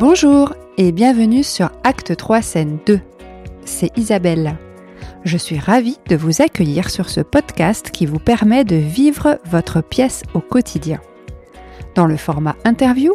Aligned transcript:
Bonjour 0.00 0.54
et 0.78 0.92
bienvenue 0.92 1.42
sur 1.42 1.70
Acte 1.84 2.16
3 2.16 2.40
scène 2.40 2.78
2. 2.86 3.00
C'est 3.66 3.90
Isabelle. 3.98 4.56
Je 5.24 5.36
suis 5.36 5.58
ravie 5.58 5.98
de 6.08 6.16
vous 6.16 6.40
accueillir 6.40 6.88
sur 6.88 7.10
ce 7.10 7.20
podcast 7.20 7.90
qui 7.90 8.06
vous 8.06 8.18
permet 8.18 8.64
de 8.64 8.76
vivre 8.76 9.38
votre 9.44 9.82
pièce 9.82 10.22
au 10.32 10.40
quotidien. 10.40 11.00
Dans 11.94 12.06
le 12.06 12.16
format 12.16 12.56
interview, 12.64 13.14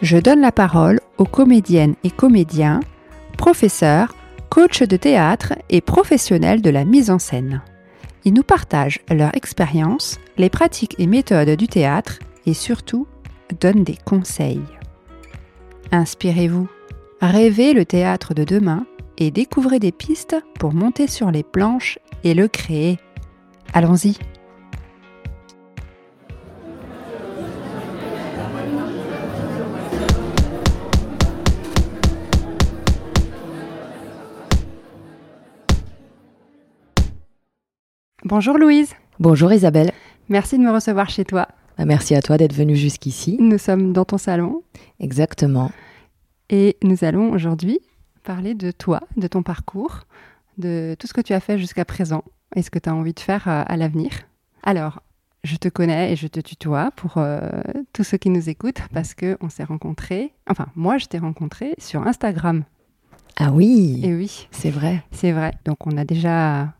je 0.00 0.16
donne 0.16 0.40
la 0.40 0.52
parole 0.52 1.00
aux 1.18 1.26
comédiennes 1.26 1.96
et 2.02 2.10
comédiens, 2.10 2.80
professeurs, 3.36 4.14
coachs 4.48 4.84
de 4.84 4.96
théâtre 4.96 5.52
et 5.68 5.82
professionnels 5.82 6.62
de 6.62 6.70
la 6.70 6.86
mise 6.86 7.10
en 7.10 7.18
scène. 7.18 7.60
Ils 8.24 8.32
nous 8.32 8.42
partagent 8.42 9.00
leur 9.10 9.36
expérience, 9.36 10.18
les 10.38 10.48
pratiques 10.48 10.94
et 10.98 11.06
méthodes 11.06 11.58
du 11.58 11.68
théâtre 11.68 12.20
et 12.46 12.54
surtout 12.54 13.06
donnent 13.60 13.84
des 13.84 13.98
conseils. 14.06 14.62
Inspirez-vous, 15.94 16.70
rêvez 17.20 17.74
le 17.74 17.84
théâtre 17.84 18.32
de 18.32 18.44
demain 18.44 18.86
et 19.18 19.30
découvrez 19.30 19.78
des 19.78 19.92
pistes 19.92 20.36
pour 20.58 20.72
monter 20.72 21.06
sur 21.06 21.30
les 21.30 21.42
planches 21.42 21.98
et 22.24 22.32
le 22.32 22.48
créer. 22.48 22.98
Allons-y 23.74 24.16
Bonjour 38.24 38.56
Louise. 38.56 38.94
Bonjour 39.18 39.52
Isabelle. 39.52 39.92
Merci 40.30 40.56
de 40.56 40.62
me 40.62 40.70
recevoir 40.70 41.10
chez 41.10 41.26
toi. 41.26 41.48
Bah, 41.76 41.84
merci 41.84 42.14
à 42.14 42.22
toi 42.22 42.38
d'être 42.38 42.54
venue 42.54 42.76
jusqu'ici. 42.76 43.36
Nous 43.40 43.58
sommes 43.58 43.92
dans 43.92 44.04
ton 44.04 44.18
salon. 44.18 44.62
Exactement. 45.00 45.70
Et 46.52 46.76
nous 46.82 47.02
allons 47.02 47.32
aujourd'hui 47.32 47.80
parler 48.24 48.54
de 48.54 48.70
toi, 48.70 49.00
de 49.16 49.26
ton 49.26 49.42
parcours, 49.42 50.00
de 50.58 50.94
tout 50.98 51.06
ce 51.06 51.14
que 51.14 51.22
tu 51.22 51.32
as 51.32 51.40
fait 51.40 51.58
jusqu'à 51.58 51.86
présent 51.86 52.24
et 52.54 52.60
ce 52.60 52.70
que 52.70 52.78
tu 52.78 52.90
as 52.90 52.94
envie 52.94 53.14
de 53.14 53.20
faire 53.20 53.48
euh, 53.48 53.62
à, 53.66 53.76
l'avenir. 53.78 54.10
Alors, 54.62 55.02
je 55.44 55.56
te 55.56 55.68
connais 55.68 56.12
et 56.12 56.16
je 56.16 56.26
te 56.26 56.40
tutoie 56.40 56.90
pour 56.94 57.16
euh, 57.16 57.40
tous 57.94 58.04
ceux 58.04 58.18
qui 58.18 58.28
nous 58.28 58.50
écoutent 58.50 58.82
parce 58.92 59.14
qu'on 59.14 59.48
s'est 59.48 59.64
rencontrés, 59.64 60.34
enfin 60.46 60.66
moi 60.76 60.98
je 60.98 61.06
t'ai 61.06 61.16
rencontré 61.16 61.72
sur 61.78 62.06
Instagram. 62.06 62.64
Ah 63.38 63.50
oui 63.50 64.02
Et 64.04 64.14
oui. 64.14 64.46
C'est 64.50 64.70
vrai. 64.70 65.02
C'est 65.10 65.32
vrai. 65.32 65.52
Donc 65.64 65.86
on 65.86 65.96
a 65.96 66.04
déjà 66.04 66.74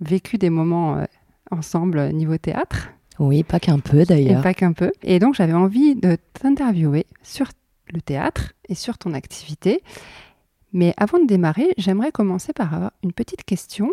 vécu 0.00 0.38
des 0.38 0.50
moments 0.50 0.98
euh, 0.98 1.04
ensemble 1.50 2.12
niveau 2.12 2.38
théâtre. 2.38 2.90
Oui, 3.18 3.42
pas 3.42 3.58
qu'un 3.58 3.80
peu 3.80 4.04
d'ailleurs. 4.04 4.40
Pas 4.40 4.54
qu'un 4.54 4.72
peu. 4.72 4.92
Et 5.02 5.18
donc 5.18 5.34
j'avais 5.34 5.52
envie 5.52 5.96
de 5.96 6.16
t'interviewer 6.34 7.06
sur 7.24 7.48
le 7.94 8.02
théâtre 8.02 8.52
et 8.68 8.74
sur 8.74 8.98
ton 8.98 9.14
activité. 9.14 9.82
Mais 10.72 10.92
avant 10.96 11.18
de 11.18 11.26
démarrer, 11.26 11.72
j'aimerais 11.78 12.12
commencer 12.12 12.52
par 12.52 12.90
une 13.02 13.12
petite 13.12 13.44
question, 13.44 13.92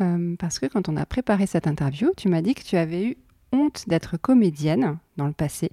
euh, 0.00 0.36
parce 0.38 0.58
que 0.58 0.66
quand 0.66 0.88
on 0.88 0.96
a 0.96 1.06
préparé 1.06 1.46
cette 1.46 1.66
interview, 1.66 2.10
tu 2.16 2.28
m'as 2.28 2.42
dit 2.42 2.54
que 2.54 2.62
tu 2.62 2.76
avais 2.76 3.04
eu 3.04 3.16
honte 3.52 3.88
d'être 3.88 4.16
comédienne 4.18 4.98
dans 5.16 5.26
le 5.26 5.32
passé. 5.32 5.70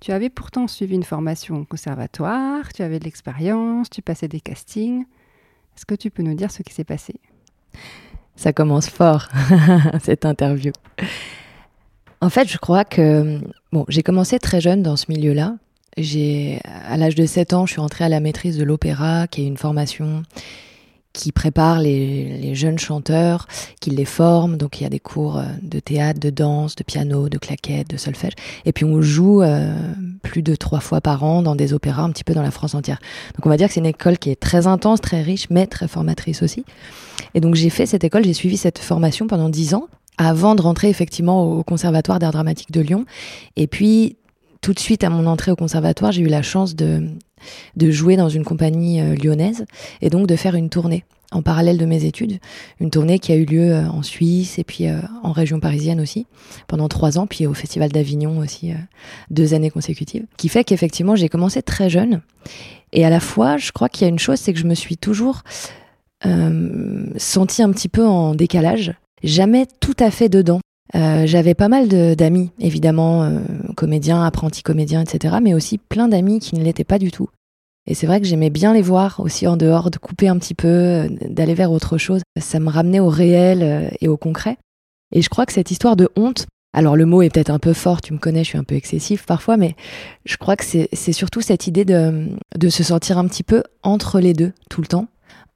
Tu 0.00 0.12
avais 0.12 0.30
pourtant 0.30 0.68
suivi 0.68 0.94
une 0.94 1.02
formation 1.02 1.60
au 1.60 1.64
conservatoire, 1.64 2.72
tu 2.72 2.82
avais 2.82 2.98
de 2.98 3.04
l'expérience, 3.04 3.90
tu 3.90 4.02
passais 4.02 4.28
des 4.28 4.40
castings. 4.40 5.04
Est-ce 5.76 5.86
que 5.86 5.94
tu 5.94 6.10
peux 6.10 6.22
nous 6.22 6.34
dire 6.34 6.50
ce 6.50 6.62
qui 6.62 6.72
s'est 6.72 6.84
passé? 6.84 7.14
Ça 8.36 8.52
commence 8.52 8.88
fort, 8.88 9.28
cette 10.02 10.24
interview. 10.24 10.72
En 12.20 12.30
fait, 12.30 12.48
je 12.48 12.58
crois 12.58 12.84
que 12.84 13.40
bon, 13.72 13.84
j'ai 13.88 14.02
commencé 14.02 14.38
très 14.38 14.60
jeune 14.60 14.82
dans 14.82 14.96
ce 14.96 15.06
milieu-là. 15.08 15.56
J'ai, 15.96 16.60
à 16.64 16.96
l'âge 16.96 17.14
de 17.14 17.26
7 17.26 17.52
ans, 17.52 17.66
je 17.66 17.72
suis 17.72 17.80
entrée 17.80 18.04
à 18.04 18.08
la 18.08 18.20
maîtrise 18.20 18.56
de 18.56 18.64
l'opéra, 18.64 19.26
qui 19.26 19.42
est 19.42 19.46
une 19.46 19.58
formation 19.58 20.22
qui 21.12 21.32
prépare 21.32 21.80
les, 21.80 22.54
jeunes 22.54 22.78
chanteurs, 22.78 23.46
qui 23.80 23.90
les 23.90 24.04
forme. 24.04 24.56
Donc 24.56 24.80
il 24.80 24.84
y 24.84 24.86
a 24.86 24.90
des 24.90 25.00
cours 25.00 25.38
euh, 25.38 25.44
de 25.62 25.78
théâtre, 25.80 26.20
de 26.20 26.30
danse, 26.30 26.74
de 26.76 26.84
piano, 26.84 27.28
de 27.28 27.38
claquettes, 27.38 27.90
de 27.90 27.96
solfège. 27.96 28.32
Et 28.64 28.72
puis 28.72 28.84
on 28.84 29.02
joue 29.02 29.42
euh, 29.42 29.74
plus 30.22 30.42
de 30.42 30.54
trois 30.54 30.80
fois 30.80 31.00
par 31.00 31.22
an 31.24 31.42
dans 31.42 31.54
des 31.54 31.72
opéras 31.72 32.02
un 32.02 32.10
petit 32.10 32.24
peu 32.24 32.34
dans 32.34 32.42
la 32.42 32.50
France 32.50 32.74
entière. 32.74 32.98
Donc 33.34 33.46
on 33.46 33.48
va 33.48 33.56
dire 33.56 33.68
que 33.68 33.74
c'est 33.74 33.80
une 33.80 33.86
école 33.86 34.18
qui 34.18 34.30
est 34.30 34.40
très 34.40 34.66
intense, 34.66 35.00
très 35.00 35.22
riche, 35.22 35.48
mais 35.50 35.66
très 35.66 35.88
formatrice 35.88 36.42
aussi. 36.42 36.64
Et 37.34 37.40
donc 37.40 37.54
j'ai 37.54 37.70
fait 37.70 37.86
cette 37.86 38.04
école, 38.04 38.24
j'ai 38.24 38.34
suivi 38.34 38.56
cette 38.56 38.78
formation 38.78 39.26
pendant 39.26 39.48
dix 39.48 39.74
ans 39.74 39.88
avant 40.18 40.54
de 40.54 40.62
rentrer 40.62 40.88
effectivement 40.88 41.44
au 41.44 41.62
Conservatoire 41.62 42.18
d'art 42.18 42.32
dramatique 42.32 42.70
de 42.70 42.80
Lyon. 42.80 43.04
Et 43.56 43.66
puis 43.66 44.16
tout 44.62 44.72
de 44.72 44.78
suite 44.78 45.04
à 45.04 45.10
mon 45.10 45.26
entrée 45.26 45.50
au 45.50 45.56
conservatoire, 45.56 46.12
j'ai 46.12 46.22
eu 46.22 46.28
la 46.28 46.42
chance 46.42 46.74
de, 46.74 47.06
de 47.76 47.90
jouer 47.90 48.16
dans 48.16 48.30
une 48.30 48.44
compagnie 48.44 49.00
euh, 49.00 49.14
lyonnaise 49.14 49.66
et 50.00 50.08
donc 50.08 50.26
de 50.26 50.36
faire 50.36 50.54
une 50.54 50.70
tournée 50.70 51.04
en 51.32 51.42
parallèle 51.42 51.78
de 51.78 51.86
mes 51.86 52.04
études, 52.04 52.38
une 52.78 52.90
tournée 52.90 53.18
qui 53.18 53.32
a 53.32 53.36
eu 53.36 53.44
lieu 53.44 53.72
euh, 53.72 53.88
en 53.88 54.02
Suisse 54.02 54.58
et 54.58 54.64
puis 54.64 54.88
euh, 54.88 55.00
en 55.22 55.32
région 55.32 55.60
parisienne 55.60 56.00
aussi 56.00 56.26
pendant 56.68 56.88
trois 56.88 57.18
ans, 57.18 57.26
puis 57.26 57.46
au 57.46 57.54
Festival 57.54 57.90
d'Avignon 57.90 58.38
aussi 58.38 58.72
deux 59.30 59.52
années 59.54 59.70
consécutives, 59.70 60.24
qui 60.36 60.48
fait 60.48 60.64
qu'effectivement 60.64 61.16
j'ai 61.16 61.28
commencé 61.28 61.62
très 61.62 61.90
jeune 61.90 62.22
et 62.92 63.04
à 63.04 63.10
la 63.10 63.20
fois 63.20 63.56
je 63.56 63.72
crois 63.72 63.88
qu'il 63.88 64.02
y 64.02 64.06
a 64.06 64.08
une 64.08 64.18
chose, 64.18 64.38
c'est 64.38 64.52
que 64.52 64.58
je 64.58 64.66
me 64.66 64.74
suis 64.74 64.96
toujours 64.96 65.42
euh, 66.24 67.06
sentie 67.16 67.62
un 67.62 67.72
petit 67.72 67.88
peu 67.88 68.06
en 68.06 68.34
décalage, 68.34 68.94
jamais 69.24 69.66
tout 69.80 69.96
à 69.98 70.10
fait 70.10 70.28
dedans. 70.28 70.60
Euh, 70.94 71.26
j'avais 71.26 71.54
pas 71.54 71.68
mal 71.68 71.88
d'amis, 71.88 72.50
évidemment, 72.58 73.22
euh, 73.22 73.40
comédiens, 73.76 74.24
apprentis 74.24 74.62
comédiens, 74.62 75.02
etc., 75.02 75.36
mais 75.42 75.54
aussi 75.54 75.78
plein 75.78 76.08
d'amis 76.08 76.38
qui 76.38 76.54
ne 76.54 76.62
l'étaient 76.62 76.84
pas 76.84 76.98
du 76.98 77.10
tout. 77.10 77.28
Et 77.86 77.94
c'est 77.94 78.06
vrai 78.06 78.20
que 78.20 78.26
j'aimais 78.26 78.50
bien 78.50 78.74
les 78.74 78.82
voir 78.82 79.18
aussi 79.20 79.46
en 79.46 79.56
dehors, 79.56 79.90
de 79.90 79.98
couper 79.98 80.28
un 80.28 80.38
petit 80.38 80.54
peu, 80.54 80.68
euh, 80.68 81.08
d'aller 81.28 81.54
vers 81.54 81.72
autre 81.72 81.98
chose. 81.98 82.20
Ça 82.38 82.60
me 82.60 82.68
ramenait 82.68 83.00
au 83.00 83.08
réel 83.08 83.90
et 84.00 84.08
au 84.08 84.16
concret. 84.16 84.58
Et 85.14 85.22
je 85.22 85.28
crois 85.28 85.46
que 85.46 85.52
cette 85.52 85.70
histoire 85.70 85.96
de 85.96 86.08
honte, 86.16 86.46
alors 86.74 86.96
le 86.96 87.06
mot 87.06 87.22
est 87.22 87.30
peut-être 87.30 87.50
un 87.50 87.58
peu 87.58 87.72
fort, 87.74 88.00
tu 88.00 88.12
me 88.12 88.18
connais, 88.18 88.44
je 88.44 88.50
suis 88.50 88.58
un 88.58 88.64
peu 88.64 88.74
excessif 88.74 89.26
parfois, 89.26 89.58
mais 89.58 89.76
je 90.24 90.36
crois 90.38 90.56
que 90.56 90.64
c'est 90.64 91.12
surtout 91.12 91.42
cette 91.42 91.66
idée 91.66 91.84
de, 91.84 92.28
de 92.56 92.68
se 92.70 92.82
sentir 92.82 93.18
un 93.18 93.26
petit 93.26 93.42
peu 93.42 93.62
entre 93.82 94.20
les 94.20 94.32
deux 94.32 94.52
tout 94.70 94.80
le 94.80 94.86
temps, 94.86 95.08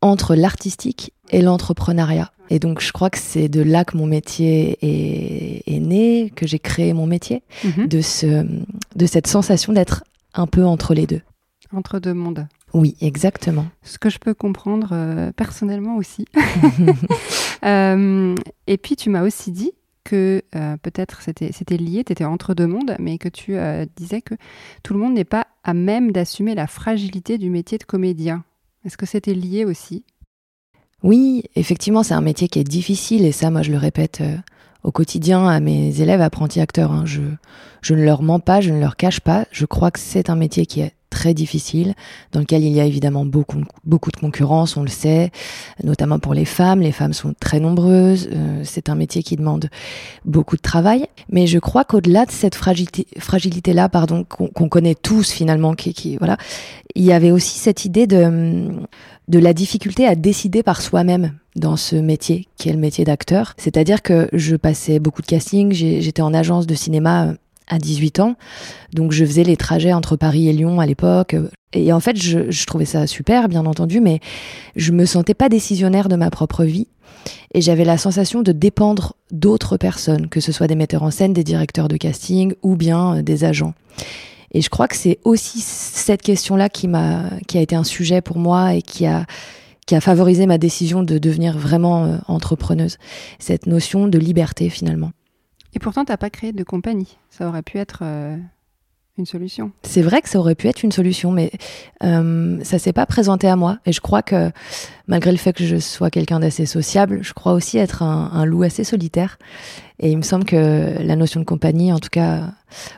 entre 0.02 0.34
l'artistique 0.34 1.12
et 1.30 1.40
l'entrepreneuriat. 1.40 2.30
Et 2.50 2.58
donc, 2.58 2.80
je 2.80 2.92
crois 2.92 3.10
que 3.10 3.18
c'est 3.18 3.48
de 3.48 3.60
là 3.60 3.84
que 3.84 3.96
mon 3.96 4.06
métier 4.06 4.78
est, 4.82 5.80
né, 5.80 6.30
que 6.34 6.46
j'ai 6.46 6.58
créé 6.58 6.92
mon 6.92 7.06
métier, 7.06 7.42
mhm. 7.64 7.86
de, 7.88 8.00
ce, 8.00 8.46
de 8.94 9.06
cette 9.06 9.26
sensation 9.26 9.72
d'être 9.72 10.04
un 10.34 10.46
peu 10.46 10.64
entre 10.64 10.94
les 10.94 11.06
deux. 11.06 11.22
Entre 11.72 11.98
deux 11.98 12.14
mondes. 12.14 12.46
Oui, 12.72 12.96
exactement. 13.00 13.66
Ce 13.82 13.98
que 13.98 14.10
je 14.10 14.18
peux 14.18 14.34
comprendre 14.34 14.90
euh, 14.92 15.32
personnellement 15.32 15.96
aussi. 15.96 16.26
Euh, 17.64 18.34
et 18.68 18.76
puis, 18.76 18.94
tu 18.94 19.10
m'as 19.10 19.22
aussi 19.22 19.50
dit 19.50 19.72
que 20.04 20.42
euh, 20.54 20.76
peut-être 20.76 21.22
c'était, 21.22 21.50
c'était 21.52 21.78
lié, 21.78 22.04
tu 22.04 22.12
étais 22.12 22.24
entre 22.24 22.54
deux 22.54 22.66
mondes, 22.66 22.94
mais 23.00 23.18
que 23.18 23.28
tu 23.28 23.56
disais 23.96 24.20
que 24.20 24.34
tout 24.84 24.92
le 24.92 25.00
monde 25.00 25.14
n'est 25.14 25.24
pas 25.24 25.48
à 25.64 25.74
même 25.74 26.12
d'assumer 26.12 26.54
la 26.54 26.68
fragilité 26.68 27.38
du 27.38 27.50
métier 27.50 27.78
de 27.78 27.84
comédien. 27.84 28.44
Est-ce 28.84 28.96
que 28.96 29.06
c'était 29.06 29.34
lié 29.34 29.64
aussi? 29.64 30.04
Oui, 31.02 31.44
effectivement, 31.54 32.02
c'est 32.02 32.14
un 32.14 32.20
métier 32.20 32.48
qui 32.48 32.58
est 32.58 32.64
difficile 32.64 33.24
et 33.24 33.32
ça, 33.32 33.50
moi, 33.50 33.62
je 33.62 33.70
le 33.70 33.78
répète 33.78 34.20
euh, 34.22 34.36
au 34.82 34.90
quotidien 34.90 35.46
à 35.46 35.60
mes 35.60 36.00
élèves 36.00 36.20
apprentis 36.20 36.60
acteurs. 36.60 36.90
Hein. 36.90 37.04
Je, 37.04 37.20
je 37.82 37.94
ne 37.94 38.02
leur 38.02 38.22
mens 38.22 38.40
pas, 38.40 38.60
je 38.60 38.72
ne 38.72 38.80
leur 38.80 38.96
cache 38.96 39.20
pas. 39.20 39.46
Je 39.52 39.66
crois 39.66 39.90
que 39.90 40.00
c'est 40.00 40.30
un 40.30 40.36
métier 40.36 40.66
qui 40.66 40.80
est 40.80 40.95
très 41.16 41.32
difficile, 41.32 41.94
dans 42.32 42.40
lequel 42.40 42.62
il 42.62 42.72
y 42.72 42.78
a 42.78 42.84
évidemment 42.84 43.24
beaucoup, 43.24 43.62
beaucoup 43.84 44.10
de 44.10 44.18
concurrence, 44.18 44.76
on 44.76 44.82
le 44.82 44.88
sait, 44.88 45.30
notamment 45.82 46.18
pour 46.18 46.34
les 46.34 46.44
femmes. 46.44 46.80
Les 46.80 46.92
femmes 46.92 47.14
sont 47.14 47.32
très 47.40 47.58
nombreuses. 47.58 48.28
Euh, 48.34 48.60
c'est 48.64 48.90
un 48.90 48.94
métier 48.94 49.22
qui 49.22 49.36
demande 49.36 49.70
beaucoup 50.26 50.56
de 50.56 50.60
travail. 50.60 51.06
Mais 51.30 51.46
je 51.46 51.58
crois 51.58 51.84
qu'au-delà 51.84 52.26
de 52.26 52.30
cette 52.30 52.54
fragilité, 52.54 53.06
fragilité-là, 53.18 53.88
pardon, 53.88 54.24
qu'on 54.24 54.68
connaît 54.68 54.94
tous 54.94 55.30
finalement, 55.30 55.72
qui, 55.72 56.18
voilà, 56.18 56.36
il 56.94 57.04
y 57.04 57.12
avait 57.12 57.30
aussi 57.30 57.58
cette 57.58 57.86
idée 57.86 58.06
de 58.06 58.84
de 59.28 59.38
la 59.40 59.52
difficulté 59.52 60.06
à 60.06 60.14
décider 60.14 60.62
par 60.62 60.80
soi-même 60.80 61.32
dans 61.56 61.76
ce 61.76 61.96
métier 61.96 62.46
qui 62.56 62.68
est 62.68 62.72
le 62.72 62.78
métier 62.78 63.04
d'acteur. 63.04 63.54
C'est-à-dire 63.56 64.02
que 64.02 64.28
je 64.32 64.54
passais 64.54 65.00
beaucoup 65.00 65.22
de 65.22 65.26
castings, 65.26 65.72
j'étais 65.72 66.22
en 66.22 66.32
agence 66.32 66.66
de 66.66 66.74
cinéma 66.74 67.34
à 67.68 67.78
18 67.78 68.20
ans, 68.20 68.36
donc 68.92 69.12
je 69.12 69.24
faisais 69.24 69.44
les 69.44 69.56
trajets 69.56 69.92
entre 69.92 70.16
Paris 70.16 70.48
et 70.48 70.52
Lyon 70.52 70.80
à 70.80 70.86
l'époque. 70.86 71.36
Et 71.72 71.92
en 71.92 72.00
fait, 72.00 72.16
je, 72.16 72.66
trouvais 72.66 72.84
ça 72.84 73.06
super, 73.06 73.48
bien 73.48 73.66
entendu, 73.66 74.00
mais 74.00 74.20
je 74.76 74.92
me 74.92 75.04
sentais 75.04 75.34
pas 75.34 75.48
décisionnaire 75.48 76.08
de 76.08 76.16
ma 76.16 76.30
propre 76.30 76.64
vie. 76.64 76.86
Et 77.54 77.60
j'avais 77.60 77.84
la 77.84 77.98
sensation 77.98 78.42
de 78.42 78.52
dépendre 78.52 79.14
d'autres 79.30 79.76
personnes, 79.76 80.28
que 80.28 80.40
ce 80.40 80.52
soit 80.52 80.68
des 80.68 80.76
metteurs 80.76 81.02
en 81.02 81.10
scène, 81.10 81.32
des 81.32 81.44
directeurs 81.44 81.88
de 81.88 81.96
casting 81.96 82.54
ou 82.62 82.76
bien 82.76 83.16
euh, 83.16 83.22
des 83.22 83.44
agents. 83.44 83.74
Et 84.52 84.60
je 84.60 84.70
crois 84.70 84.88
que 84.88 84.96
c'est 84.96 85.18
aussi 85.24 85.60
cette 85.60 86.22
question-là 86.22 86.68
qui 86.68 86.88
m'a, 86.88 87.24
qui 87.48 87.58
a 87.58 87.60
été 87.60 87.74
un 87.74 87.84
sujet 87.84 88.20
pour 88.20 88.38
moi 88.38 88.74
et 88.74 88.82
qui 88.82 89.06
a, 89.06 89.26
qui 89.86 89.94
a 89.94 90.00
favorisé 90.00 90.46
ma 90.46 90.58
décision 90.58 91.02
de 91.02 91.18
devenir 91.18 91.58
vraiment 91.58 92.04
euh, 92.04 92.16
entrepreneuse. 92.28 92.98
Cette 93.38 93.66
notion 93.66 94.08
de 94.08 94.18
liberté 94.18 94.70
finalement. 94.70 95.10
Et 95.76 95.78
pourtant, 95.78 96.06
tu 96.06 96.10
n'as 96.10 96.16
pas 96.16 96.30
créé 96.30 96.52
de 96.52 96.64
compagnie. 96.64 97.18
Ça 97.28 97.46
aurait 97.46 97.60
pu 97.60 97.76
être 97.76 97.98
euh, 98.00 98.38
une 99.18 99.26
solution. 99.26 99.72
C'est 99.82 100.00
vrai 100.00 100.22
que 100.22 100.30
ça 100.30 100.38
aurait 100.38 100.54
pu 100.54 100.68
être 100.68 100.82
une 100.82 100.90
solution, 100.90 101.32
mais 101.32 101.52
euh, 102.02 102.58
ça 102.64 102.78
s'est 102.78 102.94
pas 102.94 103.04
présenté 103.04 103.46
à 103.46 103.56
moi. 103.56 103.78
Et 103.84 103.92
je 103.92 104.00
crois 104.00 104.22
que 104.22 104.50
malgré 105.06 105.30
le 105.32 105.36
fait 105.36 105.52
que 105.52 105.66
je 105.66 105.76
sois 105.76 106.08
quelqu'un 106.08 106.40
d'assez 106.40 106.64
sociable, 106.64 107.18
je 107.20 107.34
crois 107.34 107.52
aussi 107.52 107.76
être 107.76 108.02
un, 108.02 108.46
loup 108.46 108.62
assez 108.62 108.84
solitaire. 108.84 109.38
Et 109.98 110.10
il 110.10 110.16
me 110.16 110.22
semble 110.22 110.46
que 110.46 110.96
la 110.98 111.14
notion 111.14 111.40
de 111.40 111.44
compagnie, 111.44 111.92
en 111.92 111.98
tout 111.98 112.08
cas 112.10 112.54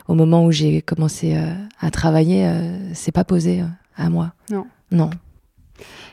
au 0.07 0.13
moment 0.13 0.45
où 0.45 0.51
j'ai 0.53 0.81
commencé 0.81 1.35
euh, 1.35 1.53
à 1.81 1.91
travailler, 1.91 2.47
euh, 2.47 2.93
c'est 2.93 3.11
pas 3.11 3.25
posé 3.25 3.59
euh, 3.59 3.65
à 3.97 4.09
moi. 4.09 4.31
Non. 4.49 4.67
Non. 4.91 5.09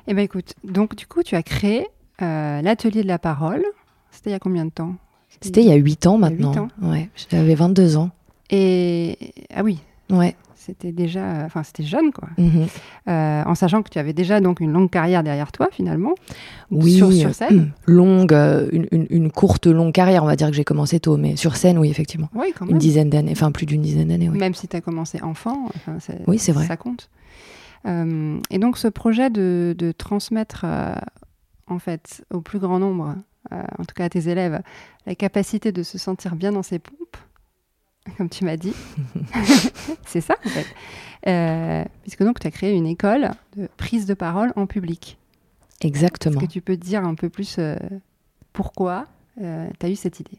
Eh 0.08 0.14
ben 0.14 0.22
écoute, 0.22 0.54
donc 0.64 0.96
du 0.96 1.06
coup 1.06 1.22
tu 1.22 1.36
as 1.36 1.44
créé 1.44 1.86
l'atelier 2.18 3.04
de 3.04 3.08
la 3.08 3.20
parole. 3.20 3.64
C'était 4.10 4.30
il 4.30 4.32
y 4.32 4.36
a 4.36 4.40
combien 4.40 4.64
de 4.64 4.70
temps? 4.70 4.96
C'était 5.40 5.62
il 5.62 5.68
y 5.68 5.72
a 5.72 5.76
8 5.76 6.06
ans 6.06 6.18
maintenant. 6.18 6.52
8 6.52 6.58
ans. 6.58 6.68
Ouais, 6.82 7.08
j'avais 7.30 7.54
22 7.54 7.96
ans. 7.96 8.10
Et 8.50 9.18
ah 9.54 9.62
oui, 9.62 9.80
Ouais. 10.10 10.34
C'était 10.54 10.90
déjà, 10.90 11.44
enfin 11.44 11.62
c'était 11.62 11.84
jeune 11.84 12.10
quoi. 12.10 12.28
Mhm. 12.38 12.66
Euh, 13.08 13.42
en 13.46 13.54
sachant 13.54 13.82
que 13.82 13.88
tu 13.88 14.00
avais 14.00 14.12
déjà 14.12 14.40
donc 14.40 14.58
une 14.58 14.72
longue 14.72 14.90
carrière 14.90 15.22
derrière 15.22 15.52
toi 15.52 15.68
finalement. 15.70 16.14
Oui. 16.72 16.96
Sur, 16.96 17.12
sur 17.12 17.32
scène. 17.32 17.70
longue, 17.86 18.32
euh, 18.32 18.68
une, 18.72 19.06
une, 19.10 19.30
courte 19.30 19.68
longue 19.68 19.92
carrière, 19.92 20.24
on 20.24 20.26
va 20.26 20.34
dire 20.34 20.48
que 20.48 20.56
j'ai 20.56 20.64
commencé 20.64 20.98
tôt, 20.98 21.18
mais 21.18 21.36
sur 21.36 21.54
scène, 21.54 21.78
oui 21.78 21.88
effectivement. 21.88 22.28
Oui, 22.34 22.52
quand 22.52 22.64
même. 22.64 22.74
Une 22.74 22.80
dizaine 22.80 23.10
d'années, 23.10 23.30
enfin 23.30 23.52
plus 23.52 23.64
d'une 23.64 23.80
dizaine 23.80 24.08
d'années. 24.08 24.28
Oui. 24.28 24.38
Même 24.38 24.54
si 24.54 24.66
tu 24.66 24.76
as 24.76 24.80
commencé 24.80 25.20
enfant, 25.22 25.68
oui 26.26 26.40
c'est 26.40 26.52
vrai. 26.52 26.66
Ça 26.66 26.76
compte. 26.76 27.10
Euh, 27.86 28.40
et 28.50 28.58
donc 28.58 28.76
ce 28.76 28.88
projet 28.88 29.30
de, 29.30 29.72
de 29.78 29.92
transmettre 29.92 30.66
en 31.68 31.78
fait 31.78 32.24
au 32.32 32.40
plus 32.40 32.58
grand 32.58 32.80
nombre, 32.80 33.14
en 33.50 33.84
tout 33.84 33.94
cas 33.94 34.04
à 34.04 34.08
tes 34.08 34.28
élèves, 34.28 34.60
la 35.06 35.14
capacité 35.14 35.72
de 35.72 35.82
se 35.82 35.98
sentir 35.98 36.36
bien 36.36 36.52
dans 36.52 36.62
ses 36.62 36.78
pompes 36.78 37.16
comme 38.16 38.28
tu 38.28 38.44
m'as 38.44 38.56
dit. 38.56 38.72
c'est 40.06 40.20
ça, 40.20 40.36
en 40.44 40.48
fait. 40.48 40.66
Euh, 41.26 41.84
puisque 42.02 42.22
donc, 42.22 42.38
tu 42.38 42.46
as 42.46 42.50
créé 42.50 42.72
une 42.72 42.86
école 42.86 43.30
de 43.56 43.68
prise 43.76 44.06
de 44.06 44.14
parole 44.14 44.52
en 44.56 44.66
public. 44.66 45.18
Exactement. 45.80 46.38
Est-ce 46.38 46.46
que 46.46 46.52
tu 46.52 46.60
peux 46.60 46.76
dire 46.76 47.04
un 47.04 47.14
peu 47.14 47.28
plus 47.28 47.56
euh, 47.58 47.76
pourquoi 48.52 49.06
euh, 49.42 49.68
tu 49.78 49.86
as 49.86 49.88
eu 49.90 49.96
cette 49.96 50.20
idée? 50.20 50.38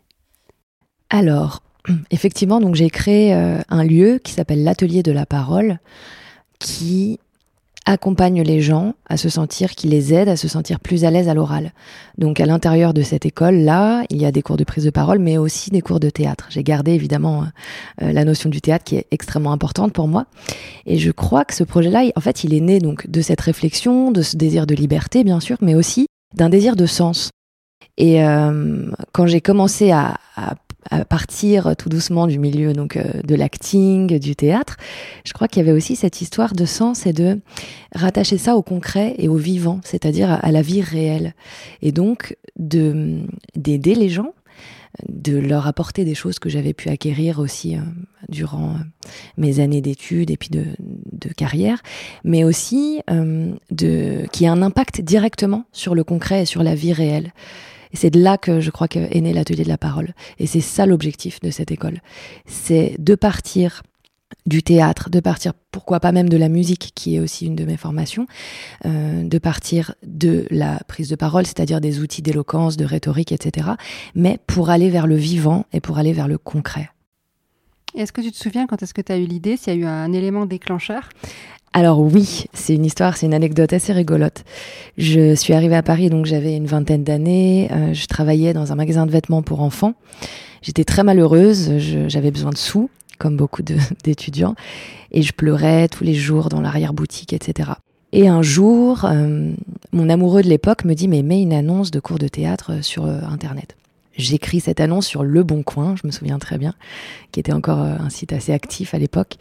Alors, 1.10 1.62
effectivement, 2.12 2.60
donc 2.60 2.76
j'ai 2.76 2.90
créé 2.90 3.34
un 3.34 3.84
lieu 3.84 4.20
qui 4.24 4.32
s'appelle 4.32 4.64
l'Atelier 4.64 5.04
de 5.04 5.12
la 5.12 5.26
parole, 5.26 5.80
qui 6.60 7.20
accompagne 7.88 8.42
les 8.44 8.62
gens 8.62 8.94
à 9.08 9.16
se 9.16 9.30
sentir, 9.30 9.72
qui 9.72 9.88
les 9.88 10.14
aide 10.14 10.28
à 10.28 10.36
se 10.36 10.50
sentir 10.50 10.80
plus 10.82 11.06
à 11.06 11.12
l'aise 11.12 11.30
à 11.30 11.34
l'oral. 11.34 11.72
Donc 12.18 12.42
à 12.42 12.46
l'intérieur 12.46 12.94
de 12.94 13.02
cette 13.02 13.26
école-là, 13.26 14.04
il 14.10 14.22
y 14.22 14.26
a 14.26 14.32
des 14.34 14.42
cours 14.42 14.58
de 14.58 14.66
prise 14.66 14.84
de 14.84 14.90
parole, 14.90 15.20
mais 15.20 15.38
aussi 15.38 15.72
des 15.72 15.82
cours 15.82 16.02
de 16.02 16.10
théâtre. 16.10 16.48
J'ai 16.50 16.64
gardé 16.64 16.92
évidemment 16.92 17.46
euh, 18.02 18.12
la 18.12 18.26
notion 18.26 18.50
du 18.50 18.60
théâtre 18.60 18.84
qui 18.84 18.98
est 18.98 19.08
extrêmement 19.12 19.54
importante 19.54 19.94
pour 19.94 20.10
moi. 20.10 20.26
Et 20.86 20.98
je 20.98 21.12
crois 21.12 21.46
que 21.46 21.56
ce 21.56 21.64
projet-là, 21.64 22.04
en 22.16 22.22
fait, 22.22 22.44
il 22.44 22.54
est 22.54 22.60
né 22.60 22.80
donc 22.80 23.10
de 23.10 23.22
cette 23.22 23.42
réflexion, 23.42 24.12
de 24.12 24.22
ce 24.22 24.36
désir 24.36 24.68
de 24.68 24.76
liberté, 24.76 25.24
bien 25.24 25.40
sûr, 25.40 25.58
mais 25.62 25.74
aussi 25.74 26.08
d'un 26.36 26.50
désir 26.50 26.76
de 26.76 26.86
sens. 26.86 27.30
Et 27.98 28.24
euh, 28.24 28.92
quand 29.14 29.28
j'ai 29.28 29.42
commencé 29.42 29.92
à, 29.92 30.18
à 30.36 30.56
à 30.90 31.06
partir 31.06 31.76
tout 31.76 31.90
doucement 31.90 32.28
du 32.28 32.40
milieu 32.40 32.74
donc 32.74 32.98
euh, 32.98 33.22
de 33.24 33.36
l'acting, 33.36 34.20
du 34.20 34.36
théâtre, 34.36 34.78
je 35.26 35.34
crois 35.34 35.48
qu'il 35.48 35.64
y 35.64 35.68
avait 35.68 35.76
aussi 35.76 35.96
cette 35.96 36.22
histoire 36.22 36.54
de 36.54 36.66
sens 36.66 37.06
et 37.06 37.14
de 37.14 37.40
rattacher 37.94 38.38
ça 38.38 38.56
au 38.56 38.62
concret 38.62 39.16
et 39.18 39.28
au 39.28 39.36
vivant, 39.36 39.80
c'est-à-dire 39.84 40.40
à 40.42 40.52
la 40.52 40.62
vie 40.62 40.82
réelle, 40.82 41.34
et 41.82 41.92
donc 41.92 42.38
de 42.58 43.22
d'aider 43.56 43.96
les 43.96 44.10
gens, 44.10 44.34
de 45.08 45.38
leur 45.38 45.68
apporter 45.68 46.06
des 46.06 46.16
choses 46.16 46.40
que 46.40 46.50
j'avais 46.50 46.74
pu 46.74 46.90
acquérir 46.90 47.40
aussi 47.40 47.76
euh, 47.76 47.80
durant 48.30 48.70
euh, 48.70 49.10
mes 49.38 49.60
années 49.60 49.82
d'études 49.82 50.32
et 50.32 50.38
puis 50.38 50.50
de, 50.50 50.66
de, 50.80 51.30
carrière, 51.30 51.82
mais 52.24 52.44
aussi 52.44 53.02
de 53.08 54.26
qui 54.32 54.48
a 54.48 54.52
un 54.52 54.62
impact 54.62 55.02
directement 55.02 55.66
sur 55.72 55.94
le 55.94 56.04
concret 56.04 56.44
et 56.44 56.46
sur 56.46 56.64
la 56.64 56.74
vie 56.74 56.94
réelle. 56.94 57.32
Et 57.94 57.98
c'est 57.98 58.10
de 58.10 58.22
là 58.22 58.38
que 58.38 58.60
je 58.60 58.72
crois 58.72 58.88
qu'est 58.88 59.22
né 59.22 59.34
l'atelier 59.34 59.64
de 59.64 59.70
la 59.70 59.78
parole. 59.78 60.14
Et 60.40 60.48
c'est 60.48 60.62
ça 60.62 60.86
l'objectif 60.86 61.40
de 61.42 61.52
cette 61.52 61.72
école. 61.72 62.02
C'est 62.46 62.96
de 63.00 63.16
partir 63.16 63.84
du 64.46 64.64
théâtre, 64.64 65.10
de 65.10 65.20
partir, 65.20 65.54
pourquoi 65.72 66.00
pas 66.00 66.12
même 66.12 66.30
de 66.30 66.38
la 66.38 66.50
musique, 66.50 66.92
qui 66.96 67.16
est 67.16 67.20
aussi 67.20 67.46
une 67.46 67.56
de 67.56 67.66
mes 67.66 67.78
formations, 67.78 68.28
euh, 68.86 69.24
de 69.24 69.38
partir 69.38 69.94
de 70.04 70.46
la 70.50 70.80
prise 70.88 71.10
de 71.10 71.16
parole, 71.16 71.46
c'est-à-dire 71.46 71.82
des 71.82 72.00
outils 72.00 72.22
d'éloquence, 72.22 72.78
de 72.78 72.86
rhétorique, 72.86 73.32
etc., 73.32 73.68
mais 74.16 74.40
pour 74.48 74.70
aller 74.70 74.90
vers 74.90 75.08
le 75.08 75.16
vivant 75.16 75.66
et 75.74 75.82
pour 75.82 75.98
aller 75.98 76.14
vers 76.14 76.28
le 76.28 76.38
concret. 76.38 76.90
Est-ce 77.96 78.12
que 78.12 78.22
tu 78.22 78.32
te 78.32 78.38
souviens 78.38 78.68
quand 78.68 78.84
est-ce 78.84 78.94
que 78.94 79.02
tu 79.02 79.12
as 79.12 79.18
eu 79.18 79.26
l'idée, 79.26 79.58
s'il 79.58 79.74
y 79.74 79.78
a 79.78 79.80
eu 79.80 79.86
un 79.86 80.14
élément 80.14 80.46
déclencheur? 80.46 81.10
Alors 81.74 82.00
oui, 82.00 82.46
c'est 82.54 82.74
une 82.74 82.86
histoire, 82.86 83.18
c'est 83.18 83.26
une 83.26 83.34
anecdote 83.34 83.72
assez 83.74 83.94
rigolote. 83.94 84.44
Je 84.98 85.36
suis 85.36 85.54
arrivée 85.54 85.76
à 85.76 85.84
Paris, 85.84 86.10
donc 86.10 86.26
j'avais 86.26 86.56
une 86.56 86.66
vingtaine 86.66 87.04
d'années. 87.04 87.70
Euh, 87.72 87.94
je 87.94 88.08
travaillais 88.08 88.54
dans 88.54 88.72
un 88.72 88.76
magasin 88.76 89.06
de 89.06 89.12
vêtements 89.12 89.42
pour 89.44 89.62
enfants. 89.62 89.94
J'étais 90.62 90.86
très 90.86 91.04
malheureuse, 91.04 91.78
j'avais 92.08 92.32
besoin 92.32 92.50
de 92.50 92.58
sous, 92.58 92.90
comme 93.20 93.38
beaucoup 93.38 93.62
d'étudiants, 94.04 94.56
et 95.12 95.22
je 95.22 95.34
pleurais 95.34 95.88
tous 95.88 96.04
les 96.04 96.16
jours 96.16 96.50
dans 96.50 96.62
l'arrière-boutique, 96.62 97.34
etc. 97.34 97.72
Et 98.12 98.28
un 98.28 98.42
jour, 98.42 99.06
euh, 99.06 99.52
mon 99.92 100.10
amoureux 100.10 100.42
de 100.42 100.50
l'époque 100.50 100.84
me 100.84 100.96
dit, 100.96 101.08
mais 101.08 101.22
mets 101.22 101.42
une 101.42 101.54
annonce 101.54 101.92
de 101.92 102.00
cours 102.00 102.18
de 102.18 102.28
théâtre 102.28 102.82
sur 102.82 103.06
euh, 103.06 103.20
Internet. 103.30 103.78
J'écris 104.16 104.62
cette 104.62 104.80
annonce 104.80 105.06
sur 105.06 105.24
Le 105.24 105.44
Bon 105.44 105.62
Coin, 105.62 105.96
je 106.02 106.08
me 106.08 106.12
souviens 106.12 106.40
très 106.40 106.58
bien, 106.58 106.74
qui 107.32 107.40
était 107.40 107.54
encore 107.54 107.78
un 107.78 108.10
site 108.10 108.34
assez 108.34 108.52
actif 108.52 108.96
à 108.96 108.98
l'époque. 108.98 109.38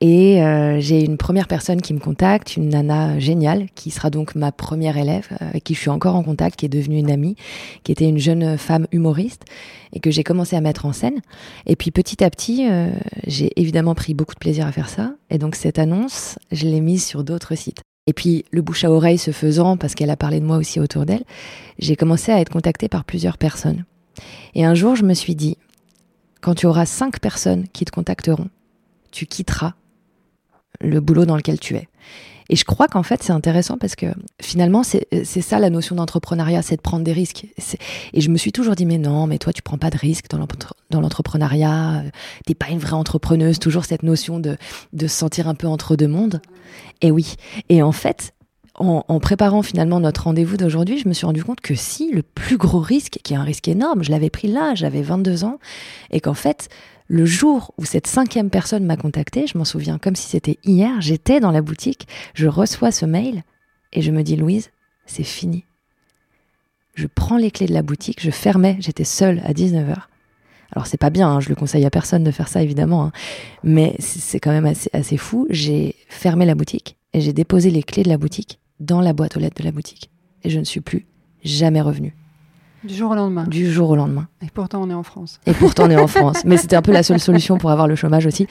Et 0.00 0.42
euh, 0.42 0.78
j'ai 0.78 1.04
une 1.04 1.16
première 1.16 1.48
personne 1.48 1.82
qui 1.82 1.92
me 1.92 1.98
contacte, 1.98 2.56
une 2.56 2.68
nana 2.68 3.18
géniale, 3.18 3.66
qui 3.74 3.90
sera 3.90 4.10
donc 4.10 4.36
ma 4.36 4.52
première 4.52 4.96
élève, 4.96 5.26
euh, 5.32 5.48
avec 5.48 5.64
qui 5.64 5.74
je 5.74 5.80
suis 5.80 5.90
encore 5.90 6.14
en 6.14 6.22
contact, 6.22 6.56
qui 6.56 6.66
est 6.66 6.68
devenue 6.68 6.98
une 6.98 7.10
amie, 7.10 7.34
qui 7.82 7.90
était 7.90 8.08
une 8.08 8.18
jeune 8.18 8.56
femme 8.58 8.86
humoriste, 8.92 9.44
et 9.92 9.98
que 9.98 10.12
j'ai 10.12 10.22
commencé 10.22 10.54
à 10.54 10.60
mettre 10.60 10.86
en 10.86 10.92
scène. 10.92 11.20
Et 11.66 11.74
puis 11.74 11.90
petit 11.90 12.22
à 12.22 12.30
petit, 12.30 12.68
euh, 12.68 12.92
j'ai 13.26 13.50
évidemment 13.56 13.96
pris 13.96 14.14
beaucoup 14.14 14.34
de 14.34 14.38
plaisir 14.38 14.66
à 14.66 14.72
faire 14.72 14.88
ça. 14.88 15.14
Et 15.30 15.38
donc 15.38 15.56
cette 15.56 15.80
annonce, 15.80 16.38
je 16.52 16.66
l'ai 16.66 16.80
mise 16.80 17.04
sur 17.04 17.24
d'autres 17.24 17.56
sites. 17.56 17.80
Et 18.06 18.12
puis 18.12 18.44
le 18.52 18.62
bouche 18.62 18.84
à 18.84 18.92
oreille 18.92 19.18
se 19.18 19.32
faisant, 19.32 19.76
parce 19.76 19.96
qu'elle 19.96 20.10
a 20.10 20.16
parlé 20.16 20.38
de 20.38 20.46
moi 20.46 20.58
aussi 20.58 20.78
autour 20.78 21.06
d'elle, 21.06 21.24
j'ai 21.80 21.96
commencé 21.96 22.30
à 22.30 22.40
être 22.40 22.52
contactée 22.52 22.88
par 22.88 23.04
plusieurs 23.04 23.36
personnes. 23.36 23.84
Et 24.54 24.64
un 24.64 24.74
jour, 24.74 24.94
je 24.94 25.02
me 25.02 25.14
suis 25.14 25.34
dit, 25.34 25.56
quand 26.40 26.54
tu 26.54 26.66
auras 26.66 26.86
cinq 26.86 27.18
personnes 27.18 27.66
qui 27.72 27.84
te 27.84 27.90
contacteront, 27.90 28.48
tu 29.10 29.26
quitteras 29.26 29.74
le 30.80 31.00
boulot 31.00 31.24
dans 31.24 31.36
lequel 31.36 31.58
tu 31.58 31.76
es. 31.76 31.88
Et 32.50 32.56
je 32.56 32.64
crois 32.64 32.88
qu'en 32.88 33.02
fait, 33.02 33.22
c'est 33.22 33.32
intéressant 33.32 33.76
parce 33.76 33.94
que 33.94 34.06
finalement, 34.40 34.82
c'est 34.82 35.06
ça 35.42 35.58
la 35.58 35.68
notion 35.68 35.96
d'entrepreneuriat, 35.96 36.62
c'est 36.62 36.76
de 36.76 36.80
prendre 36.80 37.04
des 37.04 37.12
risques. 37.12 37.46
Et 38.14 38.20
je 38.20 38.30
me 38.30 38.38
suis 38.38 38.52
toujours 38.52 38.74
dit, 38.74 38.86
mais 38.86 38.96
non, 38.96 39.26
mais 39.26 39.38
toi, 39.38 39.52
tu 39.52 39.60
prends 39.60 39.76
pas 39.76 39.90
de 39.90 39.98
risques 39.98 40.30
dans 40.30 41.00
l'entrepreneuriat, 41.00 42.04
t'es 42.46 42.54
pas 42.54 42.68
une 42.70 42.78
vraie 42.78 42.94
entrepreneuse, 42.94 43.58
toujours 43.58 43.84
cette 43.84 44.02
notion 44.02 44.38
de, 44.38 44.56
de 44.94 45.06
se 45.06 45.14
sentir 45.14 45.46
un 45.46 45.54
peu 45.54 45.66
entre 45.66 45.94
deux 45.94 46.08
mondes. 46.08 46.40
Et 47.02 47.10
oui. 47.10 47.34
Et 47.68 47.82
en 47.82 47.92
fait, 47.92 48.32
en, 48.76 49.04
en 49.06 49.20
préparant 49.20 49.62
finalement 49.62 50.00
notre 50.00 50.24
rendez-vous 50.24 50.56
d'aujourd'hui, 50.56 50.98
je 50.98 51.08
me 51.08 51.12
suis 51.12 51.26
rendu 51.26 51.44
compte 51.44 51.60
que 51.60 51.74
si, 51.74 52.12
le 52.12 52.22
plus 52.22 52.56
gros 52.56 52.80
risque, 52.80 53.18
qui 53.22 53.34
est 53.34 53.36
un 53.36 53.42
risque 53.42 53.68
énorme, 53.68 54.02
je 54.02 54.10
l'avais 54.10 54.30
pris 54.30 54.48
là, 54.48 54.74
j'avais 54.74 55.02
22 55.02 55.44
ans, 55.44 55.58
et 56.10 56.20
qu'en 56.20 56.34
fait, 56.34 56.70
le 57.08 57.24
jour 57.24 57.72
où 57.78 57.84
cette 57.84 58.06
cinquième 58.06 58.50
personne 58.50 58.84
m'a 58.84 58.96
contacté, 58.96 59.46
je 59.46 59.56
m'en 59.56 59.64
souviens 59.64 59.98
comme 59.98 60.14
si 60.14 60.28
c'était 60.28 60.58
hier, 60.62 61.00
j'étais 61.00 61.40
dans 61.40 61.50
la 61.50 61.62
boutique, 61.62 62.06
je 62.34 62.46
reçois 62.46 62.92
ce 62.92 63.06
mail 63.06 63.42
et 63.94 64.02
je 64.02 64.10
me 64.10 64.22
dis 64.22 64.36
Louise, 64.36 64.70
c'est 65.06 65.24
fini. 65.24 65.64
Je 66.94 67.06
prends 67.06 67.38
les 67.38 67.50
clés 67.50 67.66
de 67.66 67.72
la 67.72 67.82
boutique, 67.82 68.22
je 68.22 68.30
fermais, 68.30 68.76
j'étais 68.80 69.04
seule 69.04 69.40
à 69.44 69.52
19h. 69.52 69.96
Alors 70.72 70.86
c'est 70.86 70.98
pas 70.98 71.08
bien, 71.08 71.30
hein, 71.30 71.40
je 71.40 71.48
le 71.48 71.54
conseille 71.54 71.86
à 71.86 71.90
personne 71.90 72.24
de 72.24 72.30
faire 72.30 72.48
ça 72.48 72.62
évidemment, 72.62 73.04
hein. 73.04 73.12
mais 73.62 73.96
c'est 74.00 74.38
quand 74.38 74.50
même 74.50 74.66
assez, 74.66 74.90
assez 74.92 75.16
fou. 75.16 75.46
J'ai 75.48 75.94
fermé 76.08 76.44
la 76.44 76.54
boutique 76.54 76.96
et 77.14 77.22
j'ai 77.22 77.32
déposé 77.32 77.70
les 77.70 77.82
clés 77.82 78.02
de 78.02 78.10
la 78.10 78.18
boutique 78.18 78.60
dans 78.80 79.00
la 79.00 79.14
boîte 79.14 79.36
aux 79.36 79.40
lettres 79.40 79.60
de 79.60 79.64
la 79.64 79.72
boutique. 79.72 80.10
Et 80.44 80.50
je 80.50 80.58
ne 80.58 80.64
suis 80.64 80.80
plus 80.80 81.06
jamais 81.42 81.80
revenue. 81.80 82.14
Du 82.84 82.94
jour 82.94 83.10
au 83.10 83.14
lendemain. 83.14 83.44
Du 83.44 83.70
jour 83.70 83.90
au 83.90 83.96
lendemain. 83.96 84.28
Et 84.42 84.46
pourtant, 84.52 84.82
on 84.82 84.90
est 84.90 84.94
en 84.94 85.02
France. 85.02 85.40
Et 85.46 85.52
pourtant, 85.52 85.86
on 85.86 85.90
est 85.90 85.96
en 85.96 86.06
France. 86.06 86.44
Mais 86.44 86.56
c'était 86.56 86.76
un 86.76 86.82
peu 86.82 86.92
la 86.92 87.02
seule 87.02 87.18
solution 87.18 87.58
pour 87.58 87.70
avoir 87.70 87.88
le 87.88 87.96
chômage 87.96 88.26
aussi. 88.26 88.46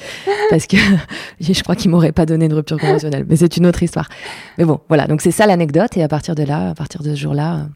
Parce 0.49 0.67
que 0.67 0.77
je 1.39 1.63
crois 1.63 1.75
qu'ils 1.75 1.91
m'auraient 1.91 2.11
pas 2.11 2.25
donné 2.25 2.47
de 2.49 2.55
rupture 2.55 2.77
conventionnelle. 2.77 3.25
Mais 3.27 3.37
c'est 3.37 3.55
une 3.57 3.65
autre 3.65 3.83
histoire. 3.83 4.09
Mais 4.57 4.65
bon, 4.65 4.81
voilà. 4.89 5.07
Donc, 5.07 5.21
c'est 5.21 5.31
ça 5.31 5.45
l'anecdote. 5.45 5.95
Et 5.95 6.03
à 6.03 6.07
partir 6.07 6.35
de 6.35 6.43
là, 6.43 6.71
à 6.71 6.75
partir 6.75 7.03
de 7.03 7.15
ce 7.15 7.19
jour-là. 7.19 7.67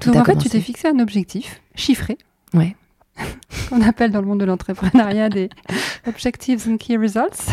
Tout 0.00 0.10
Donc, 0.10 0.22
en 0.22 0.24
fait, 0.24 0.36
tu 0.36 0.48
t'es 0.48 0.60
fixé 0.60 0.88
un 0.88 0.98
objectif 0.98 1.62
chiffré. 1.74 2.18
Ouais. 2.54 2.74
qu'on 3.68 3.82
appelle 3.82 4.10
dans 4.10 4.20
le 4.20 4.26
monde 4.26 4.40
de 4.40 4.44
l'entrepreneuriat 4.44 5.28
des 5.28 5.48
Objectives 6.06 6.68
and 6.68 6.76
Key 6.76 6.96
Results. 6.96 7.52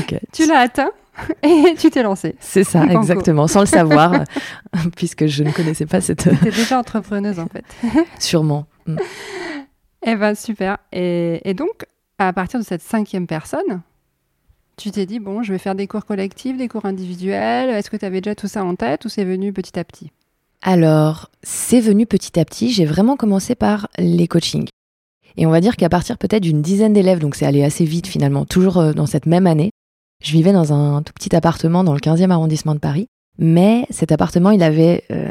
Okay. 0.00 0.20
Tu 0.32 0.46
l'as 0.46 0.58
atteint 0.58 0.90
et 1.42 1.74
tu 1.78 1.90
t'es 1.90 2.02
lancé. 2.02 2.36
C'est 2.40 2.64
ça, 2.64 2.84
exactement, 2.86 3.46
sans 3.46 3.60
le 3.60 3.66
savoir, 3.66 4.24
puisque 4.96 5.26
je 5.26 5.42
ne 5.44 5.50
connaissais 5.50 5.86
pas 5.86 6.00
cette. 6.00 6.28
Tu 6.28 6.50
déjà 6.50 6.78
entrepreneuse 6.78 7.38
en 7.38 7.46
fait. 7.46 7.64
Sûrement. 8.18 8.66
Mm. 8.86 8.96
Eh 10.06 10.16
ben 10.16 10.34
super. 10.34 10.78
Et, 10.92 11.40
et, 11.48 11.54
donc, 11.54 11.86
à 12.18 12.32
partir 12.32 12.60
de 12.60 12.64
cette 12.64 12.82
cinquième 12.82 13.26
personne, 13.26 13.82
Tu 14.76 14.90
t'es 14.90 15.06
dit, 15.06 15.20
bon, 15.20 15.42
je 15.42 15.52
vais 15.52 15.58
faire 15.58 15.74
des 15.74 15.86
cours 15.86 16.04
collectifs, 16.04 16.58
des 16.58 16.68
cours 16.68 16.84
individuels. 16.84 17.70
Est-ce 17.70 17.88
que 17.88 17.96
tu 17.96 18.04
avais 18.04 18.20
déjà 18.20 18.34
tout 18.34 18.46
ça 18.46 18.62
en 18.62 18.74
tête 18.76 19.06
ou 19.06 19.08
c'est 19.08 19.24
venu 19.24 19.52
petit 19.52 19.78
à 19.78 19.84
petit? 19.84 20.12
Alors, 20.60 21.30
c'est 21.42 21.80
venu 21.80 22.04
petit 22.04 22.38
à 22.38 22.44
petit. 22.44 22.70
J'ai 22.70 22.84
vraiment 22.84 23.16
commencé 23.16 23.54
par 23.54 23.88
les 23.98 24.28
coachings. 24.28 24.68
Et 25.36 25.46
on 25.46 25.50
va 25.50 25.60
dire 25.60 25.76
qu'à 25.76 25.88
partir 25.88 26.18
peut-être 26.18 26.42
d'une 26.42 26.62
dizaine 26.62 26.92
d'élèves, 26.92 27.18
donc 27.18 27.34
c'est 27.34 27.46
allé 27.46 27.62
assez 27.62 27.84
vite 27.84 28.06
finalement, 28.06 28.44
toujours 28.44 28.78
euh, 28.78 28.92
dans 28.92 29.06
cette 29.06 29.26
même 29.26 29.46
année, 29.46 29.70
je 30.22 30.32
vivais 30.32 30.52
dans 30.52 30.72
un 30.72 31.02
tout 31.02 31.12
petit 31.12 31.34
appartement 31.34 31.84
dans 31.84 31.92
le 31.92 32.00
15e 32.00 32.30
arrondissement 32.30 32.74
de 32.74 32.80
Paris. 32.80 33.08
Mais 33.38 33.86
cet 33.90 34.12
appartement, 34.12 34.50
il 34.50 34.62
avait 34.62 35.04
euh, 35.10 35.28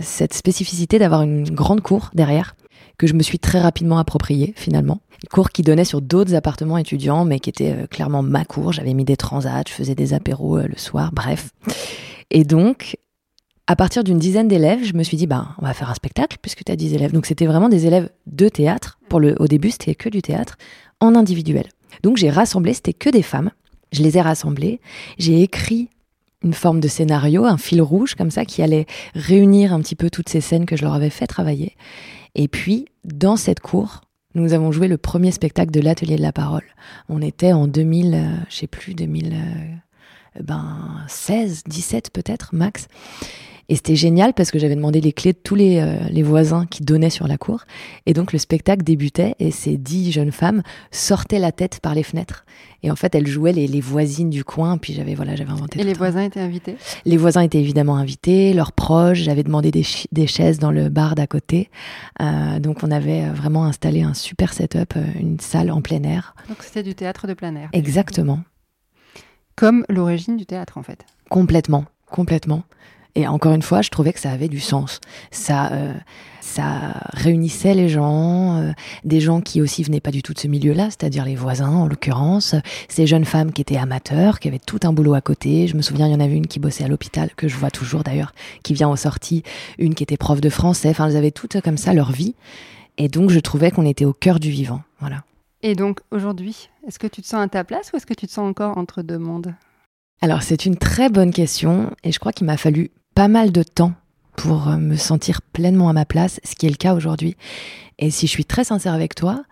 cette 0.00 0.32
spécificité 0.32 0.98
d'avoir 0.98 1.22
une 1.22 1.48
grande 1.50 1.80
cour 1.80 2.10
derrière 2.14 2.54
que 2.98 3.06
je 3.06 3.14
me 3.14 3.22
suis 3.22 3.38
très 3.38 3.60
rapidement 3.60 3.98
appropriée 3.98 4.52
finalement. 4.56 5.00
Une 5.22 5.28
cour 5.28 5.50
qui 5.50 5.62
donnait 5.62 5.84
sur 5.84 6.00
d'autres 6.00 6.34
appartements 6.34 6.78
étudiants, 6.78 7.24
mais 7.24 7.40
qui 7.40 7.50
était 7.50 7.72
euh, 7.72 7.86
clairement 7.86 8.22
ma 8.22 8.44
cour. 8.44 8.72
J'avais 8.72 8.94
mis 8.94 9.04
des 9.04 9.16
transats, 9.16 9.64
je 9.66 9.72
faisais 9.72 9.96
des 9.96 10.14
apéros 10.14 10.58
le 10.58 10.76
soir, 10.76 11.10
bref. 11.12 11.50
Et 12.30 12.44
donc, 12.44 12.96
à 13.70 13.76
partir 13.76 14.02
d'une 14.02 14.18
dizaine 14.18 14.48
d'élèves, 14.48 14.82
je 14.82 14.94
me 14.94 15.02
suis 15.02 15.18
dit, 15.18 15.26
bah, 15.26 15.48
on 15.58 15.66
va 15.66 15.74
faire 15.74 15.90
un 15.90 15.94
spectacle 15.94 16.38
puisque 16.40 16.64
tu 16.64 16.72
as 16.72 16.76
10 16.76 16.94
élèves. 16.94 17.12
Donc 17.12 17.26
c'était 17.26 17.46
vraiment 17.46 17.68
des 17.68 17.86
élèves 17.86 18.08
de 18.26 18.48
théâtre. 18.48 18.98
Pour 19.10 19.20
le, 19.20 19.36
au 19.40 19.46
début, 19.46 19.70
c'était 19.70 19.94
que 19.94 20.08
du 20.08 20.22
théâtre 20.22 20.56
en 21.00 21.14
individuel. 21.14 21.68
Donc 22.02 22.16
j'ai 22.16 22.30
rassemblé, 22.30 22.72
c'était 22.72 22.94
que 22.94 23.10
des 23.10 23.22
femmes. 23.22 23.50
Je 23.92 24.02
les 24.02 24.16
ai 24.18 24.20
rassemblées. 24.20 24.80
J'ai 25.18 25.42
écrit 25.42 25.88
une 26.42 26.54
forme 26.54 26.80
de 26.80 26.88
scénario, 26.88 27.44
un 27.44 27.58
fil 27.58 27.82
rouge 27.82 28.14
comme 28.14 28.30
ça, 28.30 28.44
qui 28.44 28.62
allait 28.62 28.86
réunir 29.14 29.72
un 29.72 29.80
petit 29.80 29.96
peu 29.96 30.10
toutes 30.10 30.28
ces 30.28 30.40
scènes 30.40 30.66
que 30.66 30.76
je 30.76 30.82
leur 30.82 30.94
avais 30.94 31.10
fait 31.10 31.26
travailler. 31.26 31.74
Et 32.34 32.48
puis, 32.48 32.86
dans 33.04 33.36
cette 33.36 33.60
cour, 33.60 34.02
nous 34.34 34.52
avons 34.52 34.70
joué 34.70 34.88
le 34.88 34.98
premier 34.98 35.32
spectacle 35.32 35.72
de 35.72 35.80
l'Atelier 35.80 36.16
de 36.16 36.22
la 36.22 36.32
Parole. 36.32 36.64
On 37.08 37.22
était 37.22 37.52
en 37.52 37.66
2000, 37.66 38.14
euh, 38.14 38.36
je 38.48 38.56
sais 38.56 38.66
plus, 38.66 38.94
2016, 38.94 40.42
ben, 40.44 41.06
17 41.66 42.10
peut-être, 42.12 42.54
max. 42.54 42.86
Et 43.70 43.76
c'était 43.76 43.96
génial 43.96 44.32
parce 44.32 44.50
que 44.50 44.58
j'avais 44.58 44.76
demandé 44.76 45.00
les 45.02 45.12
clés 45.12 45.34
de 45.34 45.38
tous 45.38 45.54
les, 45.54 45.78
euh, 45.78 45.98
les, 46.10 46.22
voisins 46.22 46.64
qui 46.64 46.82
donnaient 46.82 47.10
sur 47.10 47.28
la 47.28 47.36
cour. 47.36 47.64
Et 48.06 48.14
donc 48.14 48.32
le 48.32 48.38
spectacle 48.38 48.82
débutait 48.82 49.34
et 49.38 49.50
ces 49.50 49.76
dix 49.76 50.10
jeunes 50.10 50.32
femmes 50.32 50.62
sortaient 50.90 51.38
la 51.38 51.52
tête 51.52 51.80
par 51.80 51.94
les 51.94 52.02
fenêtres. 52.02 52.46
Et 52.82 52.90
en 52.90 52.96
fait, 52.96 53.14
elles 53.14 53.26
jouaient 53.26 53.52
les, 53.52 53.66
les 53.66 53.80
voisines 53.82 54.30
du 54.30 54.42
coin. 54.42 54.78
Puis 54.78 54.94
j'avais 54.94 55.14
voilà, 55.14 55.36
j'avais 55.36 55.50
inventé. 55.50 55.80
Et 55.80 55.84
les 55.84 55.92
voisins 55.92 56.22
étaient 56.22 56.40
invités? 56.40 56.76
Les 57.04 57.18
voisins 57.18 57.42
étaient 57.42 57.60
évidemment 57.60 57.96
invités, 57.96 58.54
leurs 58.54 58.72
proches. 58.72 59.18
J'avais 59.18 59.42
demandé 59.42 59.70
des, 59.70 59.84
des, 60.12 60.26
chaises 60.26 60.58
dans 60.58 60.70
le 60.70 60.88
bar 60.88 61.14
d'à 61.14 61.26
côté. 61.26 61.68
Euh, 62.22 62.60
donc 62.60 62.82
on 62.82 62.90
avait 62.90 63.24
euh, 63.24 63.32
vraiment 63.32 63.64
installé 63.64 64.02
un 64.02 64.14
super 64.14 64.54
setup, 64.54 64.94
une 65.20 65.40
salle 65.40 65.70
en 65.70 65.82
plein 65.82 66.02
air. 66.04 66.34
Donc 66.48 66.62
c'était 66.62 66.82
du 66.82 66.94
théâtre 66.94 67.26
de 67.26 67.34
plein 67.34 67.54
air. 67.54 67.68
Exactement. 67.74 68.40
Comme 69.56 69.84
l'origine 69.90 70.38
du 70.38 70.46
théâtre 70.46 70.78
en 70.78 70.82
fait. 70.82 71.04
Complètement, 71.28 71.84
complètement. 72.06 72.62
Et 73.18 73.26
encore 73.26 73.52
une 73.52 73.62
fois, 73.62 73.82
je 73.82 73.90
trouvais 73.90 74.12
que 74.12 74.20
ça 74.20 74.30
avait 74.30 74.46
du 74.46 74.60
sens. 74.60 75.00
Ça, 75.32 75.72
euh, 75.72 75.92
ça 76.40 76.94
réunissait 77.14 77.74
les 77.74 77.88
gens, 77.88 78.58
euh, 78.58 78.70
des 79.02 79.18
gens 79.18 79.40
qui 79.40 79.60
aussi 79.60 79.82
venaient 79.82 79.98
pas 79.98 80.12
du 80.12 80.22
tout 80.22 80.32
de 80.34 80.38
ce 80.38 80.46
milieu-là, 80.46 80.84
c'est-à-dire 80.84 81.24
les 81.24 81.34
voisins 81.34 81.68
en 81.68 81.88
l'occurrence, 81.88 82.54
ces 82.88 83.08
jeunes 83.08 83.24
femmes 83.24 83.52
qui 83.52 83.60
étaient 83.60 83.76
amateurs, 83.76 84.38
qui 84.38 84.46
avaient 84.46 84.60
tout 84.60 84.78
un 84.84 84.92
boulot 84.92 85.14
à 85.14 85.20
côté. 85.20 85.66
Je 85.66 85.76
me 85.76 85.82
souviens, 85.82 86.06
il 86.06 86.12
y 86.12 86.14
en 86.14 86.20
avait 86.20 86.36
une 86.36 86.46
qui 86.46 86.60
bossait 86.60 86.84
à 86.84 86.86
l'hôpital, 86.88 87.34
que 87.34 87.48
je 87.48 87.56
vois 87.56 87.72
toujours 87.72 88.04
d'ailleurs, 88.04 88.32
qui 88.62 88.72
vient 88.72 88.88
aux 88.88 88.94
sorties, 88.94 89.42
une 89.78 89.96
qui 89.96 90.04
était 90.04 90.16
prof 90.16 90.40
de 90.40 90.48
français. 90.48 90.90
Enfin, 90.90 91.08
elles 91.08 91.16
avaient 91.16 91.32
toutes 91.32 91.60
comme 91.60 91.76
ça 91.76 91.94
leur 91.94 92.12
vie. 92.12 92.36
Et 92.98 93.08
donc, 93.08 93.30
je 93.30 93.40
trouvais 93.40 93.72
qu'on 93.72 93.84
était 93.84 94.04
au 94.04 94.12
cœur 94.12 94.38
du 94.38 94.50
vivant. 94.50 94.82
Voilà. 95.00 95.24
Et 95.64 95.74
donc, 95.74 95.98
aujourd'hui, 96.12 96.68
est-ce 96.86 97.00
que 97.00 97.08
tu 97.08 97.20
te 97.20 97.26
sens 97.26 97.42
à 97.44 97.48
ta 97.48 97.64
place 97.64 97.90
ou 97.92 97.96
est-ce 97.96 98.06
que 98.06 98.14
tu 98.14 98.28
te 98.28 98.32
sens 98.32 98.48
encore 98.48 98.78
entre 98.78 99.02
deux 99.02 99.18
mondes? 99.18 99.54
Alors 100.20 100.42
c'est 100.42 100.66
une 100.66 100.76
très 100.76 101.10
bonne 101.10 101.32
question 101.32 101.92
et 102.02 102.10
je 102.10 102.18
crois 102.18 102.32
qu'il 102.32 102.46
m'a 102.46 102.56
fallu 102.56 102.90
pas 103.18 103.26
mal 103.26 103.50
de 103.50 103.64
temps 103.64 103.94
pour 104.36 104.68
euh, 104.68 104.76
me 104.76 104.94
sentir 104.94 105.42
pleinement 105.42 105.88
à 105.88 105.92
ma 105.92 106.04
place, 106.04 106.38
ce 106.44 106.54
qui 106.54 106.66
est 106.66 106.70
le 106.70 106.76
cas 106.76 106.94
aujourd'hui. 106.94 107.36
Et 107.98 108.12
si 108.12 108.28
je 108.28 108.30
suis 108.30 108.44
très 108.44 108.62
sincère 108.62 108.94
avec 108.94 109.16
toi, 109.16 109.42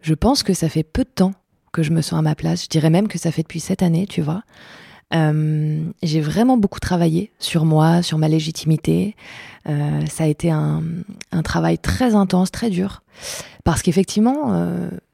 je 0.00 0.14
pense 0.14 0.42
que 0.42 0.54
ça 0.54 0.70
fait 0.70 0.84
peu 0.84 1.04
de 1.04 1.10
temps 1.10 1.34
que 1.70 1.82
je 1.82 1.90
me 1.90 2.00
sens 2.00 2.18
à 2.18 2.22
ma 2.22 2.34
place. 2.34 2.62
Je 2.62 2.68
dirais 2.70 2.88
même 2.88 3.08
que 3.08 3.18
ça 3.18 3.30
fait 3.30 3.42
depuis 3.42 3.60
cette 3.60 3.82
année, 3.82 4.06
tu 4.06 4.22
vois. 4.22 4.42
Euh, 5.12 5.84
j'ai 6.02 6.22
vraiment 6.22 6.56
beaucoup 6.56 6.80
travaillé 6.80 7.30
sur 7.38 7.66
moi, 7.66 8.00
sur 8.02 8.16
ma 8.16 8.26
légitimité. 8.26 9.16
Euh, 9.68 10.00
ça 10.06 10.24
a 10.24 10.26
été 10.26 10.50
un, 10.50 10.82
travail 11.44 11.78
très 11.78 12.14
intense, 12.14 12.50
très 12.50 12.70
dur, 12.70 13.02
parce 13.64 13.82
qu'effectivement, 13.82 14.58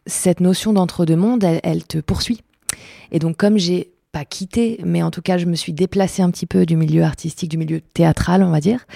cette 0.07 0.39
notion 0.39 0.73
d'entre-deux 0.73 1.17
mondes, 1.17 1.43
elle, 1.43 1.59
elle 1.65 1.85
te 1.85 1.99
poursuit. 1.99 2.41
Et 3.11 3.19
donc, 3.19 3.37
comme 3.37 3.59
j'ai 3.59 3.96
pas 4.17 4.25
quitté, 4.25 4.81
mais 4.83 5.03
en 5.03 5.11
tout 5.11 5.21
cas, 5.21 5.37
je 5.37 5.45
me 5.45 5.55
suis 5.55 5.75
déplacée 5.75 6.23
un 6.23 6.31
petit 6.31 6.47
peu 6.47 6.65
du 6.65 6.75
milieu 6.75 7.03
artistique, 7.03 7.51
du 7.51 7.59
milieu 7.59 7.83
théâtral, 7.83 8.43
on 8.43 8.51
va 8.51 8.61
dire. 8.61 8.87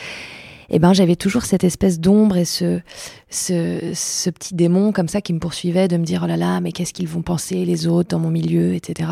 Et 0.71 0.79
ben, 0.79 0.95
j'avais 0.95 1.15
toujours 1.15 1.43
cette 1.43 1.63
espèce 1.63 2.01
d'ombre 2.01 2.39
et 2.39 2.47
ce, 2.47 2.81
ce, 3.29 4.31
petit 4.31 4.55
démon 4.55 4.93
comme 4.93 5.09
ça 5.09 5.21
qui 5.21 5.35
me 5.35 5.39
poursuivait 5.39 5.89
de 5.89 5.99
me 5.99 6.05
dire 6.05 6.23
oh 6.25 6.27
là 6.27 6.39
là, 6.39 6.63
mais 6.63 6.73
qu'est-ce 6.73 6.95
qu'ils 6.95 7.07
vont 7.07 7.21
penser 7.21 7.67
les 7.67 7.87
autres 7.87 8.09
dans 8.09 8.19
mon 8.19 8.31
milieu, 8.31 8.73
etc. 8.73 9.11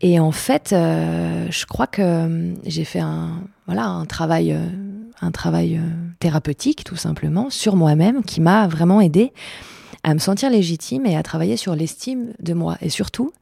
Et 0.00 0.20
en 0.20 0.30
fait, 0.30 0.72
euh, 0.72 1.48
je 1.50 1.66
crois 1.66 1.88
que 1.88 2.02
euh, 2.02 2.54
j'ai 2.64 2.84
fait 2.84 3.00
un 3.00 3.42
voilà 3.66 3.86
un 3.86 4.04
travail 4.04 4.52
euh, 4.52 4.64
un 5.22 5.32
travail 5.32 5.80
thérapeutique 6.20 6.84
tout 6.84 6.96
simplement 6.96 7.50
sur 7.50 7.74
moi-même 7.74 8.22
qui 8.22 8.40
m'a 8.40 8.68
vraiment 8.68 9.00
aidé 9.00 9.32
à 10.04 10.14
me 10.14 10.20
sentir 10.20 10.50
légitime 10.50 11.04
et 11.06 11.16
à 11.16 11.22
travailler 11.24 11.56
sur 11.56 11.74
l'estime 11.74 12.34
de 12.38 12.52
moi 12.52 12.76
et 12.80 12.90
surtout 12.90 13.32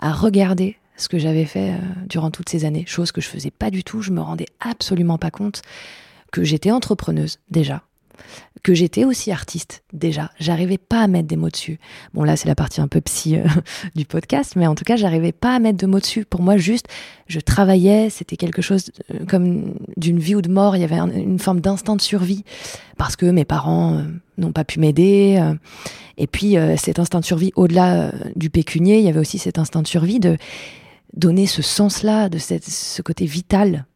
à 0.00 0.12
regarder 0.12 0.76
ce 1.00 1.08
que 1.08 1.18
j'avais 1.18 1.46
fait 1.46 1.70
euh, 1.70 1.78
durant 2.08 2.30
toutes 2.30 2.48
ces 2.48 2.64
années, 2.64 2.84
chose 2.86 3.12
que 3.12 3.20
je 3.20 3.28
faisais 3.28 3.50
pas 3.50 3.70
du 3.70 3.84
tout, 3.84 4.02
je 4.02 4.10
me 4.10 4.20
rendais 4.20 4.46
absolument 4.60 5.18
pas 5.18 5.30
compte 5.30 5.62
que 6.30 6.44
j'étais 6.44 6.70
entrepreneuse 6.70 7.38
déjà, 7.50 7.82
que 8.62 8.74
j'étais 8.74 9.04
aussi 9.04 9.32
artiste 9.32 9.82
déjà. 9.92 10.30
J'arrivais 10.38 10.78
pas 10.78 11.00
à 11.00 11.08
mettre 11.08 11.26
des 11.26 11.36
mots 11.36 11.48
dessus. 11.48 11.80
Bon 12.12 12.22
là 12.22 12.36
c'est 12.36 12.46
la 12.46 12.54
partie 12.54 12.80
un 12.80 12.86
peu 12.86 13.00
psy 13.00 13.36
euh, 13.36 13.44
du 13.96 14.04
podcast, 14.04 14.54
mais 14.56 14.66
en 14.66 14.74
tout 14.74 14.84
cas 14.84 14.96
j'arrivais 14.96 15.32
pas 15.32 15.54
à 15.54 15.58
mettre 15.58 15.78
de 15.78 15.86
mots 15.86 16.00
dessus. 16.00 16.24
Pour 16.24 16.42
moi 16.42 16.56
juste, 16.56 16.86
je 17.26 17.40
travaillais, 17.40 18.10
c'était 18.10 18.36
quelque 18.36 18.62
chose 18.62 18.92
euh, 19.12 19.24
comme 19.26 19.74
d'une 19.96 20.18
vie 20.18 20.34
ou 20.34 20.42
de 20.42 20.50
mort. 20.50 20.76
Il 20.76 20.80
y 20.80 20.84
avait 20.84 20.98
un, 20.98 21.10
une 21.10 21.38
forme 21.38 21.60
d'instinct 21.60 21.96
de 21.96 22.02
survie 22.02 22.44
parce 22.98 23.16
que 23.16 23.26
mes 23.26 23.46
parents 23.46 24.04
n'ont 24.36 24.52
pas 24.52 24.64
pu 24.64 24.78
m'aider. 24.78 25.42
Et 26.18 26.26
puis 26.26 26.56
cet 26.76 26.98
instinct 26.98 27.20
de 27.20 27.24
survie, 27.24 27.50
au-delà 27.56 28.12
du 28.36 28.50
pécunier, 28.50 28.98
il 28.98 29.04
y 29.06 29.08
avait 29.08 29.20
aussi 29.20 29.38
cet 29.38 29.58
instinct 29.58 29.80
de 29.80 29.86
survie 29.86 30.20
de 30.20 30.36
donner 31.14 31.46
ce 31.46 31.62
sens-là, 31.62 32.28
de 32.28 32.38
cette, 32.38 32.64
ce 32.64 33.02
côté 33.02 33.26
vital 33.26 33.86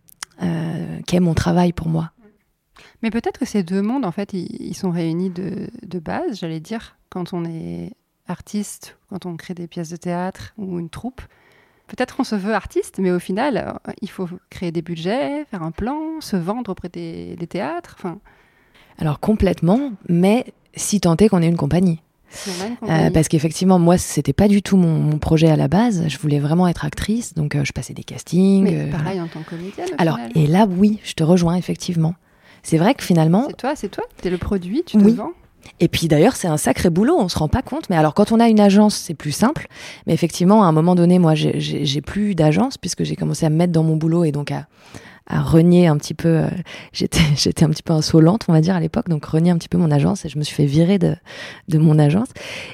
euh, 0.43 1.01
qu'est 1.07 1.21
mon 1.21 1.35
travail 1.35 1.73
pour 1.73 1.89
moi. 1.89 2.13
Mais 3.03 3.11
peut-être 3.11 3.39
que 3.39 3.45
ces 3.45 3.63
deux 3.63 3.83
mondes, 3.83 4.05
en 4.05 4.13
fait, 4.13 4.33
ils, 4.33 4.75
sont 4.75 4.91
réunis 4.91 5.31
de, 5.31 5.69
de 5.87 5.99
base, 5.99 6.41
j'allais 6.41 6.61
dire, 6.61 6.97
quand 7.11 7.33
on 7.33 7.45
est 7.45 7.93
artiste, 8.27 8.97
quand 9.09 9.27
on 9.27 9.37
crée 9.37 9.55
des 9.55 9.69
pièces 9.69 9.91
de 9.91 9.97
théâtre 9.97 10.55
ou 10.57 10.79
une 10.79 10.89
troupe. 10.89 11.21
Peut-être 11.87 12.17
on 12.19 12.25
se 12.25 12.35
veut 12.35 12.55
artiste, 12.55 12.99
mais 12.99 13.11
au 13.11 13.19
final, 13.19 13.79
il 14.01 14.09
faut 14.09 14.29
créer 14.49 14.73
des 14.73 14.81
budgets, 14.81 15.45
faire 15.51 15.63
un 15.63 15.71
plan, 15.71 16.21
se 16.21 16.37
vendre 16.37 16.71
auprès 16.71 16.89
des, 16.89 17.37
des 17.37 17.47
théâtres. 17.47 17.95
Enfin... 17.99 18.19
Alors 18.99 19.21
complètement, 19.21 19.93
mais 20.09 20.47
si 20.75 21.01
tant 21.01 21.17
est 21.17 21.29
qu'on 21.29 21.43
ait 21.43 21.49
une 21.49 21.57
compagnie. 21.57 22.01
Euh, 22.83 23.11
parce 23.11 23.29
qu'effectivement, 23.29 23.79
moi, 23.79 23.99
c'était 23.99 24.33
pas 24.33 24.49
du 24.49 24.63
tout 24.63 24.77
mon, 24.77 24.99
mon, 24.99 25.19
projet 25.19 25.49
à 25.49 25.57
la 25.57 25.69
base. 25.69 26.05
Je 26.09 26.19
voulais 26.19 26.39
vraiment 26.39 26.69
être 26.69 26.85
actrice, 26.85 27.35
donc 27.35 27.55
euh, 27.55 27.65
je 27.65 27.73
passais 27.73 27.95
des 27.95 28.05
castings. 28.05 28.65
Mais 28.65 28.91
pareil 28.91 29.21
en 29.21 29.27
tant 29.27 29.41
que 29.41 29.51
comédienne. 29.51 29.89
Alors, 29.99 30.17
final. 30.17 30.33
et 30.35 30.47
là, 30.47 30.67
oui, 30.69 30.99
je 31.05 31.15
te 31.15 31.25
rejoins 31.25 31.57
effectivement. 31.57 32.15
C'est 32.63 32.79
vrai 32.79 32.95
que 32.95 33.05
finalement. 33.05 33.47
C'est 33.49 33.57
toi, 33.57 33.73
c'est 33.77 33.89
toi. 33.89 34.05
T'es 34.21 34.31
le 34.31 34.39
produit, 34.39 34.83
tu 34.85 34.97
te 34.99 35.05
oui. 35.05 35.13
vends. 35.15 35.33
Et 35.81 35.89
puis 35.89 36.09
d'ailleurs, 36.09 36.37
c'est 36.37 36.49
un 36.49 36.57
sacré 36.57 36.91
boulot, 36.91 37.17
on 37.19 37.29
se 37.29 37.39
rend 37.39 37.49
pas 37.49 37.63
compte. 37.63 37.89
Mais 37.91 37.97
alors, 37.97 38.15
quand 38.15 38.33
on 38.33 38.41
a 38.41 38.49
une 38.49 38.61
agence, 38.61 38.95
c'est 38.95 39.15
plus 39.15 39.33
simple. 39.33 39.67
Mais 40.07 40.15
effectivement, 40.15 40.63
à 40.63 40.67
un 40.67 40.73
moment 40.73 40.95
donné, 40.95 41.19
moi, 41.19 41.35
j'ai 41.35 42.01
plus 42.01 42.35
d'agence 42.35 42.79
puisque 42.79 43.05
j'ai 43.05 43.17
commencé 43.17 43.47
à 43.47 43.51
me 43.51 43.57
mettre 43.57 43.73
dans 43.73 43.83
mon 43.83 43.97
boulot 43.97 44.25
et 44.25 44.33
donc 44.33 44.51
à, 44.51 44.67
à 45.27 45.41
renier 45.41 45.87
un 45.87 45.97
petit 45.97 46.15
peu. 46.15 46.29
Euh, 46.29 46.49
J'étais, 46.93 47.21
j'étais 47.37 47.65
un 47.65 47.71
petit 47.71 47.83
peu 47.83 47.93
insolente, 47.93 48.45
on 48.49 48.53
va 48.53 48.61
dire 48.61 48.77
à 48.77 48.81
l'époque, 48.81 49.09
donc 49.09 49.25
renier 49.25 49.51
un 49.51 49.59
petit 49.59 49.69
peu 49.69 49.79
mon 49.79 49.91
agence 49.91 50.25
et 50.25 50.29
je 50.29 50.39
me 50.39 50.45
suis 50.45 50.55
fait 50.55 50.67
virer 50.67 50.99
de, 50.99 51.17
de 51.69 51.79
mon 51.79 51.99
agence. 51.99 52.29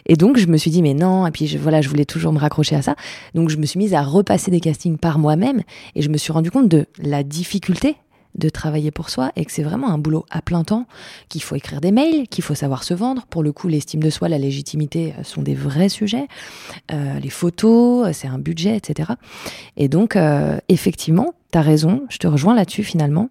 Et 0.06 0.14
donc 0.16 0.36
je 0.36 0.46
me 0.46 0.56
suis 0.56 0.70
dit 0.70 0.82
mais 0.82 0.94
non. 0.94 1.26
Et 1.26 1.30
puis 1.30 1.46
je, 1.46 1.58
voilà, 1.58 1.80
je 1.80 1.88
voulais 1.88 2.04
toujours 2.04 2.32
me 2.32 2.38
raccrocher 2.38 2.76
à 2.76 2.82
ça. 2.82 2.96
Donc 3.34 3.48
je 3.48 3.56
me 3.56 3.66
suis 3.66 3.78
mise 3.78 3.94
à 3.94 4.02
repasser 4.02 4.50
des 4.50 4.60
castings 4.60 4.98
par 4.98 5.18
moi-même 5.18 5.62
et 5.94 6.02
je 6.02 6.08
me 6.10 6.16
suis 6.16 6.32
rendu 6.32 6.50
compte 6.50 6.68
de 6.68 6.86
la 6.98 7.22
difficulté 7.22 7.96
de 8.34 8.48
travailler 8.48 8.90
pour 8.90 9.10
soi 9.10 9.32
et 9.36 9.44
que 9.44 9.52
c'est 9.52 9.62
vraiment 9.62 9.90
un 9.90 9.98
boulot 9.98 10.24
à 10.30 10.42
plein 10.42 10.64
temps, 10.64 10.86
qu'il 11.28 11.42
faut 11.42 11.56
écrire 11.56 11.80
des 11.80 11.92
mails, 11.92 12.28
qu'il 12.28 12.44
faut 12.44 12.54
savoir 12.54 12.84
se 12.84 12.94
vendre. 12.94 13.26
Pour 13.26 13.42
le 13.42 13.52
coup, 13.52 13.68
l'estime 13.68 14.02
de 14.02 14.10
soi, 14.10 14.28
la 14.28 14.38
légitimité 14.38 15.14
sont 15.22 15.42
des 15.42 15.54
vrais 15.54 15.88
sujets. 15.88 16.28
Euh, 16.92 17.18
les 17.18 17.30
photos, 17.30 18.08
c'est 18.12 18.28
un 18.28 18.38
budget, 18.38 18.76
etc. 18.76 19.12
Et 19.76 19.88
donc, 19.88 20.16
euh, 20.16 20.58
effectivement, 20.68 21.34
tu 21.52 21.58
as 21.58 21.62
raison, 21.62 22.02
je 22.08 22.18
te 22.18 22.26
rejoins 22.26 22.54
là-dessus 22.54 22.84
finalement. 22.84 23.28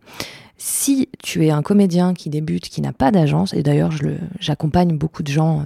Si 0.61 1.07
tu 1.23 1.45
es 1.45 1.51
un 1.51 1.61
comédien 1.61 2.13
qui 2.13 2.29
débute, 2.29 2.67
qui 2.67 2.81
n'a 2.81 2.91
pas 2.91 3.11
d'agence, 3.11 3.53
et 3.53 3.63
d'ailleurs 3.63 3.91
j'accompagne 4.39 4.97
beaucoup 4.97 5.23
de 5.23 5.31
gens, 5.31 5.61
euh, 5.61 5.63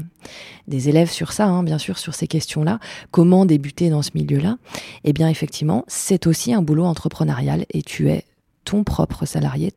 des 0.68 0.88
élèves 0.88 1.10
sur 1.10 1.34
ça, 1.34 1.48
hein, 1.48 1.64
bien 1.64 1.80
sûr, 1.80 1.98
sur 1.98 2.14
ces 2.14 2.28
questions-là, 2.28 2.80
comment 3.10 3.48
débuter 3.48 3.90
dans 3.90 4.04
ce 4.04 4.12
milieu-là, 4.14 4.58
eh 5.04 5.12
bien 5.12 5.30
effectivement, 5.30 5.84
c'est 5.88 6.28
aussi 6.28 6.54
un 6.54 6.62
boulot 6.62 6.86
entrepreneurial 6.86 7.66
et 7.72 7.82
tu 7.82 8.12
es 8.12 8.24
ton 8.64 8.84
propre 8.84 9.26
salarié, 9.26 9.74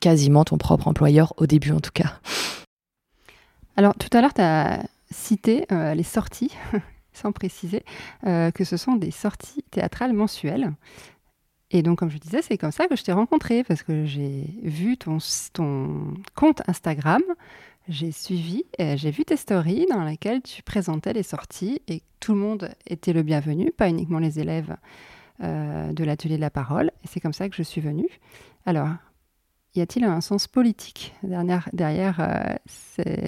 quasiment 0.00 0.44
ton 0.44 0.58
propre 0.58 0.88
employeur, 0.88 1.34
au 1.36 1.46
début 1.46 1.72
en 1.72 1.80
tout 1.80 1.92
cas. 1.92 2.18
Alors 3.76 3.94
tout 3.94 4.08
à 4.12 4.20
l'heure, 4.20 4.34
tu 4.34 4.40
as 4.40 4.84
cité 5.10 5.66
euh, 5.72 5.94
les 5.94 6.02
sorties, 6.02 6.52
sans 7.12 7.32
préciser, 7.32 7.84
euh, 8.26 8.50
que 8.50 8.64
ce 8.64 8.76
sont 8.76 8.96
des 8.96 9.10
sorties 9.10 9.64
théâtrales 9.70 10.12
mensuelles. 10.12 10.72
Et 11.70 11.82
donc, 11.82 11.98
comme 11.98 12.10
je 12.10 12.18
disais, 12.18 12.42
c'est 12.42 12.58
comme 12.58 12.70
ça 12.72 12.86
que 12.86 12.96
je 12.96 13.02
t'ai 13.02 13.12
rencontré, 13.12 13.64
parce 13.64 13.82
que 13.82 14.04
j'ai 14.04 14.44
vu 14.62 14.98
ton, 14.98 15.18
ton 15.54 16.14
compte 16.34 16.60
Instagram, 16.68 17.22
j'ai 17.88 18.12
suivi, 18.12 18.64
j'ai 18.78 19.10
vu 19.10 19.24
tes 19.24 19.36
stories 19.36 19.86
dans 19.90 20.04
lesquelles 20.04 20.42
tu 20.42 20.62
présentais 20.62 21.14
les 21.14 21.22
sorties 21.22 21.80
et 21.88 22.02
tout 22.20 22.34
le 22.34 22.40
monde 22.40 22.70
était 22.86 23.12
le 23.12 23.22
bienvenu, 23.22 23.72
pas 23.72 23.88
uniquement 23.88 24.18
les 24.18 24.38
élèves 24.38 24.76
euh, 25.42 25.92
de 25.92 26.04
l'atelier 26.04 26.36
de 26.36 26.40
la 26.40 26.50
parole. 26.50 26.90
Et 27.02 27.08
c'est 27.08 27.20
comme 27.20 27.32
ça 27.32 27.48
que 27.48 27.56
je 27.56 27.62
suis 27.62 27.80
venue. 27.80 28.08
Alors, 28.64 28.88
y 29.74 29.80
a-t-il 29.80 30.04
un 30.04 30.20
sens 30.20 30.46
politique 30.46 31.14
derrière, 31.22 31.68
derrière 31.72 32.20
euh, 32.20 32.54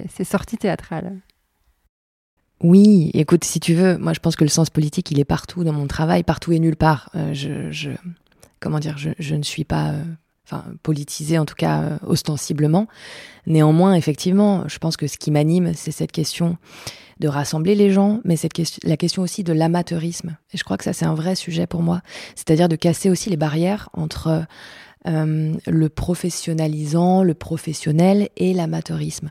ces, 0.09 0.25
sorties 0.25 0.56
théâtrales? 0.56 1.18
Oui, 2.61 3.11
écoute, 3.14 3.44
si 3.44 3.59
tu 3.59 3.75
veux, 3.75 3.99
moi 3.99 4.12
je 4.12 4.21
pense 4.21 4.37
que 4.37 4.44
le 4.44 4.50
sens 4.50 4.71
politique, 4.71 5.11
il 5.11 5.18
est 5.18 5.25
partout 5.25 5.64
dans 5.64 5.73
mon 5.73 5.87
travail, 5.87 6.23
partout 6.23 6.52
et 6.52 6.61
nulle 6.61 6.76
part. 6.76 7.11
Euh, 7.16 7.33
je, 7.33 7.90
comment 8.61 8.78
dire, 8.78 8.97
je, 8.97 9.35
ne 9.35 9.42
suis 9.42 9.64
pas, 9.64 9.94
enfin, 10.47 10.64
politisée 10.83 11.38
en 11.38 11.44
tout 11.44 11.56
cas 11.56 11.99
ostensiblement. 12.06 12.87
Néanmoins, 13.47 13.94
effectivement, 13.94 14.68
je 14.68 14.78
pense 14.78 14.97
que 14.97 15.09
ce 15.09 15.18
qui 15.18 15.30
m'anime, 15.30 15.73
c'est 15.75 15.90
cette 15.90 16.12
question 16.12 16.59
de 17.25 17.28
rassembler 17.28 17.75
les 17.75 17.90
gens, 17.90 18.21
mais 18.25 18.37
cette 18.37 18.52
la 18.83 18.99
question 18.99 19.23
aussi 19.23 19.45
de 19.45 19.54
l'amateurisme. 19.54 20.37
Et 20.52 20.59
je 20.59 20.62
crois 20.62 20.76
que 20.76 20.85
ça, 20.85 20.93
c'est 20.93 21.07
un 21.07 21.14
vrai 21.14 21.35
sujet 21.35 21.66
pour 21.66 21.81
moi. 21.81 22.02
C'est-à-dire 22.35 22.69
de 22.69 22.76
casser 22.76 23.09
aussi 23.09 23.31
les 23.31 23.38
barrières 23.38 23.88
entre 23.95 24.45
euh, 25.07 25.54
le 25.66 25.88
professionnalisant, 25.88 27.23
le 27.23 27.33
professionnel 27.33 28.28
et 28.37 28.52
l'amateurisme. 28.52 29.31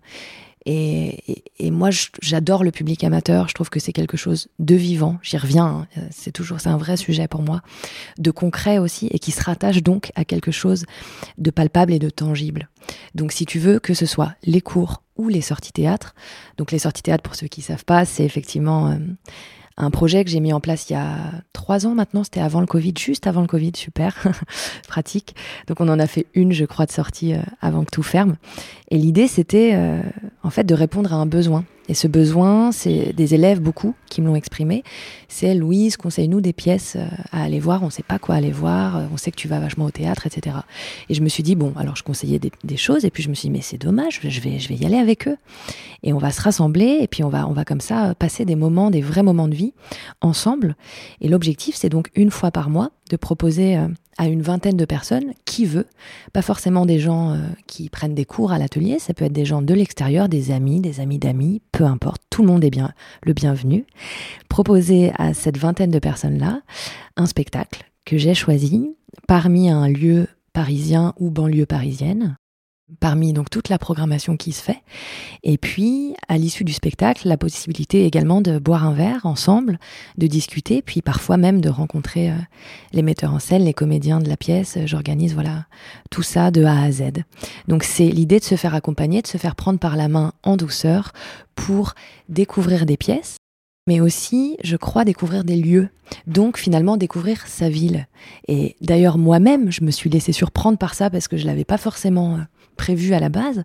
Et, 0.65 1.39
moi, 1.71 1.89
j'adore 2.21 2.63
le 2.63 2.71
public 2.71 3.03
amateur. 3.03 3.47
Je 3.49 3.53
trouve 3.53 3.69
que 3.69 3.79
c'est 3.79 3.93
quelque 3.93 4.17
chose 4.17 4.47
de 4.59 4.75
vivant. 4.75 5.17
J'y 5.21 5.37
reviens. 5.37 5.87
Hein. 5.95 6.01
C'est 6.11 6.31
toujours, 6.31 6.59
c'est 6.59 6.69
un 6.69 6.77
vrai 6.77 6.97
sujet 6.97 7.27
pour 7.27 7.41
moi, 7.41 7.61
de 8.17 8.31
concret 8.31 8.77
aussi, 8.77 9.07
et 9.11 9.19
qui 9.19 9.31
se 9.31 9.43
rattache 9.43 9.83
donc 9.83 10.11
à 10.15 10.25
quelque 10.25 10.51
chose 10.51 10.85
de 11.37 11.51
palpable 11.51 11.93
et 11.93 11.99
de 11.99 12.09
tangible. 12.09 12.69
Donc, 13.15 13.31
si 13.31 13.45
tu 13.45 13.59
veux 13.59 13.79
que 13.79 13.93
ce 13.93 14.05
soit 14.05 14.35
les 14.43 14.61
cours 14.61 15.03
ou 15.15 15.29
les 15.29 15.41
sorties 15.41 15.73
théâtre. 15.73 16.15
Donc, 16.57 16.71
les 16.71 16.79
sorties 16.79 17.03
théâtre, 17.03 17.23
pour 17.23 17.35
ceux 17.35 17.47
qui 17.47 17.61
savent 17.61 17.85
pas, 17.85 18.05
c'est 18.05 18.25
effectivement 18.25 18.89
euh, 18.89 18.97
un 19.77 19.91
projet 19.91 20.23
que 20.23 20.29
j'ai 20.29 20.39
mis 20.39 20.53
en 20.53 20.59
place 20.59 20.89
il 20.89 20.93
y 20.93 20.95
a 20.95 21.15
trois 21.51 21.85
ans 21.85 21.95
maintenant. 21.95 22.23
C'était 22.23 22.41
avant 22.41 22.59
le 22.59 22.67
Covid, 22.67 22.93
juste 22.97 23.27
avant 23.27 23.41
le 23.41 23.47
Covid, 23.47 23.71
super, 23.75 24.15
pratique. 24.87 25.35
Donc 25.67 25.81
on 25.81 25.89
en 25.89 25.99
a 25.99 26.07
fait 26.07 26.27
une, 26.33 26.53
je 26.53 26.65
crois, 26.65 26.85
de 26.85 26.91
sortie 26.91 27.33
euh, 27.33 27.39
avant 27.61 27.83
que 27.83 27.91
tout 27.91 28.03
ferme. 28.03 28.35
Et 28.91 28.97
l'idée, 28.97 29.27
c'était 29.27 29.71
euh, 29.73 30.01
en 30.43 30.49
fait 30.49 30.63
de 30.63 30.75
répondre 30.75 31.13
à 31.13 31.17
un 31.17 31.25
besoin. 31.25 31.65
Et 31.89 31.93
ce 31.93 32.07
besoin, 32.07 32.71
c'est 32.71 33.11
des 33.13 33.33
élèves, 33.33 33.59
beaucoup, 33.59 33.93
qui 34.09 34.21
me 34.21 34.27
l'ont 34.27 34.35
exprimé. 34.35 34.83
C'est 35.27 35.53
Louise, 35.53 35.97
conseille-nous 35.97 36.39
des 36.39 36.53
pièces 36.53 36.95
euh, 36.95 37.05
à 37.31 37.43
aller 37.43 37.59
voir. 37.59 37.83
On 37.83 37.87
ne 37.87 37.91
sait 37.91 38.03
pas 38.03 38.19
quoi 38.19 38.35
aller 38.35 38.51
voir. 38.51 39.01
On 39.11 39.17
sait 39.17 39.31
que 39.31 39.35
tu 39.35 39.49
vas 39.49 39.59
vachement 39.59 39.85
au 39.85 39.91
théâtre, 39.91 40.25
etc. 40.25 40.57
Et 41.09 41.13
je 41.13 41.21
me 41.21 41.27
suis 41.27 41.43
dit, 41.43 41.55
bon, 41.55 41.73
alors 41.75 41.95
je 41.97 42.03
conseillais 42.03 42.39
des, 42.39 42.77
choses. 42.77 43.03
Et 43.03 43.11
puis 43.11 43.21
je 43.21 43.29
me 43.29 43.33
suis 43.33 43.49
dit, 43.49 43.51
mais 43.51 43.61
c'est 43.61 43.77
dommage, 43.77 44.19
je 44.23 44.39
vais, 44.39 44.59
je 44.59 44.69
vais 44.69 44.75
y 44.75 44.85
aller 44.85 44.97
avec 44.97 45.27
eux. 45.27 45.37
Et 46.03 46.13
on 46.13 46.17
va 46.17 46.31
se 46.31 46.41
rassembler. 46.41 46.99
Et 47.01 47.07
puis 47.07 47.23
on 47.23 47.29
va, 47.29 47.47
on 47.47 47.53
va 47.53 47.65
comme 47.65 47.81
ça 47.81 48.15
passer 48.15 48.45
des 48.45 48.55
moments, 48.55 48.89
des 48.89 49.01
vrais 49.01 49.23
moments 49.23 49.49
de 49.49 49.55
vie 49.55 49.73
ensemble. 50.21 50.75
Et 51.19 51.27
l'objectif, 51.27 51.75
c'est 51.75 51.89
donc 51.89 52.09
une 52.15 52.31
fois 52.31 52.51
par 52.51 52.69
mois 52.69 52.91
de 53.09 53.17
proposer 53.17 53.77
euh, 53.77 53.87
à 54.17 54.27
une 54.27 54.41
vingtaine 54.41 54.77
de 54.77 54.85
personnes 54.85 55.33
qui 55.45 55.65
veut, 55.65 55.87
pas 56.33 56.41
forcément 56.41 56.85
des 56.85 56.99
gens 56.99 57.31
euh, 57.31 57.37
qui 57.67 57.89
prennent 57.89 58.15
des 58.15 58.25
cours 58.25 58.51
à 58.51 58.59
l'atelier, 58.59 58.99
ça 58.99 59.13
peut 59.13 59.25
être 59.25 59.33
des 59.33 59.45
gens 59.45 59.61
de 59.61 59.73
l'extérieur, 59.73 60.29
des 60.29 60.51
amis, 60.51 60.81
des 60.81 60.99
amis 60.99 61.19
d'amis, 61.19 61.61
peu 61.71 61.85
importe, 61.85 62.21
tout 62.29 62.41
le 62.41 62.47
monde 62.47 62.63
est 62.63 62.69
bien 62.69 62.91
le 63.23 63.33
bienvenu. 63.33 63.85
Proposer 64.49 65.11
à 65.17 65.33
cette 65.33 65.57
vingtaine 65.57 65.91
de 65.91 65.99
personnes-là 65.99 66.61
un 67.17 67.25
spectacle 67.25 67.85
que 68.05 68.17
j'ai 68.17 68.33
choisi 68.33 68.95
parmi 69.27 69.69
un 69.69 69.87
lieu 69.87 70.27
parisien 70.53 71.13
ou 71.19 71.31
banlieue 71.31 71.65
parisienne 71.65 72.35
parmi 72.99 73.33
donc 73.33 73.49
toute 73.49 73.69
la 73.69 73.77
programmation 73.77 74.37
qui 74.37 74.51
se 74.51 74.61
fait. 74.61 74.81
Et 75.43 75.57
puis, 75.57 76.15
à 76.27 76.37
l'issue 76.37 76.63
du 76.63 76.73
spectacle, 76.73 77.27
la 77.27 77.37
possibilité 77.37 78.05
également 78.05 78.41
de 78.41 78.59
boire 78.59 78.85
un 78.85 78.93
verre 78.93 79.25
ensemble, 79.25 79.79
de 80.17 80.27
discuter, 80.27 80.81
puis 80.81 81.01
parfois 81.01 81.37
même 81.37 81.61
de 81.61 81.69
rencontrer 81.69 82.31
euh, 82.31 82.35
les 82.91 83.01
metteurs 83.01 83.33
en 83.33 83.39
scène, 83.39 83.63
les 83.63 83.73
comédiens 83.73 84.19
de 84.19 84.29
la 84.29 84.37
pièce. 84.37 84.77
J'organise 84.85 85.33
voilà 85.33 85.65
tout 86.11 86.23
ça 86.23 86.51
de 86.51 86.63
A 86.63 86.81
à 86.81 86.91
Z. 86.91 87.03
Donc 87.67 87.83
c'est 87.83 88.07
l'idée 88.07 88.39
de 88.39 88.45
se 88.45 88.55
faire 88.55 88.75
accompagner, 88.75 89.21
de 89.21 89.27
se 89.27 89.37
faire 89.37 89.55
prendre 89.55 89.79
par 89.79 89.95
la 89.95 90.07
main 90.07 90.33
en 90.43 90.57
douceur 90.57 91.13
pour 91.55 91.93
découvrir 92.29 92.85
des 92.85 92.97
pièces 92.97 93.37
mais 93.87 93.99
aussi, 93.99 94.57
je 94.63 94.77
crois, 94.77 95.03
découvrir 95.03 95.43
des 95.43 95.57
lieux. 95.57 95.89
Donc, 96.25 96.57
finalement, 96.57 96.95
découvrir 96.95 97.45
sa 97.47 97.69
ville. 97.69 98.07
Et 98.47 98.75
d'ailleurs, 98.81 99.17
moi-même, 99.17 99.71
je 99.71 99.83
me 99.83 99.91
suis 99.91 100.09
laissée 100.09 100.31
surprendre 100.31 100.77
par 100.77 100.93
ça 100.93 101.09
parce 101.09 101.27
que 101.27 101.37
je 101.37 101.45
l'avais 101.45 101.65
pas 101.65 101.77
forcément 101.77 102.35
euh, 102.35 102.41
prévu 102.75 103.13
à 103.13 103.19
la 103.19 103.29
base, 103.29 103.63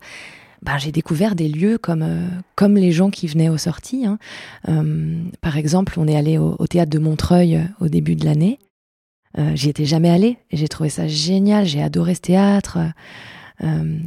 ben, 0.62 0.76
j'ai 0.78 0.92
découvert 0.92 1.34
des 1.34 1.48
lieux 1.48 1.78
comme, 1.78 2.02
euh, 2.02 2.26
comme 2.56 2.76
les 2.76 2.92
gens 2.92 3.10
qui 3.10 3.26
venaient 3.26 3.48
aux 3.48 3.58
sorties. 3.58 4.06
Hein. 4.06 4.18
Euh, 4.68 5.22
par 5.40 5.56
exemple, 5.56 5.94
on 5.98 6.08
est 6.08 6.16
allé 6.16 6.38
au, 6.38 6.66
théâtre 6.66 6.90
de 6.90 6.98
Montreuil 6.98 7.56
euh, 7.56 7.62
au 7.80 7.88
début 7.88 8.16
de 8.16 8.24
l'année. 8.24 8.58
J'y 9.54 9.68
étais 9.68 9.84
jamais 9.84 10.10
allée 10.10 10.38
et 10.50 10.56
j'ai 10.56 10.66
trouvé 10.66 10.88
ça 10.88 11.06
génial. 11.06 11.64
J'ai 11.64 11.80
adoré 11.80 12.16
ce 12.16 12.20
théâtre. 12.22 12.78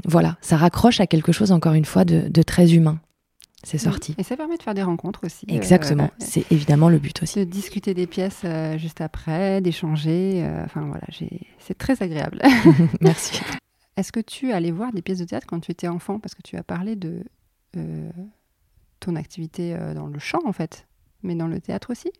voilà, 0.03 0.35
ça 0.41 0.57
raccroche 0.57 0.99
à 0.99 1.07
quelque 1.07 1.31
chose, 1.31 1.53
encore 1.53 1.71
une 1.71 1.85
fois, 1.85 2.03
de, 2.03 2.41
très 2.41 2.73
humain. 2.73 2.99
C'est 3.63 3.77
sorti. 3.77 4.13
Et 4.17 4.23
ça 4.23 4.35
permet 4.35 4.57
de 4.57 4.63
faire 4.63 4.73
des 4.73 4.83
rencontres 4.83 5.21
aussi. 5.23 5.45
Exactement, 5.47 6.09
c'est 6.19 6.51
évidemment 6.51 6.89
le 6.89 6.99
but 6.99 7.23
aussi. 7.23 7.39
De 7.39 7.43
discuter 7.45 7.93
des 7.93 8.07
pièces 8.07 8.43
juste 8.75 8.99
après, 8.99 9.61
d'échanger. 9.61 10.45
Enfin 10.65 10.81
voilà, 10.81 11.05
c'est 11.59 11.77
très 11.77 12.03
agréable. 12.03 12.41
Merci. 12.99 13.39
Est-ce 14.01 14.11
que 14.11 14.19
tu 14.19 14.51
allais 14.51 14.71
voir 14.71 14.91
des 14.91 15.03
pièces 15.03 15.19
de 15.19 15.25
théâtre 15.25 15.45
quand 15.45 15.59
tu 15.59 15.69
étais 15.69 15.87
enfant? 15.87 16.17
Parce 16.17 16.33
que 16.33 16.41
tu 16.41 16.57
as 16.57 16.63
parlé 16.63 16.95
de 16.95 17.23
euh, 17.77 18.09
ton 18.99 19.15
activité 19.15 19.75
euh, 19.75 19.93
dans 19.93 20.07
le 20.07 20.17
chant, 20.17 20.41
en 20.43 20.53
fait, 20.53 20.87
mais 21.21 21.35
dans 21.35 21.45
le 21.45 21.61
théâtre 21.61 21.91
aussi 21.91 22.11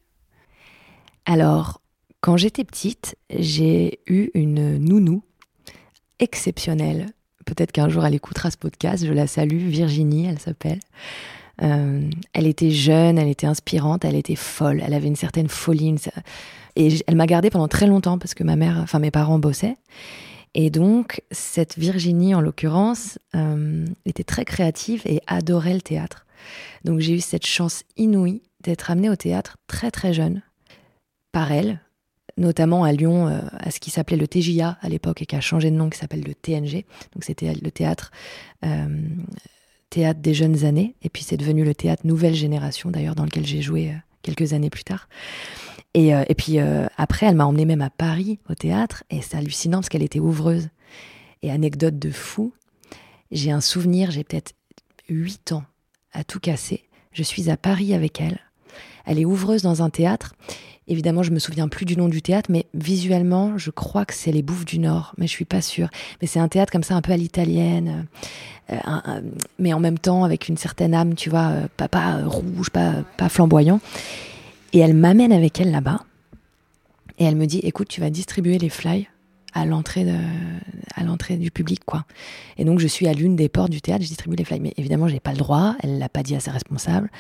Alors, 1.26 1.82
quand 2.20 2.38
j'étais 2.38 2.66
petite, 2.66 3.18
j'ai 3.32 4.00
eu 4.06 4.30
une 4.36 4.78
nounou 4.78 5.24
exceptionnelle. 6.20 7.08
Peut-être 7.48 7.72
qu'un 7.72 7.90
jour 7.90 8.06
elle 8.06 8.14
écoutera 8.14 8.52
ce 8.52 8.58
podcast, 8.58 9.04
je 9.04 9.12
la 9.12 9.26
salue, 9.26 9.68
Virginie, 9.68 10.28
elle 10.28 10.38
s'appelle. 10.38 10.80
Euh, 11.64 12.08
elle 12.34 12.46
était 12.46 12.70
jeune, 12.70 13.18
elle 13.18 13.28
était 13.28 13.48
inspirante, 13.48 14.06
elle 14.06 14.16
était 14.16 14.36
folle, 14.36 14.84
elle 14.86 14.94
avait 14.94 15.08
une 15.08 15.16
certaine 15.16 15.50
folie. 15.50 15.96
Et 16.76 17.00
elle 17.08 17.16
m'a 17.16 17.26
gardée 17.26 17.50
pendant 17.50 17.68
très 17.68 17.88
longtemps 17.88 18.20
parce 18.20 18.36
que 18.36 18.44
ma 18.44 18.56
mère, 18.56 18.78
enfin 18.84 19.00
mes 19.00 19.10
parents 19.10 19.40
bossaient. 19.40 19.78
Et 20.54 20.70
donc, 20.70 21.22
cette 21.32 21.78
Virginie, 21.78 22.36
en 22.36 22.42
l'occurrence, 22.42 23.20
euh, 23.36 23.86
était 24.06 24.24
très 24.24 24.46
créative 24.46 25.02
et 25.06 25.22
adorait 25.28 25.74
le 25.74 25.82
théâtre. 25.82 26.26
Donc, 26.84 27.00
j'ai 27.00 27.14
eu 27.14 27.20
cette 27.20 27.46
chance 27.46 27.84
inouïe 27.96 28.42
d'être 28.62 28.92
amenée 28.92 29.10
au 29.10 29.16
théâtre 29.16 29.58
très 29.68 29.92
très 29.92 30.14
jeune, 30.14 30.42
par 31.32 31.52
elle, 31.52 31.80
notamment 32.38 32.84
à 32.84 32.92
Lyon, 32.92 33.28
euh, 33.28 33.40
à 33.54 33.72
ce 33.72 33.80
qui 33.80 33.92
s'appelait 33.92 34.18
le 34.18 34.28
TJA 34.28 34.78
à 34.82 34.90
l'époque 34.90 35.22
et 35.22 35.26
qui 35.26 35.36
a 35.36 35.42
changé 35.42 35.72
de 35.72 35.76
nom, 35.76 35.90
qui 35.90 35.98
s'appelle 35.98 36.24
le 36.24 36.36
TNG. 36.36 36.86
Donc, 37.14 37.24
c'était 37.24 37.54
le 37.54 37.72
théâtre. 37.72 38.12
Euh, 38.66 38.88
théâtre 39.90 40.22
des 40.22 40.34
jeunes 40.34 40.64
années, 40.64 40.96
et 41.02 41.10
puis 41.10 41.22
c'est 41.22 41.36
devenu 41.36 41.66
le 41.66 41.76
théâtre 41.76 42.08
Nouvelle 42.08 42.34
Génération, 42.34 42.92
d'ailleurs, 42.92 43.16
dans 43.16 43.26
lequel 43.26 43.46
j'ai 43.46 43.62
joué 43.62 43.94
quelques 44.22 44.54
années 44.54 44.70
plus 44.70 44.86
tard. 44.86 45.10
Et, 45.94 46.16
euh, 46.16 46.24
et 46.30 46.36
puis 46.36 46.60
euh, 46.60 46.88
après, 46.98 47.26
elle 47.26 47.36
m'a 47.36 47.46
emmenée 47.46 47.66
même 47.66 47.82
à 47.82 47.90
Paris 47.90 48.40
au 48.50 48.56
théâtre, 48.56 49.04
et 49.10 49.22
c'est 49.22 49.38
hallucinant 49.38 49.80
parce 49.80 49.90
qu'elle 49.90 50.04
était 50.04 50.20
ouvreuse. 50.20 50.70
Et 51.42 51.52
anecdote 51.52 51.98
de 51.98 52.12
fou, 52.12 52.54
j'ai 53.32 53.52
un 53.52 53.62
souvenir, 53.62 54.12
j'ai 54.12 54.24
peut-être 54.24 54.54
8 55.10 55.54
ans 55.54 55.64
à 56.14 56.24
tout 56.24 56.40
casser. 56.40 56.84
Je 57.12 57.24
suis 57.24 57.50
à 57.50 57.58
Paris 57.58 57.94
avec 57.94 58.22
elle. 58.22 58.40
Elle 59.06 59.20
est 59.20 59.26
ouvreuse 59.26 59.64
dans 59.64 59.82
un 59.82 59.90
théâtre. 59.90 60.36
Évidemment, 60.88 61.24
je 61.24 61.32
me 61.32 61.40
souviens 61.40 61.68
plus 61.68 61.86
du 61.86 61.98
nom 61.98 62.10
du 62.10 62.22
théâtre, 62.22 62.52
mais 62.52 62.68
visuellement, 62.74 63.58
je 63.58 63.72
crois 63.72 64.06
que 64.06 64.14
c'est 64.14 64.32
les 64.32 64.42
Bouffes 64.42 64.66
du 64.66 64.80
Nord, 64.80 65.14
mais 65.18 65.28
je 65.28 65.32
suis 65.32 65.46
pas 65.46 65.62
sûre. 65.62 65.90
Mais 66.22 66.28
c'est 66.28 66.40
un 66.40 66.48
théâtre 66.48 66.72
comme 66.72 66.84
ça, 66.84 66.96
un 66.96 67.02
peu 67.02 67.12
à 67.12 67.18
l'italienne, 67.18 68.08
euh, 68.72 69.22
mais 69.60 69.74
en 69.74 69.80
même 69.80 70.00
temps 70.00 70.24
avec 70.24 70.48
une 70.48 70.58
certaine 70.58 70.94
âme, 70.94 71.16
tu 71.16 71.30
vois, 71.30 71.54
pas, 71.78 71.88
pas 71.88 72.24
rouge, 72.26 72.70
pas, 72.70 73.04
pas 73.18 73.30
flamboyant. 73.30 73.80
Et 74.74 74.80
elle 74.80 74.96
m'amène 74.96 75.32
avec 75.32 75.60
elle 75.60 75.72
là-bas. 75.72 76.06
Et 77.18 77.26
elle 77.26 77.36
me 77.36 77.46
dit, 77.46 77.60
écoute, 77.60 77.88
tu 77.88 78.02
vas 78.02 78.10
distribuer 78.10 78.58
les 78.58 78.70
flyers 78.70 79.06
à 79.54 79.66
l'entrée 79.66 80.06
du 81.38 81.52
public 81.52 81.82
quoi. 81.86 82.06
Et 82.58 82.64
donc 82.64 82.80
je 82.80 82.88
suis 82.88 83.08
à 83.08 83.14
l'une 83.14 83.36
des 83.36 83.50
portes 83.50 83.70
du 83.70 83.82
théâtre, 83.82 84.04
je 84.04 84.08
distribue 84.08 84.38
les 84.38 84.46
flyers. 84.46 84.62
Mais 84.62 84.74
évidemment, 84.78 85.10
j'ai 85.10 85.20
pas 85.20 85.32
le 85.32 85.38
droit, 85.38 85.76
elle 85.84 86.00
l'a 86.00 86.08
pas 86.08 86.24
dit 86.24 86.36
à 86.36 86.40
ses 86.40 86.52
responsables. 86.52 87.12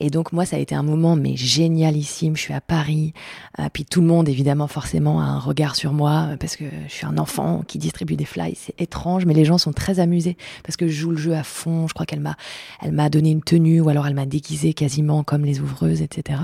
Et 0.00 0.10
donc 0.10 0.32
moi, 0.32 0.46
ça 0.46 0.56
a 0.56 0.58
été 0.60 0.76
un 0.76 0.84
moment 0.84 1.16
mais 1.16 1.34
génialissime. 1.34 2.36
Je 2.36 2.42
suis 2.42 2.54
à 2.54 2.60
Paris, 2.60 3.12
euh, 3.58 3.68
puis 3.72 3.84
tout 3.84 4.00
le 4.00 4.06
monde 4.06 4.28
évidemment 4.28 4.68
forcément 4.68 5.20
a 5.20 5.24
un 5.24 5.40
regard 5.40 5.74
sur 5.74 5.92
moi 5.92 6.30
parce 6.38 6.54
que 6.54 6.64
je 6.86 6.92
suis 6.92 7.06
un 7.06 7.18
enfant 7.18 7.62
qui 7.66 7.78
distribue 7.78 8.14
des 8.14 8.24
flyers. 8.24 8.54
C'est 8.56 8.80
étrange, 8.80 9.26
mais 9.26 9.34
les 9.34 9.44
gens 9.44 9.58
sont 9.58 9.72
très 9.72 9.98
amusés 9.98 10.36
parce 10.62 10.76
que 10.76 10.86
je 10.86 10.92
joue 10.92 11.10
le 11.10 11.16
jeu 11.16 11.34
à 11.34 11.42
fond. 11.42 11.88
Je 11.88 11.94
crois 11.94 12.06
qu'elle 12.06 12.20
m'a, 12.20 12.36
elle 12.80 12.92
m'a 12.92 13.10
donné 13.10 13.30
une 13.30 13.42
tenue 13.42 13.80
ou 13.80 13.88
alors 13.88 14.06
elle 14.06 14.14
m'a 14.14 14.26
déguisée 14.26 14.72
quasiment 14.72 15.24
comme 15.24 15.44
les 15.44 15.60
ouvreuses, 15.60 16.00
etc. 16.00 16.42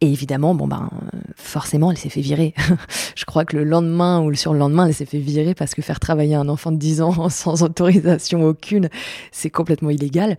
Et 0.00 0.12
évidemment, 0.12 0.54
bon 0.54 0.68
ben, 0.68 0.90
forcément, 1.34 1.90
elle 1.90 1.98
s'est 1.98 2.08
fait 2.08 2.20
virer. 2.20 2.54
je 3.16 3.24
crois 3.24 3.44
que 3.44 3.56
le 3.56 3.64
lendemain 3.64 4.20
ou 4.20 4.30
le 4.30 4.36
surlendemain, 4.36 4.86
elle 4.86 4.94
s'est 4.94 5.06
fait 5.06 5.18
virer 5.18 5.54
parce 5.54 5.74
que 5.74 5.82
faire 5.82 5.98
travailler 5.98 6.36
un 6.36 6.48
enfant 6.48 6.70
de 6.70 6.76
10 6.76 7.02
ans 7.02 7.28
sans 7.30 7.64
autorisation 7.64 8.44
aucune, 8.44 8.90
c'est 9.32 9.50
complètement 9.50 9.90
illégal. 9.90 10.36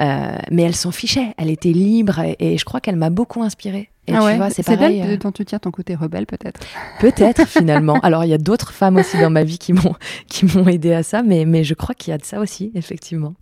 Euh, 0.00 0.36
mais 0.50 0.62
elle 0.62 0.74
s'en 0.74 0.90
fichait. 0.90 1.32
Elle 1.38 1.48
était 1.48 1.72
libre 1.72 2.20
et, 2.38 2.58
je 2.58 2.64
crois 2.66 2.80
qu'elle 2.80 2.96
m'a 2.96 3.08
beaucoup 3.08 3.42
inspirée. 3.42 3.90
Et 4.08 4.14
ah 4.14 4.24
ouais, 4.24 4.50
c'est 4.50 4.66
d'elle 4.66 5.02
euh, 5.02 5.16
dont 5.16 5.32
tu 5.32 5.44
tiens 5.44 5.58
ton 5.58 5.70
côté 5.70 5.94
rebelle, 5.94 6.26
peut-être. 6.26 6.60
Peut-être 7.00 7.46
finalement. 7.46 8.00
Alors 8.00 8.24
il 8.24 8.28
y 8.28 8.34
a 8.34 8.38
d'autres 8.38 8.72
femmes 8.72 8.96
aussi 8.96 9.18
dans 9.18 9.28
ma 9.28 9.44
vie 9.44 9.58
qui 9.58 9.74
m'ont 9.74 9.94
qui 10.28 10.46
m'ont 10.46 10.66
aidé 10.66 10.92
à 10.94 11.02
ça, 11.02 11.22
mais 11.22 11.44
mais 11.44 11.62
je 11.62 11.74
crois 11.74 11.94
qu'il 11.94 12.10
y 12.10 12.14
a 12.14 12.18
de 12.18 12.24
ça 12.24 12.40
aussi, 12.40 12.72
effectivement. 12.74 13.34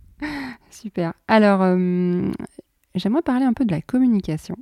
Super. 0.69 1.13
Alors 1.29 1.61
euh, 1.61 2.29
j'aimerais 2.95 3.21
parler 3.21 3.45
un 3.45 3.53
peu 3.53 3.63
de 3.63 3.71
la 3.71 3.81
communication 3.81 4.57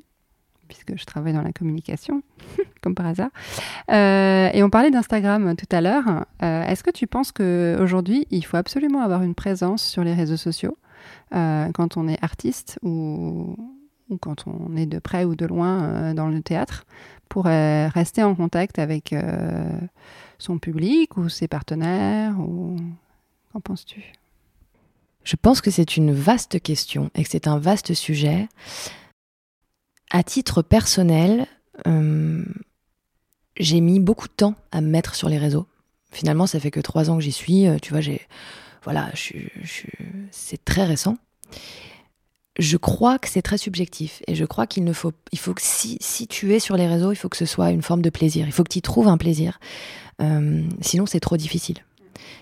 puisque 0.76 1.00
je 1.00 1.06
travaille 1.06 1.34
dans 1.34 1.42
la 1.42 1.52
communication, 1.52 2.22
comme 2.82 2.96
par 2.96 3.06
hasard. 3.06 3.30
Euh, 3.92 4.50
et 4.54 4.64
on 4.64 4.70
parlait 4.70 4.92
d'Instagram 4.92 5.56
tout 5.56 5.68
à 5.72 5.82
l'heure. 5.82 6.26
Euh, 6.44 6.64
est-ce 6.64 6.84
que 6.84 6.92
tu 6.92 7.08
penses 7.08 7.32
qu'aujourd'hui, 7.32 8.28
il 8.32 8.46
faut 8.46 8.58
absolument 8.58 9.02
avoir 9.02 9.24
une 9.24 9.36
présence 9.36 9.84
sur 9.84 10.04
les 10.04 10.14
réseaux 10.14 10.38
sociaux 10.38 10.78
euh, 11.34 11.72
quand 11.74 11.98
on 11.98 12.08
est 12.08 12.22
artiste 12.24 12.80
ou, 12.84 13.56
quand 14.22 14.46
on 14.48 14.76
est 14.76 14.86
de 14.86 15.00
près 15.00 15.26
ou 15.26 15.36
de 15.36 15.46
loin 15.46 16.14
dans 16.14 16.28
le 16.28 16.42
théâtre 16.42 16.86
pour 17.30 17.46
rester 17.46 18.22
en 18.22 18.36
contact 18.36 18.78
avec 18.78 19.16
son 20.38 20.60
public 20.60 21.18
ou 21.18 21.28
ses 21.28 21.48
partenaires. 21.48 22.36
Qu'en 23.52 23.62
penses-tu? 23.62 24.14
Je 25.24 25.36
pense 25.36 25.60
que 25.60 25.72
c'est 25.72 25.98
une 25.98 26.14
vaste 26.14 26.62
question 26.62 27.10
et 27.16 27.24
que 27.24 27.30
c'est 27.30 27.48
un 27.48 27.58
vaste 27.58 27.96
sujet. 27.96 28.48
À 30.16 30.24
titre 30.24 30.62
personnel, 30.62 31.46
euh, 31.88 32.42
j'ai 33.58 33.82
mis 33.82 34.00
beaucoup 34.00 34.30
de 34.30 34.34
temps 34.34 34.56
à 34.72 34.80
me 34.80 34.88
mettre 34.88 35.14
sur 35.14 35.28
les 35.28 35.38
réseaux. 35.38 35.68
Finalement, 36.10 36.48
ça 36.48 36.58
fait 36.62 36.72
que 36.72 36.80
trois 36.80 37.10
ans 37.10 37.18
que 37.18 37.22
j'y 37.22 37.34
suis. 37.34 37.68
Euh, 37.68 37.80
tu 37.82 37.92
vois, 37.92 38.00
j'ai, 38.00 38.22
voilà, 38.86 39.12
c'est 40.32 40.64
très 40.64 40.86
récent. 40.86 41.18
Je 42.58 42.78
crois 42.78 43.20
que 43.20 43.28
c'est 43.28 43.42
très 43.42 43.58
subjectif 43.58 44.22
et 44.26 44.36
je 44.36 44.46
crois 44.46 44.68
qu'il 44.68 44.86
ne 44.86 44.94
faut, 44.94 45.12
il 45.34 45.38
faut 45.38 45.54
que 45.54 45.62
si, 45.62 46.00
tu 46.30 46.54
es 46.54 46.60
sur 46.60 46.78
les 46.78 46.88
réseaux, 46.88 47.12
il 47.12 47.18
faut 47.18 47.28
que 47.28 47.36
ce 47.36 47.46
soit 47.46 47.72
une 47.72 47.82
forme 47.82 48.02
de 48.02 48.10
plaisir. 48.10 48.46
Il 48.48 48.54
faut 48.54 48.64
que 48.64 48.72
tu 48.72 48.80
y 48.80 48.82
trouves 48.82 49.10
un 49.10 49.18
plaisir. 49.18 49.60
Euh, 50.22 50.64
sinon, 50.80 51.08
c'est 51.08 51.20
trop 51.20 51.36
difficile. 51.36 51.80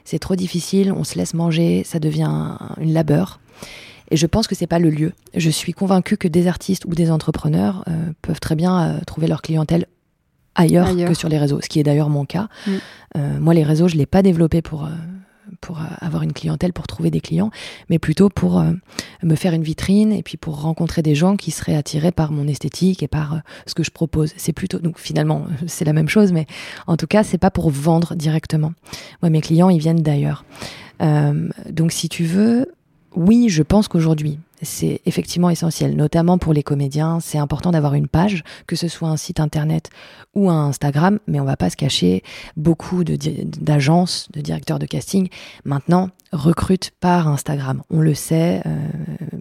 C'est 0.05 0.19
trop 0.19 0.35
difficile. 0.35 0.91
On 0.91 1.03
se 1.03 1.17
laisse 1.17 1.33
manger, 1.33 1.83
ça 1.83 1.97
devient 1.97 2.55
une 2.77 2.93
labeur. 2.93 3.39
Et 4.13 4.15
je 4.15 4.27
pense 4.27 4.45
que 4.45 4.53
c'est 4.53 4.67
pas 4.67 4.77
le 4.77 4.91
lieu. 4.91 5.11
Je 5.33 5.49
suis 5.49 5.73
convaincue 5.73 6.17
que 6.17 6.27
des 6.27 6.45
artistes 6.45 6.85
ou 6.85 6.93
des 6.93 7.09
entrepreneurs 7.09 7.83
euh, 7.87 8.11
peuvent 8.21 8.39
très 8.39 8.55
bien 8.55 8.79
euh, 8.79 8.99
trouver 9.07 9.25
leur 9.25 9.41
clientèle 9.41 9.87
ailleurs, 10.53 10.95
que 10.95 11.15
sur 11.15 11.29
les 11.29 11.39
réseaux, 11.39 11.59
ce 11.61 11.67
qui 11.67 11.79
est 11.79 11.83
d'ailleurs 11.83 12.09
mon 12.09 12.23
cas. 12.23 12.47
Mm. 12.67 12.71
Euh, 13.17 13.39
moi, 13.39 13.55
les 13.55 13.63
réseaux, 13.63 13.87
je 13.87 13.95
l'ai 13.95 14.05
pas 14.05 14.21
développé 14.21 14.61
pour 14.61 14.87
pour 15.61 15.79
avoir 15.99 16.23
une 16.23 16.31
clientèle, 16.31 16.73
pour 16.73 16.87
trouver 16.87 17.11
des 17.11 17.21
clients, 17.21 17.51
mais 17.89 17.99
plutôt 17.99 18.29
pour 18.29 18.63
me 19.21 19.35
faire 19.35 19.53
une 19.53 19.61
vitrine 19.63 20.11
et 20.11 20.23
puis 20.23 20.37
pour 20.37 20.61
rencontrer 20.61 21.01
des 21.01 21.15
gens 21.15 21.35
qui 21.35 21.51
seraient 21.51 21.75
attirés 21.75 22.11
par 22.11 22.31
mon 22.31 22.47
esthétique 22.47 23.03
et 23.03 23.07
par 23.07 23.41
ce 23.65 23.73
que 23.73 23.83
je 23.83 23.91
propose. 23.91 24.33
C'est 24.37 24.53
plutôt 24.53 24.79
donc 24.79 24.99
finalement 24.99 25.45
c'est 25.67 25.85
la 25.85 25.93
même 25.93 26.07
chose, 26.07 26.31
mais 26.31 26.47
en 26.87 26.97
tout 26.97 27.07
cas 27.07 27.23
c'est 27.23 27.37
pas 27.37 27.51
pour 27.51 27.69
vendre 27.69 28.15
directement. 28.15 28.73
Moi 29.21 29.29
mes 29.29 29.41
clients 29.41 29.69
ils 29.69 29.79
viennent 29.79 30.01
d'ailleurs. 30.01 30.45
donc 30.99 31.91
si 31.91 32.09
tu 32.09 32.23
veux, 32.23 32.67
oui, 33.15 33.49
je 33.49 33.63
pense 33.63 33.87
qu'aujourd'hui, 33.87 34.39
c'est 34.61 35.01
effectivement 35.05 35.49
essentiel, 35.49 35.95
notamment 35.95 36.37
pour 36.37 36.53
les 36.53 36.63
comédiens. 36.63 37.19
C'est 37.19 37.37
important 37.37 37.71
d'avoir 37.71 37.93
une 37.93 38.07
page, 38.07 38.43
que 38.67 38.75
ce 38.75 38.87
soit 38.87 39.09
un 39.09 39.17
site 39.17 39.39
internet 39.39 39.89
ou 40.35 40.49
un 40.49 40.67
Instagram, 40.67 41.19
mais 41.27 41.39
on 41.39 41.45
va 41.45 41.57
pas 41.57 41.69
se 41.69 41.75
cacher. 41.75 42.23
Beaucoup 42.55 43.03
d'agences, 43.03 44.29
de, 44.33 44.41
directeurs 44.41 44.79
de 44.79 44.85
casting, 44.85 45.29
maintenant 45.65 46.09
recrutent 46.31 46.91
par 46.99 47.27
Instagram. 47.27 47.83
On 47.89 47.99
le 47.99 48.13
sait, 48.13 48.61
euh, 48.65 48.87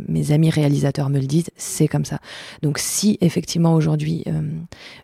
mes 0.08 0.32
amis 0.32 0.50
réalisateurs 0.50 1.08
me 1.08 1.18
le 1.18 1.26
disent, 1.26 1.50
c'est 1.56 1.88
comme 1.88 2.04
ça. 2.04 2.18
Donc 2.62 2.78
si 2.78 3.16
effectivement 3.20 3.74
aujourd'hui 3.74 4.24
euh, 4.26 4.42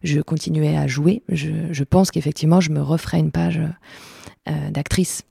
je 0.02 0.20
continuais 0.20 0.76
à 0.76 0.86
jouer, 0.86 1.22
je, 1.28 1.84
pense 1.84 2.10
qu'effectivement 2.10 2.60
je 2.60 2.70
me 2.70 2.82
referais 2.82 3.18
une 3.18 3.30
page 3.30 3.60
euh, 4.48 4.70
d'actrice. 4.70 5.22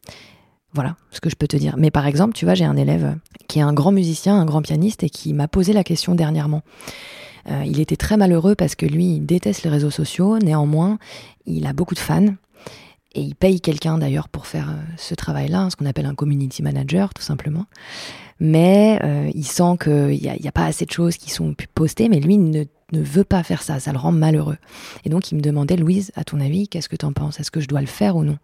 Voilà 0.73 0.95
ce 1.11 1.21
que 1.21 1.29
je 1.29 1.35
peux 1.35 1.47
te 1.47 1.57
dire. 1.57 1.75
Mais 1.77 1.91
par 1.91 2.05
exemple, 2.07 2.33
tu 2.33 2.45
vois, 2.45 2.53
j'ai 2.53 2.65
un 2.65 2.77
élève 2.77 3.15
qui 3.47 3.59
est 3.59 3.63
un 3.63 3.73
grand 3.73 3.91
musicien, 3.91 4.35
un 4.35 4.45
grand 4.45 4.61
pianiste 4.61 5.03
et 5.03 5.09
qui 5.09 5.33
m'a 5.33 5.47
posé 5.47 5.73
la 5.73 5.83
question 5.83 6.15
dernièrement. 6.15 6.61
Euh, 7.49 7.63
il 7.65 7.79
était 7.79 7.95
très 7.95 8.17
malheureux 8.17 8.55
parce 8.55 8.75
que 8.75 8.85
lui, 8.85 9.15
il 9.15 9.25
déteste 9.25 9.63
les 9.63 9.69
réseaux 9.69 9.91
sociaux. 9.91 10.37
Néanmoins, 10.39 10.99
il 11.45 11.65
a 11.65 11.73
beaucoup 11.73 11.95
de 11.95 11.99
fans. 11.99 12.35
Et 13.15 13.21
il 13.21 13.35
paye 13.35 13.61
quelqu'un 13.61 13.97
d'ailleurs 13.97 14.29
pour 14.29 14.45
faire 14.45 14.69
euh, 14.69 14.81
ce 14.97 15.15
travail-là, 15.15 15.69
ce 15.69 15.75
qu'on 15.75 15.85
appelle 15.85 16.05
un 16.05 16.13
community 16.13 16.61
manager, 16.61 17.13
tout 17.13 17.23
simplement. 17.23 17.65
Mais 18.39 18.99
euh, 19.03 19.31
il 19.33 19.45
sent 19.45 19.77
qu'il 19.81 20.19
n'y 20.21 20.29
a, 20.29 20.35
a, 20.49 20.51
pas 20.51 20.65
assez 20.65 20.85
de 20.85 20.91
choses 20.91 21.17
qui 21.17 21.31
sont 21.31 21.55
postées, 21.73 22.09
mais 22.09 22.19
lui 22.19 22.37
ne, 22.37 22.65
ne, 22.91 23.01
veut 23.01 23.23
pas 23.23 23.41
faire 23.41 23.63
ça, 23.63 23.79
ça 23.79 23.91
le 23.91 23.97
rend 23.97 24.11
malheureux. 24.11 24.57
Et 25.03 25.09
donc 25.09 25.31
il 25.31 25.35
me 25.35 25.41
demandait, 25.41 25.77
Louise, 25.77 26.11
à 26.15 26.23
ton 26.23 26.39
avis, 26.39 26.67
qu'est-ce 26.67 26.89
que 26.89 26.95
tu 26.95 27.05
en 27.05 27.13
penses? 27.13 27.39
Est-ce 27.39 27.49
que 27.49 27.61
je 27.61 27.67
dois 27.67 27.81
le 27.81 27.87
faire 27.87 28.17
ou 28.17 28.23
non? 28.23 28.37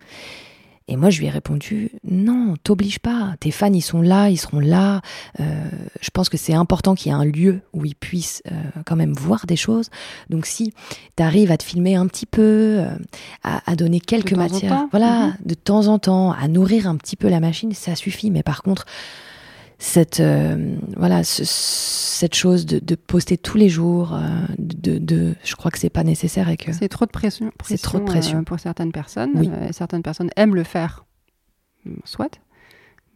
Et 0.88 0.98
moi, 0.98 1.10
je 1.10 1.19
lui 1.19 1.28
ai 1.28 1.30
répondu 1.30 1.91
non, 2.04 2.56
t'oblige 2.62 3.00
pas. 3.00 3.36
Tes 3.39 3.52
fans, 3.52 3.72
ils 3.72 3.82
sont 3.82 4.02
là, 4.02 4.30
ils 4.30 4.38
seront 4.38 4.60
là. 4.60 5.02
Euh, 5.39 5.69
je 6.02 6.10
pense 6.10 6.28
que 6.28 6.38
c'est 6.38 6.54
important 6.54 6.93
qu'il 6.93 7.12
y 7.12 7.15
ait 7.15 7.17
un 7.17 7.26
lieu 7.26 7.62
où 7.74 7.86
ils 7.86 7.96
puissent 7.96 8.41
euh, 8.52 8.56
quand 8.86 8.96
même 8.96 9.13
voir 9.13 9.46
des 9.46 9.56
choses. 9.56 9.89
Donc, 10.30 10.46
si 10.46 10.74
tu 11.15 11.24
arrives 11.24 11.52
à 11.52 11.58
te 11.58 11.63
filmer 11.63 11.96
un 11.96 12.08
petit 12.08 12.26
peu, 12.26 12.80
euh, 12.80 12.96
à, 13.43 13.76
donner 13.76 14.02
quelques 14.02 14.34
matières, 14.34 14.88
voilà, 14.91 15.28
mhm. 15.28 15.36
de 15.46 15.54
temps 15.54 15.88
en 15.88 16.00
temps, 16.00 16.32
à 16.32 16.48
nourrir 16.48 16.88
un 16.88 16.98
petit 16.98 17.15
peu 17.15 17.30
la 17.30 17.39
machine, 17.39 17.74
ça 17.74 17.96
suffit. 17.96 18.30
Mais 18.30 18.43
par 18.43 18.62
contre, 18.62 18.86
cette 19.84 20.22
euh, 20.22 20.78
voilà 20.96 21.26
cette 21.26 22.36
chose 22.36 22.65
de, 22.65 22.96
poster 22.96 23.38
tous 23.38 23.58
les 23.58 23.67
jours 23.67 24.13
euh, 24.13 24.46
de, 24.58 25.36
je 25.43 25.56
crois 25.58 25.72
que 25.72 25.78
c'est 25.78 25.89
pas 25.89 26.06
nécessaire 26.06 26.48
et 26.48 26.56
que 26.56 26.72
c'est 26.72 26.88
trop 26.88 27.06
de 27.06 27.12
pression, 27.12 27.52
c'est 27.65 27.82
trop 27.82 28.00
de 28.00 28.06
pression 28.06 28.39
euh, 28.39 28.43
pour 28.43 28.62
certaines 28.62 28.93
personnes. 28.93 29.52
Certaines 29.72 30.02
personnes 30.02 30.30
aiment 30.38 30.56
le 30.56 30.63
faire 30.63 31.04
soit. 32.06 32.39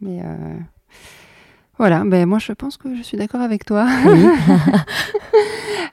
Mais 0.02 0.20
voilà. 1.78 2.04
Ben 2.04 2.26
moi 2.26 2.38
je 2.38 2.52
pense 2.52 2.76
que 2.76 2.94
je 2.94 3.02
suis 3.02 3.16
d'accord 3.16 3.40
avec 3.40 3.64
toi. 3.64 3.88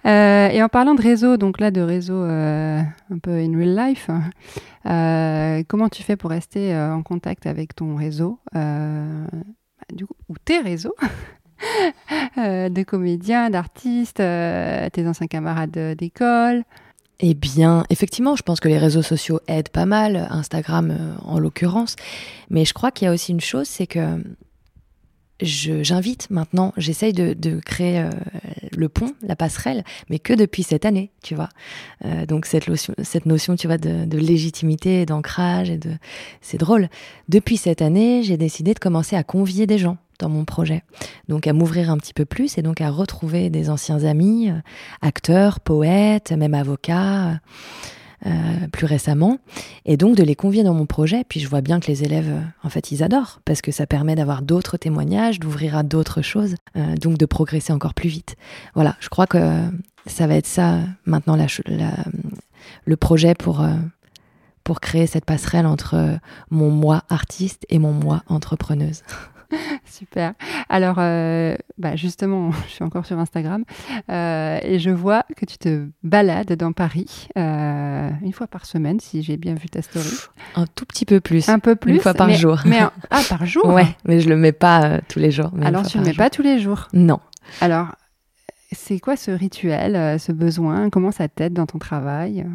Et 0.03 0.61
en 0.61 0.67
parlant 0.67 0.93
de 0.93 1.01
réseau 1.01 1.37
donc 1.37 1.61
là 1.61 1.71
de 1.71 1.79
réseau 1.79 2.21
un 2.21 3.17
peu 3.23 3.31
in 3.31 3.57
real 3.57 3.75
life 3.77 4.09
comment 5.69 5.87
tu 5.87 6.03
fais 6.03 6.17
pour 6.17 6.31
rester 6.31 6.75
en 6.77 7.01
contact 7.01 7.47
avec 7.47 7.75
ton 7.75 7.95
réseau 7.95 8.39
du 9.95 10.05
coup, 10.05 10.15
ou 10.29 10.35
tes 10.43 10.59
réseaux 10.59 10.95
euh, 12.37 12.69
de 12.69 12.83
comédiens, 12.83 13.49
d'artistes, 13.49 14.19
euh, 14.19 14.89
tes 14.89 15.07
anciens 15.07 15.27
camarades 15.27 15.95
d'école 15.97 16.63
eh 17.19 17.33
bien, 17.33 17.85
effectivement, 17.89 18.35
je 18.35 18.43
pense 18.43 18.59
que 18.59 18.67
les 18.67 18.77
réseaux 18.77 19.01
sociaux 19.01 19.39
aident 19.47 19.69
pas 19.69 19.85
mal, 19.85 20.27
Instagram 20.31 20.91
euh, 20.91 21.15
en 21.23 21.39
l'occurrence. 21.39 21.95
Mais 22.49 22.65
je 22.65 22.73
crois 22.73 22.91
qu'il 22.91 23.05
y 23.05 23.09
a 23.09 23.13
aussi 23.13 23.31
une 23.31 23.41
chose, 23.41 23.67
c'est 23.67 23.87
que 23.87 24.21
j'invite 25.41 26.29
maintenant, 26.29 26.73
j'essaye 26.77 27.13
de, 27.13 27.59
créer 27.59 28.07
le 28.75 28.89
pont, 28.89 29.13
la 29.21 29.35
passerelle, 29.35 29.83
mais 30.09 30.19
que 30.19 30.33
depuis 30.33 30.63
cette 30.63 30.85
année, 30.85 31.11
tu 31.23 31.35
vois. 31.35 31.49
donc 32.27 32.45
cette 32.45 32.67
notion, 32.67 32.93
cette 33.03 33.25
notion, 33.25 33.55
tu 33.55 33.67
vois, 33.67 33.77
de, 33.77 34.05
de 34.05 34.17
légitimité, 34.17 35.05
d'ancrage, 35.05 35.69
et 35.69 35.77
de, 35.77 35.91
c'est 36.41 36.57
drôle. 36.57 36.89
Depuis 37.29 37.57
cette 37.57 37.81
année, 37.81 38.23
j'ai 38.23 38.37
décidé 38.37 38.73
de 38.73 38.79
commencer 38.79 39.15
à 39.15 39.23
convier 39.23 39.67
des 39.67 39.77
gens 39.77 39.97
dans 40.19 40.29
mon 40.29 40.45
projet. 40.45 40.83
Donc 41.27 41.47
à 41.47 41.53
m'ouvrir 41.53 41.91
un 41.91 41.97
petit 41.97 42.13
peu 42.13 42.25
plus 42.25 42.57
et 42.57 42.61
donc 42.61 42.81
à 42.81 42.89
retrouver 42.89 43.49
des 43.49 43.69
anciens 43.69 44.03
amis, 44.03 44.49
euh, 44.49 44.59
acteurs, 45.01 45.59
poètes, 45.59 46.31
même 46.31 46.53
avocats, 46.53 47.39
euh, 48.25 48.67
plus 48.71 48.85
récemment, 48.85 49.37
et 49.85 49.97
donc 49.97 50.15
de 50.15 50.23
les 50.23 50.35
convier 50.35 50.63
dans 50.63 50.73
mon 50.73 50.85
projet. 50.85 51.23
Puis 51.27 51.39
je 51.39 51.47
vois 51.47 51.61
bien 51.61 51.79
que 51.79 51.87
les 51.87 52.03
élèves, 52.03 52.29
euh, 52.29 52.41
en 52.63 52.69
fait, 52.69 52.91
ils 52.91 53.03
adorent 53.03 53.41
parce 53.45 53.61
que 53.61 53.71
ça 53.71 53.85
permet 53.85 54.15
d'avoir 54.15 54.41
d'autres 54.41 54.77
témoignages, 54.77 55.39
d'ouvrir 55.39 55.77
à 55.77 55.83
d'autres 55.83 56.21
choses, 56.21 56.55
donc 57.01 57.17
de 57.17 57.25
progresser 57.25 57.73
encore 57.73 57.93
plus 57.93 58.09
vite. 58.09 58.35
Voilà, 58.73 58.95
je 58.99 59.09
crois 59.09 59.27
que 59.27 59.37
ça 60.05 60.27
va 60.27 60.35
être 60.35 60.47
ça 60.47 60.79
maintenant 61.05 61.37
le 62.85 62.95
projet 62.95 63.33
pour 63.33 63.65
pour 64.63 64.79
créer 64.79 65.07
cette 65.07 65.25
passerelle 65.25 65.65
entre 65.65 66.19
mon 66.49 66.71
moi 66.71 67.03
artiste 67.09 67.65
et 67.69 67.79
mon 67.79 67.93
moi 67.93 68.23
entrepreneuse. 68.27 69.03
Super. 69.85 70.33
Alors, 70.69 70.97
euh, 70.99 71.55
bah 71.77 71.95
justement, 71.95 72.51
je 72.67 72.71
suis 72.71 72.83
encore 72.83 73.05
sur 73.05 73.19
Instagram 73.19 73.63
euh, 74.09 74.59
et 74.61 74.79
je 74.79 74.89
vois 74.89 75.23
que 75.35 75.45
tu 75.45 75.57
te 75.57 75.87
balades 76.03 76.53
dans 76.53 76.71
Paris 76.71 77.27
euh, 77.37 78.09
une 78.25 78.33
fois 78.33 78.47
par 78.47 78.65
semaine, 78.65 78.99
si 78.99 79.23
j'ai 79.23 79.37
bien 79.37 79.53
vu 79.53 79.69
ta 79.69 79.81
story. 79.81 80.09
Un 80.55 80.65
tout 80.67 80.85
petit 80.85 81.05
peu 81.05 81.19
plus. 81.21 81.47
Un 81.47 81.59
peu 81.59 81.75
plus. 81.75 81.95
Une 81.95 81.99
fois 82.01 82.13
par 82.13 82.29
jour. 82.31 82.59
Mais, 82.65 82.79
ah, 83.11 83.21
par 83.29 83.45
jour 83.45 83.65
Ouais, 83.67 83.87
mais 84.05 84.19
je 84.19 84.27
le 84.29 84.35
mets 84.35 84.51
pas 84.51 84.99
tous 85.07 85.19
les 85.19 85.31
jours. 85.31 85.51
Alors, 85.63 85.85
tu 85.85 85.97
le 85.99 86.03
mets 86.03 86.13
pas 86.13 86.29
tous 86.29 86.41
les 86.41 86.59
jours 86.59 86.87
Non. 86.91 87.19
Alors, 87.61 87.87
c'est 88.71 88.99
quoi 88.99 89.15
ce 89.15 89.31
rituel, 89.31 90.19
ce 90.19 90.31
besoin? 90.31 90.89
Comment 90.89 91.11
ça 91.11 91.27
t'aide 91.27 91.53
dans 91.53 91.67
ton 91.67 91.77
travail? 91.77 92.45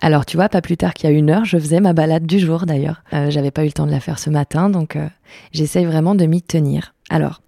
Alors 0.00 0.26
tu 0.26 0.36
vois, 0.36 0.48
pas 0.48 0.60
plus 0.60 0.76
tard 0.76 0.94
qu'il 0.94 1.08
y 1.08 1.12
a 1.12 1.16
une 1.16 1.30
heure, 1.30 1.44
je 1.44 1.58
faisais 1.58 1.80
ma 1.80 1.92
balade 1.92 2.26
du 2.26 2.38
jour 2.38 2.66
d'ailleurs. 2.66 3.02
Euh, 3.12 3.30
J'avais 3.30 3.50
pas 3.50 3.62
eu 3.62 3.66
le 3.66 3.72
temps 3.72 3.86
de 3.86 3.90
la 3.90 4.00
faire 4.00 4.18
ce 4.18 4.30
matin, 4.30 4.68
donc 4.68 4.96
euh, 4.96 5.06
j'essaye 5.52 5.84
vraiment 5.84 6.14
de 6.14 6.26
m'y 6.26 6.42
tenir. 6.42 6.94
Alors, 7.08 7.40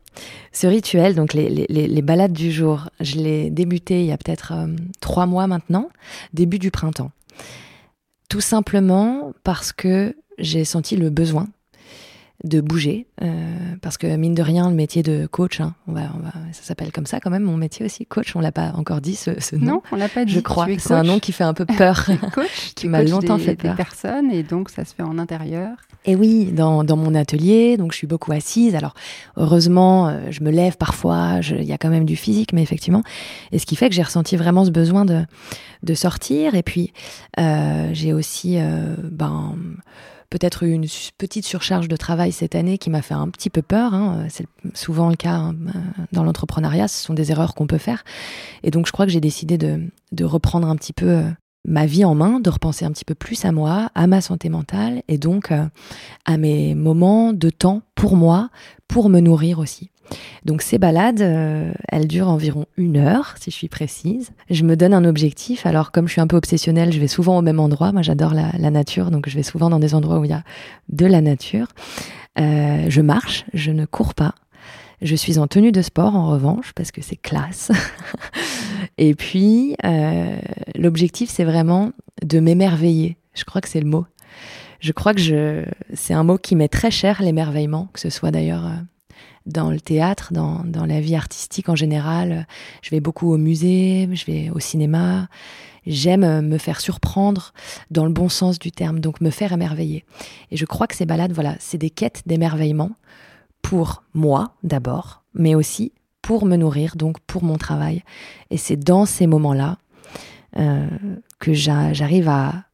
ce 0.52 0.66
rituel, 0.66 1.14
donc 1.14 1.34
les, 1.34 1.48
les, 1.68 1.86
les 1.86 2.02
balades 2.02 2.32
du 2.32 2.50
jour, 2.50 2.88
je 3.00 3.16
l'ai 3.16 3.50
débuté 3.50 4.00
il 4.00 4.06
y 4.06 4.12
a 4.12 4.16
peut-être 4.16 4.52
euh, 4.54 4.66
trois 5.00 5.26
mois 5.26 5.46
maintenant, 5.46 5.90
début 6.32 6.58
du 6.58 6.70
printemps. 6.70 7.10
Tout 8.28 8.40
simplement 8.40 9.32
parce 9.42 9.72
que 9.72 10.16
j'ai 10.38 10.64
senti 10.64 10.96
le 10.96 11.10
besoin 11.10 11.48
de 12.44 12.60
bouger, 12.60 13.06
euh, 13.22 13.26
parce 13.82 13.98
que 13.98 14.06
mine 14.16 14.34
de 14.34 14.42
rien, 14.42 14.70
le 14.70 14.76
métier 14.76 15.02
de 15.02 15.26
coach, 15.26 15.60
hein, 15.60 15.74
on 15.88 15.92
va, 15.92 16.02
on 16.16 16.20
va, 16.20 16.30
ça 16.52 16.62
s'appelle 16.62 16.92
comme 16.92 17.06
ça 17.06 17.18
quand 17.18 17.30
même, 17.30 17.42
mon 17.42 17.56
métier 17.56 17.84
aussi, 17.84 18.06
coach, 18.06 18.36
on 18.36 18.40
l'a 18.40 18.52
pas 18.52 18.72
encore 18.76 19.00
dit 19.00 19.16
ce, 19.16 19.40
ce 19.40 19.56
nom. 19.56 19.66
Non, 19.66 19.82
on 19.90 19.96
l'a 19.96 20.08
pas 20.08 20.24
dit. 20.24 20.32
Je 20.32 20.40
crois. 20.40 20.66
C'est 20.78 20.94
un 20.94 21.02
nom 21.02 21.18
qui 21.18 21.32
fait 21.32 21.42
un 21.42 21.54
peu 21.54 21.66
peur, 21.66 22.06
coach, 22.32 22.72
qui 22.76 22.86
m'a 22.86 23.02
longtemps 23.02 23.38
fait 23.38 23.56
peur. 23.56 23.72
Des 23.72 23.76
personnes 23.76 24.30
et 24.30 24.44
donc 24.44 24.70
ça 24.70 24.84
se 24.84 24.94
fait 24.94 25.02
en 25.02 25.18
intérieur. 25.18 25.76
Et 26.04 26.14
oui, 26.14 26.52
dans, 26.52 26.84
dans 26.84 26.96
mon 26.96 27.14
atelier, 27.16 27.76
donc 27.76 27.90
je 27.90 27.98
suis 27.98 28.06
beaucoup 28.06 28.30
assise. 28.30 28.76
Alors 28.76 28.94
heureusement, 29.36 30.08
euh, 30.08 30.30
je 30.30 30.44
me 30.44 30.50
lève 30.50 30.76
parfois, 30.76 31.40
il 31.42 31.64
y 31.64 31.72
a 31.72 31.78
quand 31.78 31.90
même 31.90 32.04
du 32.04 32.14
physique, 32.14 32.52
mais 32.52 32.62
effectivement, 32.62 33.02
et 33.50 33.58
ce 33.58 33.66
qui 33.66 33.74
fait 33.74 33.88
que 33.88 33.96
j'ai 33.96 34.02
ressenti 34.02 34.36
vraiment 34.36 34.64
ce 34.64 34.70
besoin 34.70 35.04
de 35.04 35.24
de 35.82 35.94
sortir. 35.94 36.54
Et 36.54 36.62
puis 36.62 36.92
euh, 37.38 37.90
j'ai 37.92 38.12
aussi, 38.12 38.58
euh, 38.58 38.94
ben 39.10 39.56
peut-être 40.30 40.62
une 40.62 40.86
petite 41.16 41.44
surcharge 41.44 41.88
de 41.88 41.96
travail 41.96 42.32
cette 42.32 42.54
année 42.54 42.78
qui 42.78 42.90
m'a 42.90 43.02
fait 43.02 43.14
un 43.14 43.28
petit 43.28 43.50
peu 43.50 43.62
peur. 43.62 43.94
Hein. 43.94 44.26
C'est 44.28 44.46
souvent 44.74 45.08
le 45.08 45.16
cas 45.16 45.34
hein, 45.34 45.54
dans 46.12 46.24
l'entrepreneuriat, 46.24 46.88
ce 46.88 47.02
sont 47.02 47.14
des 47.14 47.30
erreurs 47.30 47.54
qu'on 47.54 47.66
peut 47.66 47.78
faire. 47.78 48.04
Et 48.62 48.70
donc 48.70 48.86
je 48.86 48.92
crois 48.92 49.06
que 49.06 49.12
j'ai 49.12 49.20
décidé 49.20 49.58
de, 49.58 49.90
de, 50.12 50.24
reprendre 50.24 50.68
un 50.68 50.76
petit 50.76 50.92
peu 50.92 51.08
euh, 51.08 51.30
ma 51.64 51.86
vie 51.86 52.04
en 52.04 52.14
main, 52.14 52.40
de 52.40 52.50
repenser 52.50 52.84
un 52.84 52.92
petit 52.92 53.04
peu 53.04 53.14
plus 53.14 53.44
à 53.44 53.52
moi, 53.52 53.90
à 53.94 54.06
ma 54.06 54.20
santé 54.20 54.48
mentale 54.48 55.02
et 55.08 55.18
donc 55.18 55.52
euh, 55.52 55.64
à 56.24 56.36
mes 56.36 56.74
moments 56.74 57.32
de 57.32 57.50
temps 57.50 57.82
pour 57.94 58.16
moi, 58.16 58.50
pour 58.86 59.08
me 59.08 59.20
nourrir 59.20 59.58
aussi. 59.58 59.90
Donc 60.44 60.62
ces 60.62 60.78
balades, 60.78 61.20
euh, 61.20 61.72
elles 61.88 62.08
durent 62.08 62.28
environ 62.28 62.66
une 62.76 62.96
heure, 62.96 63.34
si 63.38 63.50
je 63.50 63.56
suis 63.56 63.68
précise. 63.68 64.30
Je 64.48 64.64
me 64.64 64.76
donne 64.76 64.94
un 64.94 65.04
objectif. 65.04 65.66
Alors 65.66 65.92
comme 65.92 66.06
je 66.06 66.12
suis 66.12 66.20
un 66.20 66.26
peu 66.26 66.36
obsessionnelle, 66.36 66.92
je 66.92 67.00
vais 67.00 67.08
souvent 67.08 67.38
au 67.38 67.42
même 67.42 67.60
endroit. 67.60 67.92
Moi 67.92 68.02
j'adore 68.02 68.34
la, 68.34 68.70
nature, 68.70 69.10
donc 69.10 69.28
je 69.28 69.34
vais 69.34 69.42
souvent 69.42 69.70
dans 69.70 69.78
des 69.78 69.94
endroits 69.94 70.18
où 70.18 70.24
il 70.24 70.30
y 70.30 70.34
a 70.34 70.44
de 70.88 71.06
la 71.06 71.20
nature. 71.20 71.68
Euh, 72.38 72.86
je 72.88 73.00
marche, 73.00 73.44
je 73.52 73.70
ne 73.70 73.84
cours 73.84 74.14
pas. 74.14 74.34
Je 75.00 75.14
suis 75.14 75.38
en 75.38 75.46
tenue 75.46 75.70
de 75.70 75.82
sport 75.82 76.16
en 76.16 76.28
revanche, 76.30 76.72
parce 76.74 76.90
que 76.90 77.02
c'est 77.02 77.16
classe. 77.16 77.70
Et 78.98 79.14
puis, 79.14 79.76
euh, 79.84 80.38
l'objectif, 80.74 81.30
c'est 81.30 81.44
vraiment 81.44 81.92
de 82.22 82.40
m'émerveiller. 82.40 83.16
Je 83.34 83.44
crois 83.44 83.60
que 83.60 83.68
c'est 83.68 83.80
le 83.80 83.88
mot. 83.88 84.06
Je 84.80 84.92
crois 84.92 85.14
que 85.14 85.20
je... 85.20 85.64
c'est 85.94 86.14
un 86.14 86.24
mot 86.24 86.38
qui 86.38 86.56
m'est 86.56 86.68
très 86.68 86.90
cher, 86.90 87.22
l'émerveillement, 87.22 87.88
que 87.92 88.00
ce 88.00 88.10
soit 88.10 88.30
d'ailleurs 88.30 88.70
dans 89.46 89.70
le 89.70 89.80
théâtre, 89.80 90.32
dans, 90.32 90.62
dans, 90.64 90.84
la 90.84 91.00
vie 91.00 91.14
artistique 91.16 91.68
en 91.68 91.74
général. 91.74 92.46
Je 92.82 92.90
vais 92.90 93.00
beaucoup 93.00 93.32
au 93.32 93.38
musée, 93.38 94.08
je 94.12 94.26
vais 94.26 94.50
au 94.50 94.60
cinéma. 94.60 95.28
J'aime 95.86 96.42
me 96.46 96.58
faire 96.58 96.80
surprendre 96.80 97.52
dans 97.90 98.04
le 98.04 98.12
bon 98.12 98.28
sens 98.28 98.58
du 98.58 98.70
terme, 98.70 99.00
donc 99.00 99.20
me 99.20 99.30
faire 99.30 99.52
émerveiller. 99.52 100.04
Et 100.50 100.56
je 100.56 100.66
crois 100.66 100.86
que 100.86 100.94
ces 100.94 101.06
balades, 101.06 101.32
voilà, 101.32 101.56
c'est 101.60 101.78
des 101.78 101.90
quêtes 101.90 102.22
d'émerveillement 102.26 102.90
pour 103.62 104.02
moi 104.12 104.54
d'abord, 104.62 105.22
mais 105.34 105.54
aussi 105.54 105.92
pour 106.28 106.44
me 106.44 106.56
nourrir, 106.56 106.94
donc 106.94 107.20
pour 107.20 107.42
mon 107.42 107.56
travail. 107.56 108.02
Et 108.50 108.58
c'est 108.58 108.76
dans 108.76 109.06
ces 109.06 109.26
moments-là 109.26 109.78
euh, 110.58 110.86
que 111.38 111.54
j'arrive 111.54 112.28
à, 112.28 112.64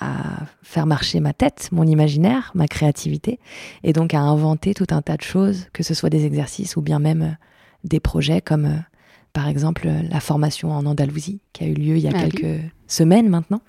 à 0.00 0.40
faire 0.64 0.86
marcher 0.86 1.20
ma 1.20 1.32
tête, 1.32 1.68
mon 1.70 1.84
imaginaire, 1.84 2.50
ma 2.56 2.66
créativité, 2.66 3.38
et 3.84 3.92
donc 3.92 4.12
à 4.12 4.18
inventer 4.18 4.74
tout 4.74 4.88
un 4.90 5.02
tas 5.02 5.16
de 5.16 5.22
choses, 5.22 5.68
que 5.72 5.84
ce 5.84 5.94
soit 5.94 6.10
des 6.10 6.26
exercices 6.26 6.74
ou 6.74 6.82
bien 6.82 6.98
même 6.98 7.22
euh, 7.22 7.30
des 7.84 8.00
projets 8.00 8.40
comme 8.40 8.64
euh, 8.64 8.78
par 9.32 9.46
exemple 9.46 9.88
la 10.10 10.18
formation 10.18 10.72
en 10.72 10.84
Andalousie 10.84 11.42
qui 11.52 11.62
a 11.62 11.68
eu 11.68 11.74
lieu 11.74 11.96
il 11.96 12.02
y 12.02 12.08
a 12.08 12.12
ah 12.12 12.24
quelques 12.24 12.60
semaines 12.88 13.28
maintenant. 13.28 13.60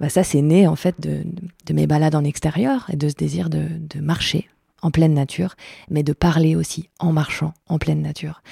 Bah 0.00 0.10
ça, 0.10 0.22
c'est 0.22 0.42
né 0.42 0.66
en 0.66 0.76
fait 0.76 1.00
de, 1.00 1.22
de, 1.64 1.72
mes 1.72 1.86
balades 1.86 2.14
en 2.14 2.24
extérieur 2.24 2.90
et 2.92 2.96
de 2.96 3.08
ce 3.08 3.14
désir 3.14 3.48
de, 3.48 3.68
de 3.88 4.02
marcher 4.02 4.50
en 4.82 4.90
pleine 4.90 5.14
nature, 5.14 5.54
mais 5.90 6.02
de 6.02 6.12
parler 6.12 6.56
aussi 6.56 6.88
en 6.98 7.12
marchant 7.12 7.54
en 7.66 7.78
pleine 7.78 8.02
nature. 8.02 8.42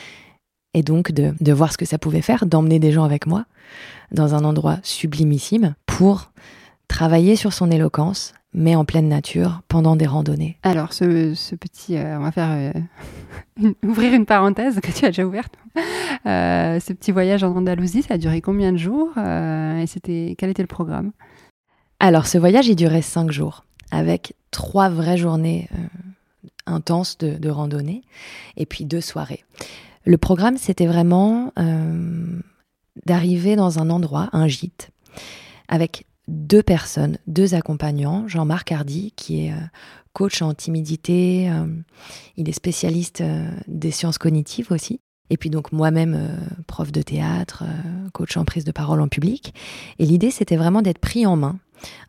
Et 0.75 0.83
donc 0.83 1.13
de, 1.13 1.35
de 1.41 1.53
voir 1.53 1.73
ce 1.73 1.79
que 1.79 1.87
ça 1.87 1.99
pouvait 1.99 2.23
faire, 2.23 2.47
d'emmener 2.47 2.79
des 2.79 2.93
gens 2.93 3.05
avec 3.05 3.27
moi 3.27 3.47
dans 4.13 4.35
un 4.35 4.45
endroit 4.45 4.79
sublimissime 4.83 5.75
pour 5.87 6.31
travailler 6.89 7.37
sur 7.37 7.53
son 7.53 7.71
éloquence, 7.71 8.33
mais 8.53 8.75
en 8.75 8.85
pleine 8.85 9.09
nature, 9.09 9.63
pendant 9.69 9.97
des 9.97 10.07
randonnées. 10.07 10.59
Alors, 10.63 10.93
ce, 10.93 11.05
petit, 11.55 11.97
euh, 11.97 12.19
on 12.19 12.23
va 12.23 12.33
faire 12.33 12.73
euh, 13.59 13.71
ouvrir 13.87 14.15
une 14.15 14.27
parenthèse 14.27 14.81
que 14.81 14.91
tu 14.91 15.05
as 15.05 15.09
déjà 15.09 15.27
ouverte. 15.27 15.55
Euh, 16.25 16.81
ce 16.81 16.93
petit 16.93 17.13
voyage 17.13 17.45
en 17.45 17.55
Andalousie, 17.55 18.03
ça 18.03 18.15
a 18.15 18.19
duré 18.19 18.41
combien 18.41 18.73
de 18.73 18.79
jours 18.79 19.11
Et 19.19 19.87
c'était 19.87 20.35
quel 20.39 20.51
était 20.51 20.63
le 20.63 20.69
programme? 20.69 21.13
Alors, 22.01 22.27
ce 22.27 22.39
voyage, 22.39 22.67
il 22.69 22.77
durait 22.77 23.03
cinq 23.03 23.31
jours, 23.31 23.65
avec 23.91 24.35
trois 24.51 24.89
vraies 24.89 25.19
journées 25.19 25.69
intenses 26.67 27.19
de, 27.19 27.49
randonnée, 27.49 28.03
et 28.57 28.67
puis 28.67 28.85
deux 28.85 29.01
soirées. 29.01 29.45
Le 30.05 30.19
programme, 30.19 30.57
c'était 30.57 30.87
vraiment 30.87 31.53
d'arriver 33.05 33.57
dans 33.57 33.79
un 33.79 33.91
endroit, 33.91 34.29
un 34.33 34.49
gîte, 34.49 34.91
avec 35.69 36.07
deux 36.29 36.63
personnes, 36.63 37.19
deux 37.27 37.55
accompagnants. 37.55 38.27
Jean-Marc 38.29 38.73
Hardy, 38.73 39.13
qui 39.17 39.47
est 39.47 39.53
euh, 39.53 39.67
coach 40.13 40.43
en 40.43 40.55
timidité, 40.55 41.51
euh, 41.51 41.67
il 42.37 42.49
est 42.49 42.53
spécialiste 42.53 43.21
euh, 43.21 43.49
des 43.69 43.91
sciences 43.91 44.19
cognitives 44.19 44.73
aussi. 44.73 45.01
Et 45.29 45.37
puis 45.37 45.51
donc 45.51 45.73
moi-même, 45.73 46.39
prof 46.69 46.93
de 46.93 47.03
théâtre, 47.03 47.65
coach 48.13 48.37
en 48.37 48.45
prise 48.45 48.65
de 48.65 48.71
parole 48.71 49.01
en 49.01 49.09
public. 49.09 49.55
Et 49.99 50.07
l'idée, 50.07 50.31
c'était 50.31 50.55
vraiment 50.55 50.83
d'être 50.83 51.01
pris 51.01 51.27
en 51.27 51.35
main. 51.35 51.59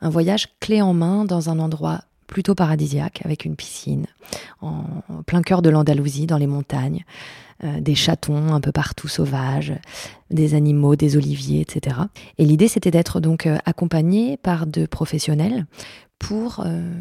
Un 0.01 0.11
voyage 0.11 0.49
clé 0.59 0.83
en 0.83 0.93
main 0.93 1.25
dans 1.25 1.49
un 1.49 1.57
endroit 1.57 2.01
plutôt 2.27 2.55
paradisiaque, 2.55 3.21
avec 3.25 3.45
une 3.45 3.55
piscine, 3.55 4.05
en 4.61 4.83
plein 5.25 5.41
cœur 5.41 5.61
de 5.61 5.69
l'Andalousie, 5.69 6.27
dans 6.27 6.37
les 6.37 6.47
montagnes, 6.47 7.05
euh, 7.63 7.81
des 7.81 7.95
chatons 7.95 8.53
un 8.53 8.61
peu 8.61 8.71
partout 8.71 9.07
sauvages, 9.07 9.73
des 10.29 10.53
animaux, 10.53 10.95
des 10.95 11.17
oliviers, 11.17 11.61
etc. 11.61 11.95
Et 12.37 12.45
l'idée, 12.45 12.67
c'était 12.67 12.91
d'être 12.91 13.19
donc 13.19 13.47
euh, 13.47 13.57
accompagné 13.65 14.37
par 14.37 14.67
deux 14.67 14.85
professionnels 14.85 15.65
pour, 16.19 16.61
euh, 16.63 16.91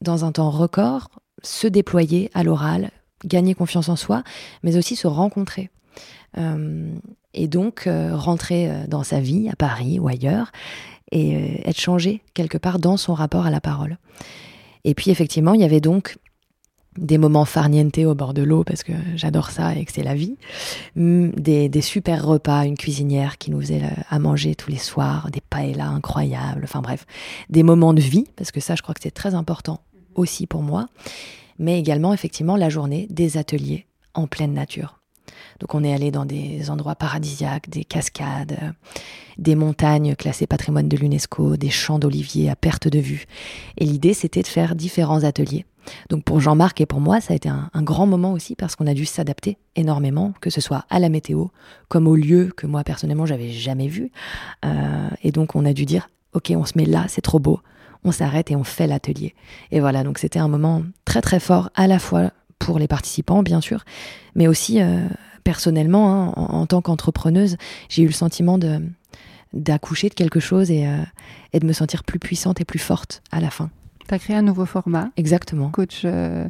dans 0.00 0.24
un 0.24 0.32
temps 0.32 0.50
record, 0.50 1.08
se 1.44 1.68
déployer 1.68 2.32
à 2.34 2.42
l'oral, 2.42 2.90
gagner 3.24 3.54
confiance 3.54 3.88
en 3.88 3.94
soi, 3.94 4.24
mais 4.64 4.76
aussi 4.76 4.96
se 4.96 5.06
rencontrer. 5.06 5.70
et 7.32 7.48
donc 7.48 7.88
rentrer 8.12 8.70
dans 8.88 9.02
sa 9.02 9.20
vie 9.20 9.48
à 9.48 9.56
Paris 9.56 9.98
ou 9.98 10.08
ailleurs 10.08 10.50
et 11.12 11.68
être 11.68 11.80
changé 11.80 12.22
quelque 12.34 12.58
part 12.58 12.78
dans 12.78 12.96
son 12.96 13.14
rapport 13.14 13.46
à 13.46 13.50
la 13.50 13.60
parole. 13.60 13.98
Et 14.84 14.94
puis 14.94 15.10
effectivement, 15.10 15.54
il 15.54 15.60
y 15.60 15.64
avait 15.64 15.80
donc 15.80 16.16
des 16.98 17.18
moments 17.18 17.44
farniente 17.44 17.98
au 17.98 18.14
bord 18.14 18.34
de 18.34 18.42
l'eau 18.42 18.64
parce 18.64 18.82
que 18.82 18.92
j'adore 19.14 19.50
ça 19.50 19.74
et 19.74 19.84
que 19.84 19.92
c'est 19.92 20.02
la 20.02 20.14
vie. 20.14 20.36
Mm, 20.94 21.30
des, 21.30 21.68
des, 21.68 21.80
super 21.80 22.24
repas, 22.24 22.64
une 22.64 22.76
cuisinière 22.76 23.38
qui 23.38 23.50
nous 23.50 23.60
faisait 23.60 23.82
euh, 23.82 24.02
à 24.08 24.18
manger 24.18 24.54
tous 24.54 24.70
les 24.70 24.78
soirs, 24.78 25.30
des 25.30 25.40
paellas 25.40 25.88
incroyables, 25.88 26.62
enfin 26.64 26.80
bref, 26.80 27.06
des 27.50 27.62
moments 27.62 27.94
de 27.94 28.00
vie 28.00 28.26
parce 28.36 28.50
que 28.50 28.60
ça 28.60 28.74
je 28.74 28.82
crois 28.82 28.94
que 28.94 29.02
c'est 29.02 29.10
très 29.10 29.34
important 29.34 29.80
aussi 30.14 30.46
pour 30.46 30.62
moi, 30.62 30.86
mais 31.58 31.78
également 31.78 32.12
effectivement 32.12 32.56
la 32.56 32.68
journée 32.68 33.06
des 33.10 33.36
ateliers 33.36 33.86
en 34.14 34.26
pleine 34.26 34.54
nature. 34.54 34.98
Donc 35.60 35.74
on 35.74 35.84
est 35.84 35.92
allé 35.92 36.10
dans 36.10 36.24
des 36.24 36.70
endroits 36.70 36.94
paradisiaques, 36.94 37.68
des 37.68 37.84
cascades, 37.84 38.74
des 39.38 39.54
montagnes 39.54 40.14
classées 40.14 40.46
patrimoine 40.46 40.88
de 40.88 40.96
l'UNESCO, 40.96 41.56
des 41.56 41.70
champs 41.70 41.98
d'oliviers 41.98 42.50
à 42.50 42.56
perte 42.56 42.88
de 42.88 42.98
vue. 42.98 43.26
Et 43.78 43.84
l'idée 43.84 44.14
c'était 44.14 44.42
de 44.42 44.46
faire 44.46 44.74
différents 44.74 45.24
ateliers 45.24 45.66
donc 46.08 46.24
pour 46.24 46.40
Jean-Marc 46.40 46.80
et 46.80 46.86
pour 46.86 47.00
moi, 47.00 47.20
ça 47.20 47.32
a 47.32 47.36
été 47.36 47.48
un, 47.48 47.70
grand 47.82 48.06
moment 48.06 48.32
aussi 48.32 48.56
parce 48.56 48.76
qu'on 48.76 48.86
a 48.86 48.94
dû 48.94 49.04
s'adapter 49.04 49.58
énormément, 49.76 50.32
que 50.40 50.50
ce 50.50 50.60
soit 50.60 50.84
à 50.90 50.98
la 50.98 51.08
météo, 51.08 51.46
comme 51.88 52.08
au 52.08 52.16
lieu 52.16 52.52
que 52.56 52.66
moi 52.66 52.84
personnellement 52.84 53.26
j'avais 53.26 53.50
jamais 53.50 53.88
vu. 53.88 54.10
Euh, 54.64 55.08
et 55.22 55.32
donc 55.32 55.54
on 55.54 55.64
a 55.64 55.72
dû 55.72 55.84
dire, 55.84 56.08
ok, 56.32 56.52
on 56.56 56.64
se 56.64 56.72
met 56.76 56.84
là, 56.84 57.06
c'est 57.08 57.20
trop 57.20 57.38
beau, 57.38 57.60
on 58.04 58.12
s'arrête 58.12 58.50
et 58.50 58.56
on 58.56 58.64
fait 58.64 58.86
l'atelier. 58.86 59.34
Et 59.70 59.80
voilà, 59.80 60.04
donc 60.04 60.18
c'était 60.18 60.38
un 60.38 60.48
moment 60.48 60.82
très 61.04 61.20
très 61.20 61.40
fort, 61.40 61.70
à 61.74 61.86
la 61.86 61.98
fois 61.98 62.30
pour 62.58 62.78
les 62.78 62.88
participants, 62.88 63.42
bien 63.42 63.60
sûr, 63.60 63.84
mais 64.34 64.48
aussi 64.48 64.80
euh, 64.80 65.06
personnellement, 65.44 66.28
hein, 66.28 66.32
en, 66.36 66.66
tant 66.66 66.80
qu'entrepreneuse, 66.80 67.56
j'ai 67.88 68.02
eu 68.02 68.06
le 68.06 68.12
sentiment 68.12 68.58
de 68.58 68.80
d'accoucher 69.52 70.08
de 70.10 70.14
quelque 70.14 70.40
chose 70.40 70.70
et, 70.70 70.86
euh, 70.86 70.98
et, 71.54 71.60
de 71.60 71.66
me 71.66 71.72
sentir 71.72 72.04
plus 72.04 72.18
puissante 72.18 72.60
et 72.60 72.64
plus 72.64 72.80
forte 72.80 73.22
à 73.30 73.40
la 73.40 73.48
fin. 73.48 73.70
Tu 74.06 74.14
as 74.14 74.18
créé 74.18 74.36
un 74.36 74.42
nouveau 74.42 74.66
format. 74.66 75.08
Exactement. 75.16 75.70
Coach 75.70 76.02
euh, 76.04 76.46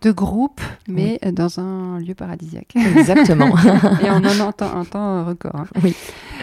de 0.00 0.10
groupe, 0.10 0.60
mais 0.88 1.18
dans 1.32 1.60
un 1.60 1.98
lieu 1.98 2.14
paradisiaque. 2.14 2.76
Exactement. 2.96 3.54
et 4.02 4.10
on 4.10 4.24
en 4.24 4.40
entend 4.40 4.74
un 4.74 4.84
temps 4.84 5.24
record. 5.26 5.56
Hein. 5.56 5.66
Oui. 5.82 5.94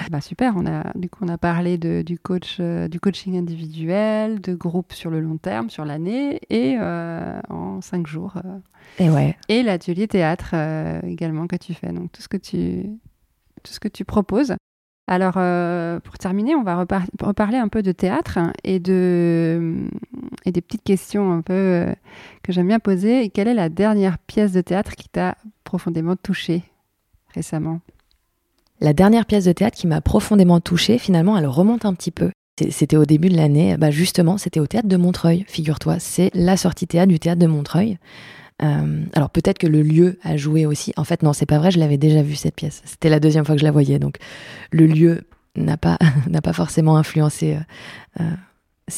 Bah 0.10 0.22
super, 0.22 0.54
on 0.56 0.66
a, 0.66 0.92
du 0.96 1.10
coup, 1.10 1.24
on 1.26 1.30
a 1.30 1.38
parlé 1.38 1.78
de, 1.78 2.02
du, 2.02 2.18
coach, 2.18 2.58
euh, 2.60 2.88
du 2.88 3.00
coaching 3.00 3.38
individuel, 3.38 4.42
de 4.42 4.54
groupe 4.54 4.94
sur 4.94 5.10
le 5.10 5.20
long 5.20 5.38
terme, 5.38 5.70
sur 5.70 5.86
l'année, 5.86 6.40
et 6.50 6.78
euh, 6.80 7.40
en 7.50 7.82
cinq 7.82 8.08
jours. 8.08 8.36
Euh, 8.38 8.58
et 9.00 9.10
ouais. 9.10 9.38
Et 9.50 9.64
l'atelier 9.64 10.08
théâtre 10.08 10.54
également 11.04 11.48
que 11.48 11.56
tu 11.56 11.74
fais. 11.74 11.92
Donc 11.92 12.12
tout 12.12 12.22
ce 12.22 12.28
que 12.28 12.38
tu, 12.38 12.90
tout 13.64 13.74
ce 13.74 13.80
que 13.80 13.88
tu 13.88 14.06
proposes. 14.06 14.56
Alors, 15.12 15.34
euh, 15.36 16.00
pour 16.00 16.18
terminer, 16.18 16.56
on 16.56 16.64
va 16.64 16.86
reparler 17.22 17.58
un 17.58 17.68
peu 17.68 17.82
de 17.82 17.92
théâtre 17.92 18.40
et, 18.64 18.80
de, 18.80 19.90
et 20.46 20.54
des 20.54 20.62
petites 20.62 20.84
questions 20.84 21.34
un 21.34 21.42
peu 21.42 21.54
euh, 21.54 21.94
que 22.44 22.54
j'aime 22.54 22.68
bien 22.68 22.80
poser. 22.80 23.30
quelle 23.30 23.50
est 23.50 23.54
la 23.54 23.68
dernière 23.68 24.18
pièce 24.20 24.54
de 24.54 24.62
théâtre 24.62 24.96
qui 24.96 25.10
t'a 25.10 25.38
profondément 25.66 26.16
touchée 26.16 26.64
récemment? 27.34 27.82
La 28.82 28.94
dernière 28.94 29.28
pièce 29.28 29.46
de 29.46 29.52
théâtre 29.52 29.78
qui 29.78 29.86
m'a 29.86 30.02
profondément 30.02 30.60
touchée, 30.60 30.98
finalement, 30.98 31.38
elle 31.38 31.46
remonte 31.46 31.86
un 31.86 31.94
petit 31.94 32.10
peu. 32.10 32.32
C'était 32.72 32.98
au 32.98 33.06
début 33.06 33.30
de 33.30 33.38
l'année, 33.38 33.78
bah 33.78 33.92
justement, 33.92 34.38
c'était 34.40 34.60
au 34.60 34.66
théâtre 34.66 34.88
de 34.88 34.98
Montreuil, 34.98 35.46
figure-toi. 35.48 36.00
C'est 36.00 36.32
la 36.34 36.58
sortie 36.58 36.88
théâtre 36.88 37.08
du 37.08 37.20
théâtre 37.20 37.40
de 37.40 37.48
Montreuil. 37.48 38.00
Euh, 38.64 39.04
alors 39.14 39.30
peut-être 39.30 39.60
que 39.60 39.68
le 39.68 39.84
lieu 39.84 40.20
a 40.24 40.36
joué 40.36 40.66
aussi. 40.66 40.94
En 40.98 41.04
fait, 41.04 41.22
non, 41.22 41.34
c'est 41.34 41.46
pas 41.46 41.60
vrai. 41.60 41.72
Je 41.72 41.80
l'avais 41.80 41.98
déjà 41.98 42.24
vu 42.24 42.36
cette 42.36 42.56
pièce. 42.56 42.82
C'était 42.86 43.10
la 43.10 43.20
deuxième 43.20 43.46
fois 43.46 43.56
que 43.56 43.62
je 43.62 43.66
la 43.66 43.72
voyais, 43.72 44.00
donc 44.00 44.18
le 44.72 44.88
lieu 44.88 45.22
n'a 45.56 45.78
pas 45.78 45.98
n'a 46.28 46.42
pas 46.42 46.54
forcément 46.54 46.98
influencé 46.98 47.58
euh, 48.20 48.24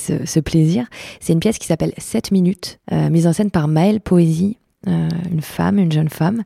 euh, 0.09 0.25
ce, 0.25 0.39
plaisir. 0.39 0.87
C'est 1.19 1.33
une 1.33 1.39
pièce 1.39 1.57
qui 1.57 1.67
s'appelle 1.67 1.93
7 1.97 2.31
minutes, 2.31 2.79
mise 2.91 3.27
en 3.27 3.33
scène 3.33 3.51
par 3.51 3.67
Maëlle 3.67 3.99
Poésie, 3.99 4.57
une 4.85 5.41
femme, 5.41 5.79
une 5.79 5.91
jeune 5.91 6.09
femme. 6.09 6.43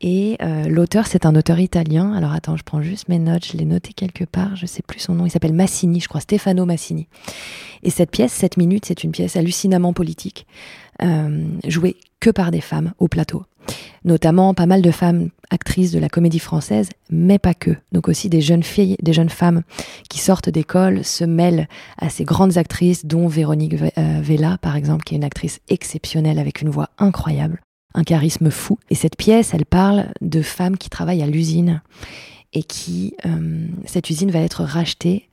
Et 0.00 0.36
l'auteur, 0.68 1.06
c'est 1.06 1.26
un 1.26 1.34
auteur 1.34 1.58
italien. 1.58 2.12
Alors 2.12 2.32
attends, 2.32 2.56
je 2.56 2.62
prends 2.62 2.82
juste 2.82 3.08
mes 3.08 3.18
notes, 3.18 3.46
je 3.46 3.56
l'ai 3.56 3.64
noté 3.64 3.92
quelque 3.92 4.24
part, 4.24 4.56
je 4.56 4.66
sais 4.66 4.82
plus 4.86 5.00
son 5.00 5.14
nom. 5.14 5.26
Il 5.26 5.30
s'appelle 5.30 5.54
Massini, 5.54 6.00
je 6.00 6.08
crois, 6.08 6.20
Stefano 6.20 6.64
Massini. 6.64 7.08
Et 7.82 7.90
cette 7.90 8.10
pièce, 8.10 8.32
7 8.32 8.56
minutes, 8.56 8.84
c'est 8.86 9.04
une 9.04 9.12
pièce 9.12 9.36
hallucinamment 9.36 9.92
politique, 9.92 10.46
jouée 11.66 11.96
que 12.20 12.30
par 12.30 12.50
des 12.50 12.60
femmes 12.60 12.92
au 12.98 13.08
plateau. 13.08 13.44
Notamment 14.04 14.54
pas 14.54 14.66
mal 14.66 14.82
de 14.82 14.90
femmes 14.90 15.30
actrices 15.50 15.92
de 15.92 15.98
la 15.98 16.08
comédie 16.08 16.38
française, 16.38 16.88
mais 17.10 17.38
pas 17.38 17.54
que. 17.54 17.70
Donc 17.92 18.08
aussi 18.08 18.28
des 18.28 18.40
jeunes 18.40 18.62
filles, 18.62 18.96
des 19.02 19.12
jeunes 19.12 19.28
femmes 19.28 19.62
qui 20.08 20.18
sortent 20.18 20.48
d'école, 20.48 21.04
se 21.04 21.24
mêlent 21.24 21.68
à 21.98 22.08
ces 22.08 22.24
grandes 22.24 22.58
actrices, 22.58 23.06
dont 23.06 23.28
Véronique 23.28 23.74
euh, 23.74 24.20
Vella, 24.22 24.58
par 24.60 24.76
exemple, 24.76 25.04
qui 25.04 25.14
est 25.14 25.18
une 25.18 25.24
actrice 25.24 25.60
exceptionnelle 25.68 26.38
avec 26.38 26.62
une 26.62 26.70
voix 26.70 26.90
incroyable, 26.98 27.60
un 27.98 28.04
charisme 28.04 28.50
fou. 28.50 28.78
Et 28.90 28.94
cette 28.94 29.16
pièce, 29.16 29.52
elle 29.54 29.66
parle 29.66 30.12
de 30.20 30.40
femmes 30.40 30.76
qui 30.78 30.88
travaillent 30.88 31.22
à 31.22 31.26
l'usine 31.26 31.82
et 32.52 32.62
qui, 32.62 33.14
euh, 33.26 33.66
cette 33.86 34.08
usine 34.08 34.30
va 34.30 34.38
être 34.38 34.62
rachetée. 34.62 35.28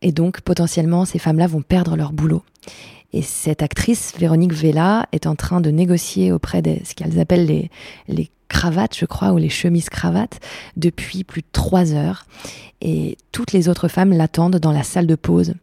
Et 0.00 0.10
donc, 0.10 0.40
potentiellement, 0.40 1.04
ces 1.04 1.18
femmes-là 1.18 1.46
vont 1.46 1.60
perdre 1.60 1.94
leur 1.96 2.12
boulot. 2.12 2.42
Et 3.12 3.20
cette 3.20 3.62
actrice, 3.62 4.14
Véronique 4.18 4.54
Vella, 4.54 5.06
est 5.12 5.26
en 5.26 5.36
train 5.36 5.60
de 5.60 5.70
négocier 5.70 6.32
auprès 6.32 6.62
de 6.62 6.76
ce 6.82 6.94
qu'elles 6.94 7.20
appellent 7.20 7.46
les, 7.46 7.70
les 8.08 8.30
cravates, 8.52 8.96
je 8.96 9.06
crois, 9.06 9.32
ou 9.32 9.38
les 9.38 9.48
chemises 9.48 9.88
cravates, 9.88 10.38
depuis 10.76 11.24
plus 11.24 11.40
de 11.40 11.46
trois 11.50 11.94
heures. 11.94 12.26
Et 12.84 13.16
toutes 13.30 13.52
les 13.52 13.68
autres 13.68 13.88
femmes 13.88 14.12
l'attendent 14.12 14.56
dans 14.56 14.72
la 14.72 14.82
salle 14.82 15.06
de 15.06 15.14
pause. 15.14 15.54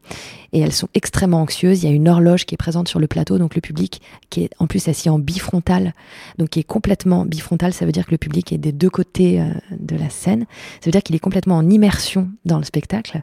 Et 0.53 0.59
elles 0.59 0.73
sont 0.73 0.87
extrêmement 0.95 1.41
anxieuses. 1.41 1.83
Il 1.83 1.89
y 1.89 1.91
a 1.91 1.93
une 1.93 2.07
horloge 2.09 2.45
qui 2.45 2.55
est 2.55 2.57
présente 2.57 2.87
sur 2.87 2.99
le 2.99 3.07
plateau, 3.07 3.37
donc 3.37 3.55
le 3.55 3.61
public 3.61 4.01
qui 4.29 4.43
est 4.43 4.49
en 4.57 4.67
plus 4.67 4.87
assis 4.87 5.09
en 5.09 5.19
bifrontal, 5.19 5.93
donc 6.37 6.49
qui 6.49 6.59
est 6.59 6.63
complètement 6.63 7.25
bifrontal. 7.25 7.73
Ça 7.73 7.85
veut 7.85 7.91
dire 7.91 8.05
que 8.05 8.11
le 8.11 8.17
public 8.17 8.51
est 8.51 8.57
des 8.57 8.71
deux 8.71 8.89
côtés 8.89 9.41
euh, 9.41 9.49
de 9.77 9.95
la 9.95 10.09
scène. 10.09 10.45
Ça 10.79 10.85
veut 10.85 10.91
dire 10.91 11.03
qu'il 11.03 11.15
est 11.15 11.19
complètement 11.19 11.57
en 11.57 11.69
immersion 11.69 12.29
dans 12.45 12.57
le 12.57 12.63
spectacle. 12.63 13.21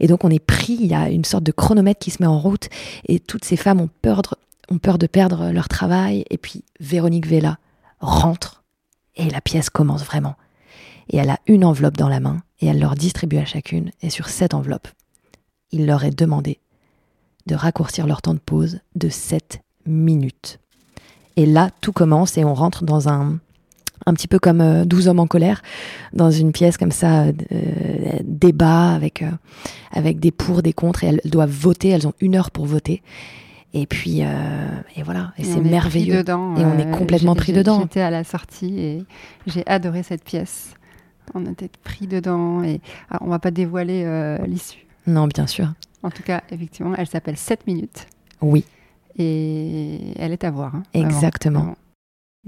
Et 0.00 0.06
donc 0.06 0.24
on 0.24 0.30
est 0.30 0.44
pris. 0.44 0.78
Il 0.80 0.86
y 0.86 0.94
a 0.94 1.10
une 1.10 1.24
sorte 1.24 1.44
de 1.44 1.52
chronomètre 1.52 2.00
qui 2.00 2.12
se 2.12 2.22
met 2.22 2.28
en 2.28 2.38
route. 2.38 2.68
Et 3.08 3.18
toutes 3.18 3.44
ces 3.44 3.56
femmes 3.56 3.80
ont 3.80 3.90
peur 4.00 4.98
de 4.98 5.06
perdre 5.06 5.50
leur 5.50 5.68
travail. 5.68 6.24
Et 6.30 6.38
puis 6.38 6.64
Véronique 6.80 7.26
Vella 7.26 7.58
rentre 8.00 8.61
et 9.16 9.30
la 9.30 9.40
pièce 9.40 9.70
commence 9.70 10.04
vraiment. 10.04 10.36
Et 11.10 11.16
elle 11.16 11.30
a 11.30 11.38
une 11.46 11.64
enveloppe 11.64 11.96
dans 11.96 12.08
la 12.08 12.20
main, 12.20 12.42
et 12.60 12.66
elle 12.66 12.80
leur 12.80 12.94
distribue 12.94 13.38
à 13.38 13.44
chacune, 13.44 13.90
et 14.02 14.10
sur 14.10 14.28
cette 14.28 14.54
enveloppe, 14.54 14.88
il 15.70 15.86
leur 15.86 16.04
est 16.04 16.16
demandé 16.16 16.60
de 17.46 17.54
raccourcir 17.54 18.06
leur 18.06 18.22
temps 18.22 18.34
de 18.34 18.38
pause 18.38 18.80
de 18.94 19.08
7 19.08 19.60
minutes. 19.86 20.58
Et 21.36 21.46
là, 21.46 21.70
tout 21.80 21.92
commence 21.92 22.36
et 22.36 22.44
on 22.44 22.54
rentre 22.54 22.84
dans 22.84 23.08
un, 23.08 23.38
un 24.06 24.14
petit 24.14 24.28
peu 24.28 24.38
comme 24.38 24.84
12 24.84 25.06
euh, 25.06 25.10
hommes 25.10 25.20
en 25.20 25.26
colère, 25.26 25.62
dans 26.12 26.30
une 26.30 26.52
pièce 26.52 26.76
comme 26.76 26.92
ça, 26.92 27.24
euh, 27.24 27.32
débat 28.22 28.92
avec, 28.92 29.22
euh, 29.22 29.30
avec 29.92 30.20
des 30.20 30.30
pour, 30.30 30.62
des 30.62 30.72
contre, 30.72 31.04
et 31.04 31.08
elles 31.08 31.20
doivent 31.24 31.50
voter, 31.50 31.88
elles 31.88 32.06
ont 32.06 32.14
une 32.20 32.36
heure 32.36 32.50
pour 32.50 32.66
voter. 32.66 33.02
Et 33.74 33.86
puis, 33.86 34.18
euh, 34.22 34.26
et 34.96 35.02
voilà, 35.02 35.32
et, 35.38 35.44
c'est 35.44 35.60
merveilleux. 35.60 36.18
Dedans, 36.18 36.56
et 36.56 36.64
on 36.64 36.78
est 36.78 36.90
complètement 36.90 37.34
pris 37.34 37.52
dedans. 37.52 37.80
J'étais 37.80 38.02
à 38.02 38.10
la 38.10 38.22
sortie 38.22 38.78
et 38.78 39.04
j'ai 39.46 39.66
adoré 39.66 40.02
cette 40.02 40.24
pièce. 40.24 40.74
On 41.34 41.46
était 41.46 41.70
pris 41.82 42.06
dedans 42.06 42.62
et 42.62 42.80
alors, 43.08 43.22
on 43.22 43.30
va 43.30 43.38
pas 43.38 43.50
dévoiler 43.50 44.02
euh, 44.04 44.36
l'issue. 44.46 44.86
Non, 45.06 45.26
bien 45.26 45.46
sûr. 45.46 45.72
En 46.02 46.10
tout 46.10 46.22
cas, 46.22 46.42
effectivement, 46.50 46.94
elle 46.96 47.06
s'appelle 47.06 47.36
7 47.36 47.66
minutes. 47.66 48.06
Oui. 48.42 48.64
Et 49.16 50.12
elle 50.18 50.32
est 50.32 50.44
à 50.44 50.50
voir. 50.50 50.74
Hein, 50.74 50.82
Exactement. 50.92 51.76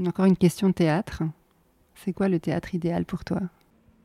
Encore 0.05 0.27
une 0.27 0.37
question 0.37 0.69
de 0.69 0.75
théâtre. 0.75 1.23
C'est 1.95 2.13
quoi 2.13 2.29
le 2.29 2.39
théâtre 2.41 2.75
idéal 2.75 3.05
pour 3.05 3.25
toi? 3.25 3.41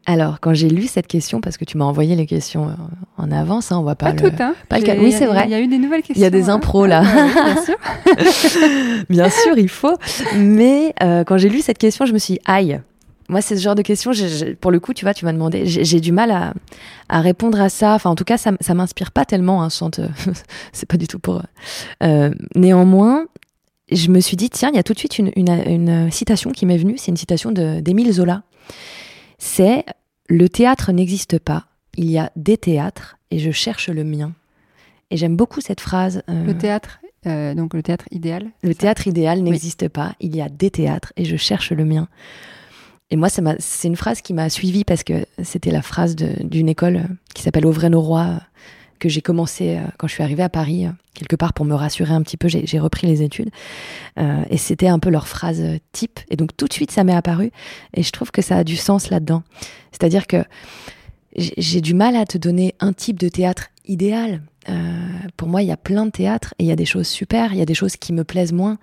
Alors, 0.10 0.40
quand 0.40 0.56
j'ai 0.56 0.70
lu 0.70 0.88
cette 0.88 1.06
question, 1.06 1.40
parce 1.40 1.58
que 1.58 1.66
tu 1.66 1.78
m'as 1.78 1.86
envoyé 1.86 2.16
les 2.16 2.26
questions 2.26 2.70
euh, 2.70 2.74
en 3.18 3.30
avance, 3.30 3.72
hein, 3.72 3.78
on 3.78 3.84
va 3.84 3.94
pas, 3.94 4.12
pas 4.12 4.14
toutes, 4.14 4.42
hein. 4.42 4.56
Pas 4.68 4.80
le 4.80 5.00
Oui, 5.00 5.12
c'est 5.12 5.28
vrai. 5.28 5.44
Il 5.46 5.52
y 5.52 5.54
a 5.54 5.60
eu 5.60 5.68
des 5.68 5.78
nouvelles 5.78 6.02
questions. 6.02 6.20
Il 6.20 6.24
y 6.24 6.26
a 6.26 6.32
des 6.32 6.50
hein. 6.50 6.56
impros 6.56 6.88
là. 6.88 7.04
bien 7.04 7.64
sûr. 7.64 7.78
bien 9.10 9.30
sûr, 9.30 9.56
il 9.56 9.70
faut. 9.70 9.96
Mais 10.36 10.96
euh, 11.04 11.24
quand 11.24 11.38
j'ai 11.38 11.50
lu 11.50 11.62
cette 11.62 11.78
question, 11.78 12.08
je 12.08 12.14
me 12.14 12.18
suis 12.18 12.34
dit, 12.34 12.40
aïe. 12.46 12.82
Moi, 13.28 13.42
c'est 13.42 13.56
ce 13.56 13.62
genre 13.62 13.76
de 13.76 13.84
question, 13.84 14.12
pour 14.60 14.72
le 14.72 14.80
coup, 14.80 14.96
tu 14.96 15.06
vois, 15.06 15.14
tu 15.14 15.26
m'as 15.26 15.34
demandé, 15.34 15.68
j'ai 15.68 16.00
du 16.00 16.12
mal 16.12 16.32
à, 16.32 16.56
à, 17.08 17.22
répondre 17.22 17.62
à 17.62 17.70
ça. 17.70 17.94
Enfin, 17.94 18.10
en 18.10 18.16
tout 18.16 18.24
cas, 18.24 18.38
ça, 18.40 18.54
ça 18.62 18.74
m'inspire 18.74 19.12
pas 19.12 19.26
tellement. 19.26 19.62
Hein, 19.62 19.70
c'est 20.74 20.90
pas 20.90 20.98
du 20.98 21.08
tout 21.08 21.20
pour. 21.20 21.44
Euh, 22.02 22.32
néanmoins, 22.56 23.26
je 23.92 24.10
me 24.10 24.22
suis 24.22 24.38
dit, 24.38 24.50
tiens, 24.50 24.72
il 24.74 24.76
y 24.76 24.80
a 24.80 24.84
tout 24.84 24.94
de 24.94 24.98
suite 24.98 25.20
une, 25.20 25.32
une, 25.36 25.52
une 25.68 26.10
citation 26.10 26.50
qui 26.50 26.66
m'est 26.66 26.78
venue. 26.78 26.98
C'est 26.98 27.12
une 27.12 27.18
citation 27.18 27.52
d'Émile 27.52 28.12
Zola 28.12 28.42
c'est 29.40 29.86
le 30.30 30.48
théâtre 30.48 30.92
n'existe 30.92 31.40
pas, 31.40 31.66
il 31.98 32.10
y 32.10 32.18
a 32.18 32.32
des 32.36 32.58
théâtres 32.58 33.18
et 33.32 33.40
je 33.40 33.52
cherche 33.52 33.90
le 33.90 34.04
mien. 34.04 34.34
Et 35.12 35.18
j'aime 35.18 35.36
beaucoup 35.36 35.60
cette 35.60 35.82
phrase. 35.82 36.22
Euh, 36.30 36.46
le 36.46 36.56
théâtre, 36.56 37.00
euh, 37.26 37.56
donc 37.56 37.74
le 37.74 37.82
théâtre 37.82 38.06
idéal. 38.12 38.52
Le 38.62 38.76
théâtre 38.76 39.08
idéal 39.08 39.42
n'existe 39.42 39.90
pas, 39.90 40.14
il 40.20 40.36
y 40.36 40.42
a 40.42 40.48
des 40.48 40.70
théâtres 40.70 41.12
et 41.18 41.26
je 41.26 41.36
cherche 41.36 41.72
le 41.72 41.84
mien. 41.84 42.08
Et 43.10 43.16
moi, 43.16 43.28
c'est 43.30 43.88
une 43.88 43.96
phrase 43.96 44.22
qui 44.22 44.36
m'a 44.36 44.52
suivie 44.52 44.84
parce 44.84 45.04
que 45.04 45.26
c'était 45.42 45.72
la 45.72 45.82
phrase 45.82 46.16
d'une 46.16 46.70
école 46.70 47.08
qui 47.34 47.42
s'appelle 47.42 47.66
Auvray-Norrois 47.66 48.40
que 49.00 49.10
j'ai 49.10 49.22
commencé 49.22 49.78
euh, 49.78 49.82
quand 49.98 50.08
je 50.08 50.14
suis 50.14 50.24
arrivée 50.24 50.44
à 50.44 50.50
Paris, 50.50 50.86
euh, 50.86 50.92
quelque 51.14 51.36
part 51.36 51.54
pour 51.54 51.66
me 51.66 51.74
rassurer 51.74 52.14
un 52.14 52.22
petit 52.22 52.38
peu, 52.38 52.48
j'ai 52.48 52.80
repris 52.80 53.08
les 53.08 53.24
études. 53.24 53.50
Euh, 54.20 54.44
et 54.50 54.58
c'était 54.58 54.88
un 54.88 55.00
peu 55.00 55.10
leur 55.10 55.28
phrase 55.28 55.64
type. 55.92 56.20
Et 56.30 56.36
donc 56.36 56.56
tout 56.56 56.68
de 56.68 56.74
suite, 56.74 56.92
ça 56.92 57.04
m'est 57.04 57.16
apparu. 57.16 57.52
Et 57.94 58.04
je 58.04 58.12
trouve 58.12 58.32
que 58.32 58.42
ça 58.42 58.58
a 58.58 58.64
du 58.64 58.76
sens 58.76 59.10
là-dedans. 59.10 59.44
C'est-à-dire 59.92 60.28
que 60.28 60.44
j'ai 61.36 61.82
du 61.82 61.94
mal 61.94 62.16
à 62.16 62.26
te 62.26 62.38
donner 62.38 62.76
un 62.80 62.94
type 62.94 63.20
de 63.20 63.30
théâtre 63.30 63.70
idéal. 63.86 64.42
pour 65.38 65.48
moi, 65.48 65.62
il 65.62 65.68
y 65.68 65.72
a 65.72 65.78
plein 65.78 66.06
de 66.06 66.12
théâtres 66.12 66.54
et 66.60 66.64
il 66.64 66.68
y 66.68 66.72
a 66.72 66.76
des 66.76 66.86
choses 66.86 67.08
super, 67.08 67.54
il 67.54 67.60
y 67.60 67.62
a 67.62 67.66
des 67.66 67.74
choses 67.74 67.98
qui 67.98 68.14
me 68.14 68.24
plaisent 68.24 68.54
moins, 68.54 68.78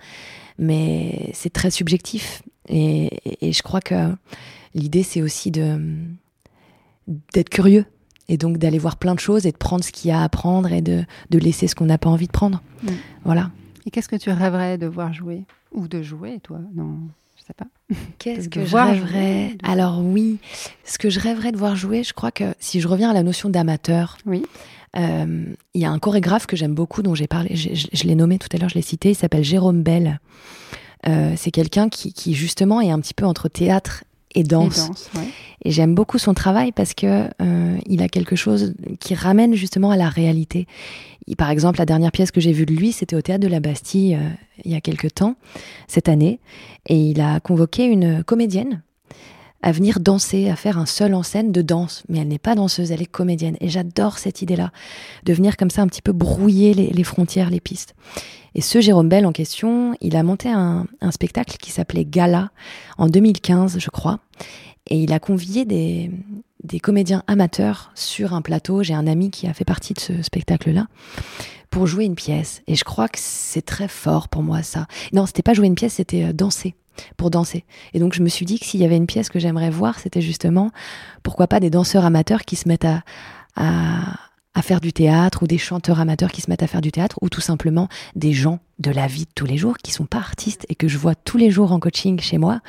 mais 0.58 1.30
c'est 1.32 1.52
très 1.52 1.70
subjectif. 1.70 2.42
Et, 2.68 3.10
et, 3.46 3.52
je 3.52 3.62
crois 3.62 3.80
que 3.80 4.12
l'idée, 4.74 5.02
c'est 5.02 5.22
aussi 5.22 5.50
d'être 5.50 5.90
curieux 7.50 7.84
et 8.28 8.36
donc 8.36 8.58
d'aller 8.58 8.78
voir 8.78 8.96
plein 8.96 9.14
de 9.14 9.20
choses 9.20 9.46
et 9.46 9.52
de 9.52 9.56
prendre 9.56 9.84
ce 9.84 9.92
qu'il 9.92 10.10
y 10.10 10.12
a 10.12 10.22
à 10.22 10.28
prendre 10.28 10.72
et 10.72 10.80
de, 10.80 11.04
de 11.30 11.38
laisser 11.38 11.68
ce 11.68 11.74
qu'on 11.74 11.86
n'a 11.86 11.98
pas 11.98 12.10
envie 12.10 12.26
de 12.26 12.32
prendre. 12.32 12.62
Mm. 12.82 12.88
Voilà. 13.24 13.50
Et 13.86 13.90
qu'est-ce 13.90 14.08
que 14.08 14.16
tu 14.16 14.30
rêverais 14.30 14.78
de 14.78 14.86
voir 14.86 15.12
jouer 15.12 15.44
Ou 15.72 15.88
de 15.88 16.02
jouer, 16.02 16.40
toi 16.42 16.58
Non, 16.74 16.98
je 17.36 17.42
sais 17.42 17.54
pas. 17.54 17.66
Qu'est-ce 18.18 18.48
que 18.48 18.64
je 18.64 18.76
rêverais 18.76 19.56
Alors 19.62 20.02
oui, 20.02 20.38
ce 20.84 20.98
que 20.98 21.08
je 21.08 21.20
rêverais 21.20 21.52
de 21.52 21.56
voir 21.56 21.76
jouer, 21.76 22.02
je 22.02 22.12
crois 22.12 22.32
que 22.32 22.54
si 22.58 22.80
je 22.80 22.88
reviens 22.88 23.10
à 23.10 23.14
la 23.14 23.22
notion 23.22 23.48
d'amateur, 23.48 24.18
oui. 24.26 24.42
Euh, 24.96 25.44
il 25.74 25.80
y 25.80 25.84
a 25.84 25.90
un 25.90 25.98
chorégraphe 25.98 26.46
que 26.46 26.56
j'aime 26.56 26.74
beaucoup, 26.74 27.02
dont 27.02 27.14
j'ai 27.14 27.26
parlé, 27.26 27.54
je, 27.54 28.06
l'ai 28.06 28.14
nommé 28.14 28.38
tout 28.38 28.48
à 28.52 28.56
l'heure, 28.56 28.70
je 28.70 28.76
l'ai 28.76 28.82
cité, 28.82 29.10
il 29.10 29.14
s'appelle 29.14 29.44
Jérôme 29.44 29.82
Bell. 29.82 30.20
Euh, 31.06 31.34
c'est 31.36 31.50
quelqu'un 31.50 31.88
qui, 31.88 32.34
justement 32.34 32.80
est 32.80 32.90
un 32.90 33.00
petit 33.00 33.14
peu 33.14 33.26
entre 33.26 33.48
théâtre 33.48 34.04
et 34.36 34.44
danse. 34.44 35.10
Et, 35.64 35.70
j'aime 35.72 35.94
beaucoup 35.94 36.18
son 36.18 36.32
travail 36.32 36.70
parce 36.70 36.94
que 36.94 37.28
euh, 37.42 37.76
il 37.86 38.02
a 38.02 38.08
quelque 38.08 38.36
chose 38.36 38.74
qui 39.00 39.14
ramène 39.14 39.54
justement 39.54 39.90
à 39.90 39.96
la 39.96 40.08
réalité. 40.08 40.68
par 41.36 41.50
exemple, 41.50 41.78
la 41.78 41.86
dernière 41.86 42.12
pièce 42.12 42.30
que 42.30 42.40
j'ai 42.40 42.52
vue 42.52 42.66
de 42.66 42.74
lui, 42.74 42.92
c'était 42.92 43.16
au 43.16 43.22
théâtre 43.22 43.42
de 43.42 43.48
la 43.48 43.58
Bastille 43.58 44.16
il 44.64 44.70
y 44.70 44.76
a 44.76 44.80
quelque 44.80 45.08
temps, 45.08 45.34
cette 45.88 46.08
année, 46.08 46.38
et 46.86 46.96
il 46.96 47.20
a 47.20 47.40
convoqué 47.40 47.84
une 47.84 48.22
comédienne 48.22 48.82
à 49.66 49.72
venir 49.72 49.98
danser, 49.98 50.48
à 50.48 50.54
faire 50.54 50.78
un 50.78 50.86
seul 50.86 51.12
en 51.12 51.24
scène 51.24 51.50
de 51.50 51.60
danse. 51.60 52.04
Mais 52.08 52.18
elle 52.20 52.28
n'est 52.28 52.38
pas 52.38 52.54
danseuse, 52.54 52.92
elle 52.92 53.02
est 53.02 53.04
comédienne. 53.04 53.56
Et 53.60 53.68
j'adore 53.68 54.18
cette 54.18 54.40
idée-là, 54.40 54.70
de 55.24 55.32
venir 55.32 55.56
comme 55.56 55.70
ça 55.70 55.82
un 55.82 55.88
petit 55.88 56.02
peu 56.02 56.12
brouiller 56.12 56.72
les, 56.72 57.02
frontières, 57.02 57.50
les 57.50 57.58
pistes. 57.58 57.96
Et 58.54 58.60
ce 58.60 58.80
Jérôme 58.80 59.08
Bell 59.08 59.26
en 59.26 59.32
question, 59.32 59.96
il 60.00 60.14
a 60.14 60.22
monté 60.22 60.48
un, 60.50 60.86
spectacle 61.10 61.56
qui 61.56 61.72
s'appelait 61.72 62.04
Gala 62.04 62.50
en 62.96 63.08
2015, 63.08 63.80
je 63.80 63.90
crois. 63.90 64.20
Et 64.86 65.00
il 65.00 65.12
a 65.12 65.18
convié 65.18 65.64
des, 65.64 66.12
des 66.62 66.78
comédiens 66.78 67.24
amateurs 67.26 67.90
sur 67.96 68.34
un 68.34 68.42
plateau. 68.42 68.84
J'ai 68.84 68.94
un 68.94 69.08
ami 69.08 69.32
qui 69.32 69.48
a 69.48 69.52
fait 69.52 69.64
partie 69.64 69.94
de 69.94 70.00
ce 70.00 70.22
spectacle-là 70.22 70.86
pour 71.70 71.88
jouer 71.88 72.04
une 72.04 72.14
pièce. 72.14 72.62
Et 72.68 72.76
je 72.76 72.84
crois 72.84 73.08
que 73.08 73.18
c'est 73.20 73.66
très 73.66 73.88
fort 73.88 74.28
pour 74.28 74.44
moi 74.44 74.62
ça. 74.62 74.86
Non, 75.12 75.26
c'était 75.26 75.42
pas 75.42 75.54
jouer 75.54 75.66
une 75.66 75.74
pièce, 75.74 75.94
c'était 75.94 76.22
euh, 76.22 76.32
danser 76.32 76.76
pour 77.16 77.30
danser. 77.30 77.64
Et 77.94 77.98
donc 77.98 78.14
je 78.14 78.22
me 78.22 78.28
suis 78.28 78.46
dit 78.46 78.58
que 78.58 78.66
s'il 78.66 78.80
y 78.80 78.84
avait 78.84 78.96
une 78.96 79.06
pièce 79.06 79.28
que 79.28 79.38
j'aimerais 79.38 79.70
voir, 79.70 79.98
c'était 79.98 80.20
justement, 80.20 80.70
pourquoi 81.22 81.46
pas 81.46 81.60
des 81.60 81.70
danseurs 81.70 82.04
amateurs 82.04 82.44
qui 82.44 82.56
se 82.56 82.68
mettent 82.68 82.84
à, 82.84 83.02
à, 83.56 84.62
faire 84.62 84.80
du 84.80 84.92
théâtre, 84.92 85.42
ou 85.42 85.46
des 85.46 85.58
chanteurs 85.58 86.00
amateurs 86.00 86.32
qui 86.32 86.40
se 86.40 86.50
mettent 86.50 86.62
à 86.62 86.66
faire 86.66 86.80
du 86.80 86.90
théâtre, 86.90 87.18
ou 87.20 87.28
tout 87.28 87.40
simplement 87.40 87.88
des 88.14 88.32
gens 88.32 88.58
de 88.78 88.90
la 88.90 89.06
vie 89.06 89.24
de 89.24 89.30
tous 89.34 89.46
les 89.46 89.56
jours 89.56 89.78
qui 89.78 89.90
sont 89.90 90.04
pas 90.04 90.18
artistes 90.18 90.66
et 90.68 90.74
que 90.74 90.86
je 90.88 90.98
vois 90.98 91.14
tous 91.14 91.38
les 91.38 91.50
jours 91.50 91.72
en 91.72 91.80
coaching 91.80 92.20
chez 92.20 92.36
moi 92.36 92.60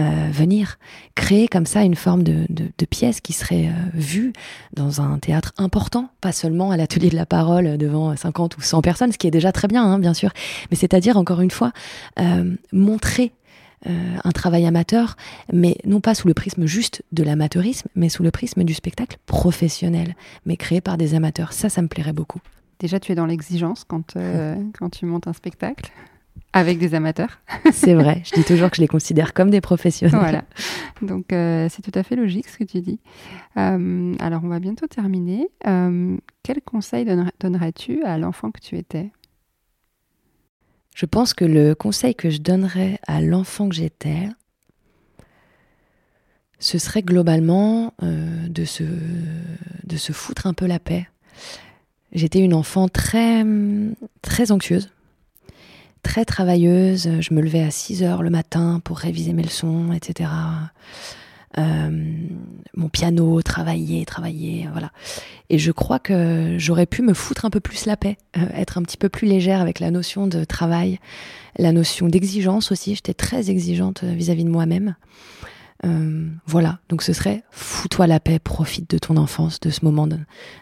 euh, 0.00 0.28
venir 0.32 0.78
créer 1.14 1.46
comme 1.46 1.66
ça 1.66 1.82
une 1.82 1.94
forme 1.94 2.24
de, 2.24 2.46
de, 2.48 2.86
pièce 2.86 3.20
qui 3.20 3.32
serait 3.32 3.68
euh, 3.68 3.90
vue 3.94 4.32
dans 4.72 5.00
un 5.00 5.18
théâtre 5.18 5.52
important, 5.56 6.10
pas 6.20 6.32
seulement 6.32 6.70
à 6.70 6.76
l'atelier 6.76 7.08
de 7.08 7.16
la 7.16 7.26
parole 7.26 7.78
devant 7.78 8.14
50 8.14 8.56
ou 8.56 8.60
100 8.60 8.82
personnes, 8.82 9.12
ce 9.12 9.18
qui 9.18 9.26
est 9.26 9.32
déjà 9.32 9.52
très 9.52 9.68
bien, 9.68 9.84
hein, 9.84 9.98
bien 9.98 10.14
sûr, 10.14 10.30
mais 10.70 10.76
c'est-à-dire 10.76 11.16
encore 11.16 11.40
une 11.40 11.50
fois 11.50 11.72
euh, 12.18 12.54
montrer 12.72 13.32
euh, 13.86 14.16
un 14.24 14.32
travail 14.32 14.66
amateur, 14.66 15.16
mais 15.52 15.76
non 15.84 16.00
pas 16.00 16.14
sous 16.14 16.26
le 16.26 16.34
prisme 16.34 16.64
juste 16.66 17.02
de 17.12 17.22
l'amateurisme, 17.22 17.88
mais 17.94 18.08
sous 18.08 18.22
le 18.22 18.30
prisme 18.30 18.64
du 18.64 18.72
spectacle 18.72 19.18
professionnel, 19.26 20.16
mais 20.46 20.56
créé 20.56 20.80
par 20.80 20.96
des 20.96 21.14
amateurs. 21.14 21.52
Ça, 21.52 21.68
ça 21.68 21.82
me 21.82 21.88
plairait 21.88 22.12
beaucoup. 22.12 22.40
Déjà, 22.78 22.98
tu 22.98 23.12
es 23.12 23.14
dans 23.14 23.26
l'exigence 23.26 23.84
quand, 23.84 24.16
euh, 24.16 24.56
quand 24.78 24.90
tu 24.90 25.06
montes 25.06 25.28
un 25.28 25.32
spectacle 25.32 25.92
avec 26.52 26.78
des 26.78 26.94
amateurs. 26.94 27.40
c'est 27.72 27.94
vrai, 27.94 28.22
je 28.24 28.32
dis 28.34 28.44
toujours 28.44 28.70
que 28.70 28.76
je 28.76 28.80
les 28.80 28.88
considère 28.88 29.34
comme 29.34 29.50
des 29.50 29.60
professionnels. 29.60 30.18
Voilà, 30.18 30.44
donc 31.02 31.32
euh, 31.32 31.68
c'est 31.70 31.82
tout 31.82 31.96
à 31.96 32.02
fait 32.02 32.16
logique 32.16 32.48
ce 32.48 32.58
que 32.58 32.64
tu 32.64 32.80
dis. 32.80 33.00
alors, 33.54 34.40
on 34.44 34.48
va 34.48 34.60
bientôt 34.60 34.86
terminer. 34.86 35.48
quel 35.62 36.62
conseil 36.64 37.04
donnerais-tu 37.40 38.02
à 38.02 38.18
l'enfant 38.18 38.50
que 38.50 38.60
tu 38.60 38.78
étais? 38.78 39.10
Je 40.94 41.06
pense 41.06 41.34
que 41.34 41.44
le 41.44 41.74
conseil 41.74 42.14
que 42.14 42.30
je 42.30 42.38
donnerais 42.38 42.98
à 43.06 43.20
l'enfant 43.20 43.68
que 43.68 43.74
j'étais, 43.74 44.28
ce 46.60 46.78
serait 46.78 47.02
globalement 47.02 47.92
euh, 48.02 48.48
de, 48.48 48.64
se, 48.64 50.12
foutre 50.12 50.46
un 50.46 50.54
peu 50.54 50.66
la 50.66 50.78
paix. 50.78 51.08
J'étais 52.12 52.38
une 52.38 52.54
enfant 52.54 52.88
très, 52.88 53.44
très 54.22 54.52
anxieuse, 54.52 54.90
très 56.02 56.24
travailleuse. 56.24 57.20
Je 57.20 57.34
me 57.34 57.42
levais 57.42 57.62
à 57.62 57.72
6 57.72 58.04
heures 58.04 58.22
le 58.22 58.30
matin 58.30 58.80
pour 58.84 58.98
réviser 58.98 59.32
mes 59.32 59.42
leçons, 59.42 59.92
etc. 59.92 60.30
Euh, 61.58 62.28
mon 62.74 62.88
piano, 62.88 63.42
travailler, 63.42 64.04
travailler, 64.04 64.68
voilà. 64.70 64.92
Et 65.54 65.58
je 65.58 65.70
crois 65.70 66.00
que 66.00 66.56
j'aurais 66.58 66.84
pu 66.84 67.00
me 67.02 67.14
foutre 67.14 67.44
un 67.44 67.50
peu 67.50 67.60
plus 67.60 67.86
la 67.86 67.96
paix, 67.96 68.18
euh, 68.36 68.40
être 68.54 68.76
un 68.76 68.82
petit 68.82 68.96
peu 68.96 69.08
plus 69.08 69.28
légère 69.28 69.60
avec 69.60 69.78
la 69.78 69.92
notion 69.92 70.26
de 70.26 70.42
travail, 70.42 70.98
la 71.56 71.70
notion 71.70 72.08
d'exigence 72.08 72.72
aussi. 72.72 72.96
J'étais 72.96 73.14
très 73.14 73.50
exigeante 73.50 74.02
euh, 74.02 74.14
vis-à-vis 74.14 74.42
de 74.42 74.50
moi-même. 74.50 74.96
voilà, 76.44 76.80
donc 76.88 77.02
ce 77.02 77.12
serait 77.12 77.44
fous-toi 77.52 78.08
la 78.08 78.18
paix, 78.18 78.40
profite 78.40 78.90
de 78.90 78.98
ton 78.98 79.16
enfance, 79.16 79.60
de 79.60 79.70
ce 79.70 79.84
moment 79.84 80.08
de, 80.08 80.18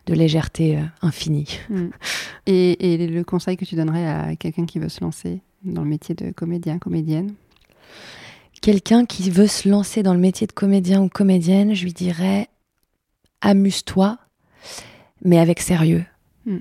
légèreté 0.09 0.78
infinie. 1.01 1.59
Mm. 1.70 1.88
Et, 2.45 2.93
et 2.93 3.07
le 3.07 3.24
conseil 3.24 3.57
que 3.57 3.64
tu 3.64 3.76
donnerais 3.76 4.07
à 4.07 4.36
quelqu'un 4.36 4.66
qui 4.66 4.78
veut 4.78 4.90
se 4.90 5.01
lancer 5.01 5.40
dans 5.64 5.84
le 5.84 5.88
métier 5.88 6.14
de 6.14 6.32
comédien, 6.32 6.78
comédienne? 6.78 7.32
Quelqu'un 8.61 9.07
qui 9.07 9.30
veut 9.30 9.47
se 9.47 9.70
lancer 9.70 10.03
dans 10.03 10.12
le 10.12 10.20
métier 10.20 10.47
de 10.47 10.53
comédien 10.53 11.01
ou 11.01 11.09
comédienne, 11.09 11.72
je 11.72 11.84
lui 11.84 11.95
dirais 11.95 12.49
amuse-toi, 13.40 14.18
mais 15.25 15.39
avec 15.39 15.61
sérieux. 15.61 16.05
Hmm. 16.47 16.59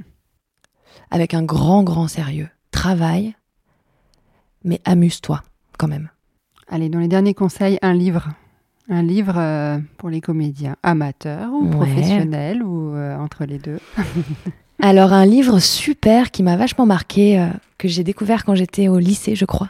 Avec 1.10 1.34
un 1.34 1.44
grand, 1.44 1.84
grand 1.84 2.08
sérieux. 2.08 2.50
Travaille, 2.72 3.36
mais 4.64 4.80
amuse-toi 4.86 5.42
quand 5.78 5.88
même. 5.88 6.10
Allez, 6.68 6.90
dans 6.90 7.00
les 7.00 7.08
derniers 7.08 7.34
conseils, 7.34 7.78
un 7.82 7.94
livre. 7.94 8.30
Un 8.90 9.04
livre 9.04 9.36
euh, 9.38 9.78
pour 9.98 10.10
les 10.10 10.22
comédiens 10.22 10.76
amateurs 10.84 11.52
ou 11.54 11.70
professionnels 11.70 12.64
ou 12.64 12.96
euh, 12.96 13.18
entre 13.18 13.46
les 13.46 13.58
deux. 13.58 13.80
Alors 14.80 15.14
un 15.14 15.26
livre 15.26 15.60
super 15.60 16.32
qui 16.32 16.44
m'a 16.44 16.58
vachement 16.58 16.86
marqué, 16.86 17.40
euh, 17.40 17.48
que 17.78 17.88
j'ai 17.88 18.04
découvert 18.04 18.46
quand 18.46 18.56
j'étais 18.56 18.88
au 18.88 19.00
lycée, 19.00 19.36
je 19.36 19.46
crois. 19.46 19.70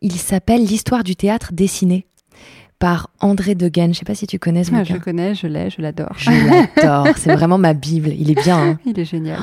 Il 0.00 0.16
s'appelle 0.16 0.64
L'histoire 0.64 1.04
du 1.04 1.16
théâtre 1.16 1.52
dessiné 1.52 2.06
par 2.84 3.08
André 3.20 3.54
Degaine. 3.54 3.94
Je 3.94 4.00
ne 4.00 4.00
sais 4.00 4.04
pas 4.04 4.14
si 4.14 4.26
tu 4.26 4.38
connais 4.38 4.62
ce 4.62 4.70
ah, 4.74 4.84
Je 4.84 4.98
connais, 4.98 5.34
je 5.34 5.46
l'ai, 5.46 5.70
je 5.70 5.80
l'adore. 5.80 6.12
Je 6.18 6.30
l'adore. 6.30 7.08
C'est 7.16 7.32
vraiment 7.34 7.56
ma 7.56 7.72
Bible. 7.72 8.10
Il 8.10 8.30
est 8.30 8.34
bien. 8.34 8.58
Hein. 8.58 8.78
Il 8.84 9.00
est 9.00 9.06
génial. 9.06 9.38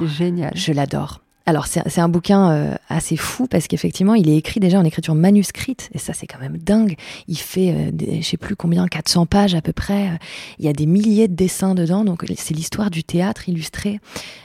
Il 0.00 0.06
est 0.06 0.08
génial. 0.08 0.50
Je 0.56 0.72
l'adore. 0.72 1.20
Alors 1.46 1.66
c'est 1.66 1.98
un 1.98 2.08
bouquin 2.08 2.50
euh, 2.50 2.74
assez 2.88 3.16
fou 3.16 3.46
parce 3.46 3.66
qu'effectivement 3.66 4.14
il 4.14 4.28
est 4.28 4.36
écrit 4.36 4.60
déjà 4.60 4.78
en 4.78 4.84
écriture 4.84 5.14
manuscrite 5.14 5.88
et 5.94 5.98
ça 5.98 6.12
c'est 6.12 6.26
quand 6.26 6.38
même 6.38 6.58
dingue. 6.58 6.96
Il 7.28 7.38
fait 7.38 7.70
euh, 7.70 7.90
des, 7.92 8.20
je 8.22 8.26
sais 8.26 8.36
plus 8.36 8.56
combien 8.56 8.86
400 8.86 9.26
pages 9.26 9.54
à 9.54 9.62
peu 9.62 9.72
près. 9.72 10.10
Il 10.58 10.66
y 10.66 10.68
a 10.68 10.72
des 10.72 10.86
milliers 10.86 11.28
de 11.28 11.34
dessins 11.34 11.74
dedans 11.74 12.04
donc 12.04 12.24
c'est 12.36 12.54
l'histoire 12.54 12.90
du 12.90 13.04
théâtre 13.04 13.48
illustré 13.48 14.00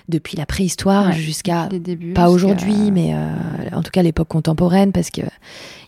depuis 0.08 0.38
la 0.38 0.46
préhistoire 0.46 1.12
jusqu'à 1.12 1.70
pas 2.16 2.30
aujourd'hui 2.30 2.92
mais 2.92 3.14
euh, 3.14 3.30
en 3.74 3.84
tout 3.84 3.92
cas 3.92 4.02
l'époque 4.02 4.30
contemporaine 4.30 4.92
parce 4.92 5.10
que 5.10 5.22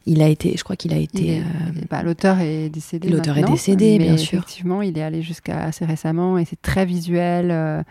il 0.05 0.21
a 0.21 0.27
été 0.27 0.55
je 0.57 0.63
crois 0.63 0.75
qu'il 0.75 0.93
a 0.93 0.97
été 0.97 1.41
bah, 1.89 2.03
l'auteur 2.03 2.39
est 2.41 2.69
décédé. 2.69 3.09
L'auteur 3.09 3.37
est 3.37 3.43
décédé 3.43 3.97
bien 3.97 4.17
sûr. 4.17 4.39
Effectivement 4.39 4.81
il 4.81 4.97
est 4.97 5.03
allé 5.03 5.21
jusqu'à 5.21 5.63
assez 5.63 5.85
récemment 5.85 6.37
et 6.37 6.45
c'est 6.45 6.61
très 6.61 6.85
visuel 6.85 7.83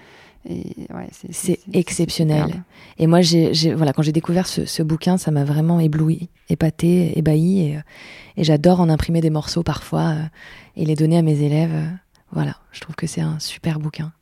c'est 1.31 1.59
exceptionnel. 1.73 2.63
Et 2.99 3.07
moi, 3.07 3.21
j'ai, 3.21 3.75
voilà, 3.75 3.93
quand 3.93 4.03
j'ai 4.03 4.13
découvert 4.13 4.47
ce, 4.47 4.83
bouquin, 4.83 5.19
ça 5.19 5.31
m'a 5.31 5.45
vraiment 5.45 5.81
ébloui, 5.81 6.29
épaté, 6.49 7.19
ébahi. 7.19 7.61
Et, 7.61 7.79
et 8.37 8.45
j'adore 8.45 8.81
en 8.81 8.89
imprimer 8.89 9.21
des 9.21 9.31
morceaux 9.31 9.63
parfois 9.63 10.11
euh, 10.11 10.23
et 10.77 10.85
les 10.85 10.95
donner 10.95 11.19
à 11.19 11.23
mes 11.23 11.43
élèves. 11.43 11.75
Voilà, 12.33 12.57
je 12.73 12.81
trouve 12.81 12.97
que 12.97 13.07
c'est 13.07 13.21
un 13.21 13.39
super 13.39 13.79
bouquin. 13.79 14.13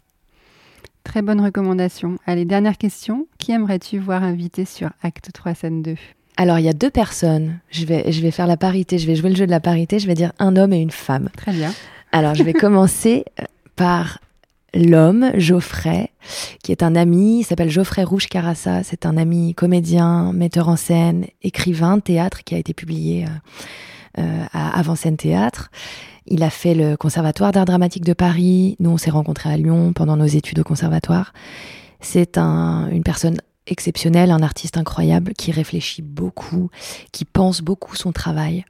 Très 1.04 1.20
bonne 1.20 1.40
recommandation. 1.40 2.18
Allez, 2.26 2.44
dernière 2.44 2.78
question. 2.78 3.26
Qui 3.38 3.52
aimerais-tu 3.52 3.98
voir 3.98 4.22
invité 4.22 4.64
sur 4.64 4.90
Acte 5.02 5.30
3, 5.32 5.54
scène 5.54 5.82
2 5.82 5.96
alors, 6.36 6.58
il 6.58 6.64
y 6.64 6.68
a 6.68 6.72
deux 6.72 6.90
personnes. 6.90 7.60
Je 7.70 7.84
vais, 7.84 8.10
je 8.10 8.20
vais 8.20 8.32
faire 8.32 8.48
la 8.48 8.56
parité, 8.56 8.98
je 8.98 9.06
vais 9.06 9.14
jouer 9.14 9.30
le 9.30 9.36
jeu 9.36 9.46
de 9.46 9.52
la 9.52 9.60
parité. 9.60 10.00
Je 10.00 10.08
vais 10.08 10.14
dire 10.14 10.32
un 10.40 10.56
homme 10.56 10.72
et 10.72 10.80
une 10.80 10.90
femme. 10.90 11.28
Très 11.36 11.52
bien. 11.52 11.72
Alors, 12.10 12.34
je 12.34 12.42
vais 12.42 12.52
commencer 12.54 13.24
euh, 13.38 13.44
par 13.76 14.18
l'homme, 14.74 15.30
Geoffrey, 15.36 16.10
qui 16.62 16.72
est 16.72 16.82
un 16.82 16.94
ami, 16.96 17.40
il 17.40 17.44
s'appelle 17.44 17.70
Geoffrey 17.70 18.04
Rouge 18.04 18.26
Carassa, 18.26 18.82
c'est 18.82 19.06
un 19.06 19.16
ami 19.16 19.54
comédien, 19.54 20.32
metteur 20.32 20.68
en 20.68 20.76
scène, 20.76 21.26
écrivain, 21.42 22.00
théâtre, 22.00 22.44
qui 22.44 22.54
a 22.54 22.58
été 22.58 22.74
publié 22.74 23.24
euh, 23.24 23.28
euh, 24.22 24.44
à 24.52 24.78
Avant-Scène 24.78 25.16
Théâtre. 25.16 25.70
Il 26.26 26.42
a 26.42 26.50
fait 26.50 26.74
le 26.74 26.96
Conservatoire 26.96 27.52
d'art 27.52 27.66
dramatique 27.66 28.04
de 28.04 28.14
Paris. 28.14 28.76
Nous, 28.80 28.90
on 28.90 28.96
s'est 28.96 29.10
rencontrés 29.10 29.52
à 29.52 29.56
Lyon 29.56 29.92
pendant 29.92 30.16
nos 30.16 30.26
études 30.26 30.58
au 30.58 30.64
conservatoire. 30.64 31.34
C'est 32.00 32.38
un, 32.38 32.88
une 32.90 33.02
personne 33.02 33.36
exceptionnel, 33.66 34.30
un 34.30 34.42
artiste 34.42 34.76
incroyable 34.76 35.32
qui 35.34 35.52
réfléchit 35.52 36.02
beaucoup, 36.02 36.70
qui 37.12 37.24
pense 37.24 37.62
beaucoup 37.62 37.96
son 37.96 38.12
travail. 38.12 38.64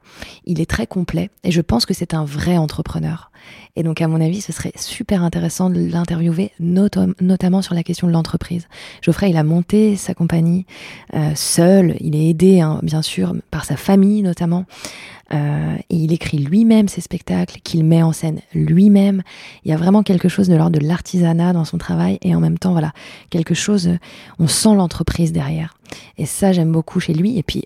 Il 0.45 0.61
est 0.61 0.69
très 0.69 0.87
complet 0.87 1.29
et 1.43 1.51
je 1.51 1.61
pense 1.61 1.85
que 1.85 1.93
c'est 1.93 2.13
un 2.13 2.25
vrai 2.25 2.57
entrepreneur. 2.57 3.31
Et 3.75 3.83
donc, 3.83 4.01
à 4.01 4.07
mon 4.07 4.21
avis, 4.21 4.41
ce 4.41 4.51
serait 4.51 4.71
super 4.75 5.23
intéressant 5.23 5.69
de 5.69 5.79
l'interviewer, 5.79 6.51
notamment 6.59 7.61
sur 7.61 7.75
la 7.75 7.83
question 7.83 8.07
de 8.07 8.13
l'entreprise. 8.13 8.67
Geoffrey, 9.01 9.29
il 9.29 9.37
a 9.37 9.43
monté 9.43 9.95
sa 9.97 10.13
compagnie 10.13 10.65
euh, 11.13 11.31
seul. 11.35 11.95
Il 11.99 12.15
est 12.15 12.29
aidé, 12.29 12.61
hein, 12.61 12.79
bien 12.83 13.01
sûr, 13.01 13.35
par 13.51 13.65
sa 13.65 13.75
famille, 13.75 14.21
notamment. 14.21 14.65
Euh, 15.33 15.75
et 15.89 15.95
il 15.95 16.13
écrit 16.13 16.37
lui-même 16.37 16.87
ses 16.87 17.01
spectacles, 17.01 17.59
qu'il 17.63 17.83
met 17.83 18.03
en 18.03 18.11
scène 18.11 18.41
lui-même. 18.53 19.23
Il 19.63 19.71
y 19.71 19.73
a 19.73 19.77
vraiment 19.77 20.03
quelque 20.03 20.29
chose 20.29 20.47
de 20.47 20.55
l'ordre 20.55 20.79
de 20.79 20.85
l'artisanat 20.85 21.53
dans 21.53 21.65
son 21.65 21.77
travail 21.77 22.19
et 22.21 22.35
en 22.35 22.39
même 22.39 22.59
temps, 22.59 22.71
voilà, 22.71 22.93
quelque 23.29 23.53
chose, 23.55 23.89
on 24.39 24.47
sent 24.47 24.75
l'entreprise 24.75 25.31
derrière. 25.31 25.77
Et 26.17 26.25
ça, 26.25 26.51
j'aime 26.51 26.71
beaucoup 26.71 26.99
chez 26.99 27.13
lui. 27.13 27.37
Et 27.37 27.43
puis, 27.43 27.65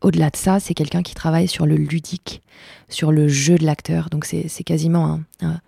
au-delà 0.00 0.30
de 0.30 0.36
ça, 0.36 0.58
c'est 0.60 0.74
quelqu'un 0.74 1.02
qui 1.02 1.14
travaille 1.14 1.48
sur 1.48 1.66
le 1.66 1.76
ludique, 1.76 2.42
sur 2.88 3.12
le 3.12 3.28
jeu 3.28 3.56
de 3.56 3.64
l'acteur. 3.64 4.10
Donc, 4.10 4.24
c'est 4.24 4.64
quasiment 4.64 5.20
un, 5.40 5.60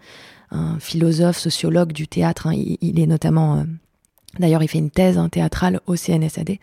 philosophe, 0.78 1.38
sociologue 1.38 1.92
du 1.92 2.06
théâtre. 2.06 2.46
Hein. 2.46 2.54
Il, 2.54 3.00
est 3.00 3.06
notamment. 3.06 3.56
Euh, 3.56 3.64
D'ailleurs, 4.39 4.62
il 4.62 4.68
fait 4.68 4.78
une 4.78 4.91
thèse 4.91 5.18
hein, 5.18 5.28
théâtrale 5.28 5.80
au 5.87 5.97
CNSAD. 5.97 6.59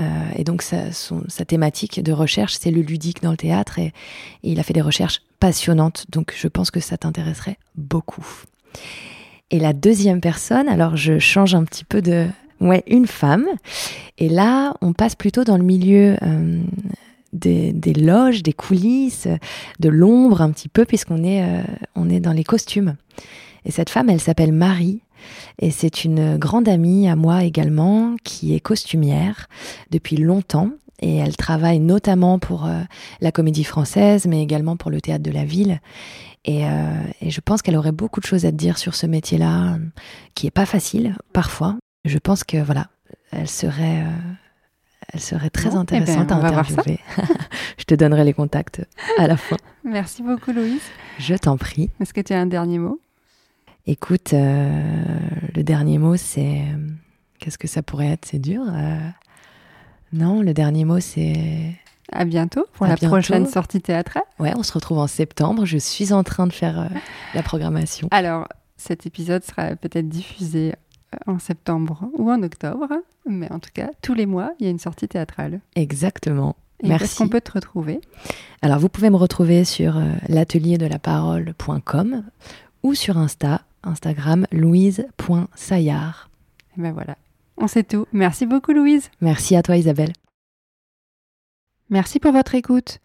Euh, 0.00 0.04
et 0.36 0.44
donc, 0.44 0.62
sa, 0.62 0.92
sa, 0.92 1.44
thématique 1.44 2.02
de 2.02 2.12
recherche, 2.12 2.56
c'est 2.58 2.70
le 2.70 2.80
ludique 2.80 3.22
dans 3.22 3.30
le 3.30 3.36
théâtre. 3.36 3.78
Et, 3.78 3.92
il 4.42 4.60
a 4.60 4.62
fait 4.62 4.72
des 4.72 4.80
recherches 4.80 5.22
passionnantes. 5.40 6.06
Donc, 6.10 6.34
je 6.36 6.48
pense 6.48 6.70
que 6.70 6.80
ça 6.80 6.96
t'intéresserait 6.96 7.58
beaucoup. 7.76 8.26
Et 9.50 9.58
la 9.58 9.72
deuxième 9.72 10.20
personne, 10.20 10.68
alors 10.68 10.96
je 10.96 11.18
change 11.18 11.54
un 11.54 11.64
petit 11.64 11.84
peu 11.84 12.02
de... 12.02 12.26
Ouais, 12.60 12.82
une 12.88 13.06
femme. 13.06 13.46
Et 14.18 14.28
là, 14.28 14.74
on 14.80 14.92
passe 14.92 15.14
plutôt 15.14 15.44
dans 15.44 15.56
le 15.56 15.62
milieu 15.62 16.16
euh, 16.22 16.60
des, 17.32 17.72
des, 17.72 17.94
loges, 17.94 18.42
des 18.42 18.52
coulisses, 18.52 19.28
de 19.78 19.88
l'ombre 19.88 20.42
un 20.42 20.50
petit 20.50 20.68
peu, 20.68 20.84
puisqu'on 20.84 21.22
est, 21.22 21.44
euh, 21.44 21.62
on 21.94 22.10
est 22.10 22.18
dans 22.18 22.32
les 22.32 22.42
costumes. 22.42 22.96
Et 23.64 23.70
cette 23.70 23.90
femme, 23.90 24.10
elle 24.10 24.20
s'appelle 24.20 24.52
Marie. 24.52 25.00
Et 25.58 25.70
c'est 25.70 26.04
une 26.04 26.36
grande 26.36 26.68
amie 26.68 27.08
à 27.08 27.16
moi 27.16 27.44
également, 27.44 28.16
qui 28.24 28.54
est 28.54 28.60
costumière 28.60 29.46
depuis 29.90 30.16
longtemps. 30.16 30.70
Et 31.00 31.16
elle 31.16 31.36
travaille 31.36 31.78
notamment 31.78 32.38
pour 32.38 32.66
euh, 32.66 32.80
la 33.20 33.30
comédie 33.30 33.64
française, 33.64 34.26
mais 34.26 34.42
également 34.42 34.76
pour 34.76 34.90
le 34.90 35.00
théâtre 35.00 35.22
de 35.22 35.30
la 35.30 35.44
ville. 35.44 35.80
Et, 36.44 36.66
euh, 36.66 37.02
et 37.20 37.30
je 37.30 37.40
pense 37.40 37.62
qu'elle 37.62 37.76
aurait 37.76 37.92
beaucoup 37.92 38.20
de 38.20 38.26
choses 38.26 38.44
à 38.46 38.50
te 38.50 38.56
dire 38.56 38.78
sur 38.78 38.94
ce 38.94 39.06
métier-là, 39.06 39.78
qui 40.34 40.46
est 40.46 40.52
pas 40.52 40.66
facile 40.66 41.16
parfois. 41.32 41.76
Je 42.04 42.18
pense 42.18 42.42
que 42.42 42.56
voilà, 42.56 42.88
elle 43.32 43.48
serait, 43.48 44.02
euh, 44.02 44.32
elle 45.12 45.20
serait 45.20 45.50
très 45.50 45.70
bon, 45.70 45.78
intéressante 45.78 46.30
eh 46.30 46.34
ben, 46.34 46.42
à 46.42 46.58
interviewer. 46.58 47.00
je 47.78 47.84
te 47.84 47.94
donnerai 47.94 48.24
les 48.24 48.32
contacts 48.32 48.82
à 49.18 49.26
la 49.26 49.36
fin. 49.36 49.56
Merci 49.84 50.22
beaucoup, 50.22 50.52
Louise. 50.52 50.82
Je 51.18 51.34
t'en 51.34 51.56
prie. 51.56 51.90
Est-ce 52.00 52.14
que 52.14 52.20
tu 52.20 52.32
as 52.32 52.40
un 52.40 52.46
dernier 52.46 52.78
mot? 52.78 53.00
Écoute, 53.86 54.32
euh, 54.34 54.82
le 55.54 55.62
dernier 55.62 55.98
mot, 55.98 56.16
c'est. 56.16 56.62
Qu'est-ce 57.38 57.58
que 57.58 57.68
ça 57.68 57.82
pourrait 57.82 58.08
être? 58.08 58.24
C'est 58.26 58.38
dur 58.40 58.62
euh, 58.68 58.98
Non, 60.12 60.42
le 60.42 60.52
dernier 60.54 60.84
mot, 60.84 61.00
c'est. 61.00 61.74
À 62.10 62.24
bientôt 62.24 62.64
pour 62.72 62.86
À 62.86 62.90
la 62.90 62.94
bientôt. 62.96 63.14
prochaine 63.14 63.46
sortie 63.46 63.80
théâtrale. 63.82 64.22
Ouais, 64.38 64.52
on 64.56 64.62
se 64.62 64.72
retrouve 64.72 64.98
en 64.98 65.06
septembre. 65.06 65.64
Je 65.66 65.76
suis 65.78 66.12
en 66.12 66.22
train 66.24 66.46
de 66.46 66.52
faire 66.52 66.80
euh, 66.80 66.86
la 67.34 67.42
programmation. 67.42 68.08
Alors, 68.10 68.46
cet 68.76 69.04
épisode 69.06 69.44
sera 69.44 69.76
peut-être 69.76 70.08
diffusé 70.08 70.72
euh, 71.14 71.18
en 71.32 71.38
septembre 71.38 72.08
ou 72.16 72.30
en 72.30 72.42
octobre, 72.42 72.88
mais 73.28 73.50
en 73.52 73.58
tout 73.58 73.70
cas, 73.74 73.90
tous 74.02 74.14
les 74.14 74.24
mois, 74.26 74.52
il 74.58 74.64
y 74.64 74.68
a 74.68 74.70
une 74.70 74.78
sortie 74.78 75.06
théâtrale. 75.08 75.60
Exactement. 75.76 76.56
Et 76.82 76.88
Merci. 76.88 77.04
est-ce 77.04 77.16
qu'on 77.18 77.28
peut 77.28 77.40
te 77.42 77.52
retrouver? 77.52 78.00
Alors, 78.62 78.78
vous 78.78 78.88
pouvez 78.88 79.10
me 79.10 79.16
retrouver 79.16 79.64
sur 79.64 79.96
euh, 79.98 80.12
l'atelierdelaparaole.com 80.28 82.22
ou 82.84 82.94
sur 82.94 83.18
Insta, 83.18 83.62
Instagram, 83.82 84.46
louise.saillard. 84.52 86.30
Et 86.76 86.80
ben 86.80 86.92
voilà, 86.92 87.16
on 87.56 87.66
sait 87.66 87.82
tout. 87.82 88.06
Merci 88.12 88.46
beaucoup, 88.46 88.72
Louise. 88.72 89.10
Merci 89.20 89.56
à 89.56 89.62
toi, 89.62 89.76
Isabelle. 89.76 90.12
Merci 91.90 92.20
pour 92.20 92.32
votre 92.32 92.54
écoute. 92.54 92.98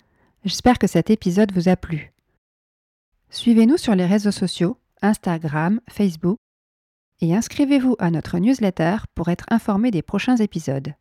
J'espère 0.46 0.78
que 0.78 0.88
cet 0.88 1.10
épisode 1.10 1.52
vous 1.54 1.70
a 1.70 1.76
plu. 1.76 2.12
Suivez-nous 3.30 3.78
sur 3.78 3.96
les 3.96 4.06
réseaux 4.06 4.32
sociaux, 4.32 4.78
Instagram, 5.02 5.80
Facebook, 5.90 6.38
et 7.22 7.34
inscrivez-vous 7.34 7.96
à 8.00 8.12
notre 8.12 8.38
newsletter 8.38 8.98
pour 9.16 9.30
être 9.30 9.46
informé 9.50 9.90
des 9.90 10.02
prochains 10.02 10.36
épisodes. 10.36 10.94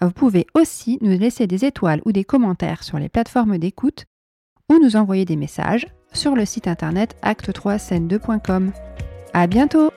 Vous 0.00 0.12
pouvez 0.12 0.46
aussi 0.54 0.98
nous 1.00 1.16
laisser 1.18 1.46
des 1.46 1.64
étoiles 1.64 2.02
ou 2.04 2.12
des 2.12 2.24
commentaires 2.24 2.84
sur 2.84 2.98
les 2.98 3.08
plateformes 3.08 3.58
d'écoute 3.58 4.04
ou 4.70 4.78
nous 4.78 4.96
envoyer 4.96 5.24
des 5.24 5.36
messages 5.36 5.86
sur 6.12 6.34
le 6.34 6.44
site 6.44 6.68
internet 6.68 7.16
acte3scène2.com. 7.22 8.70
À 9.34 9.46
bientôt! 9.46 9.90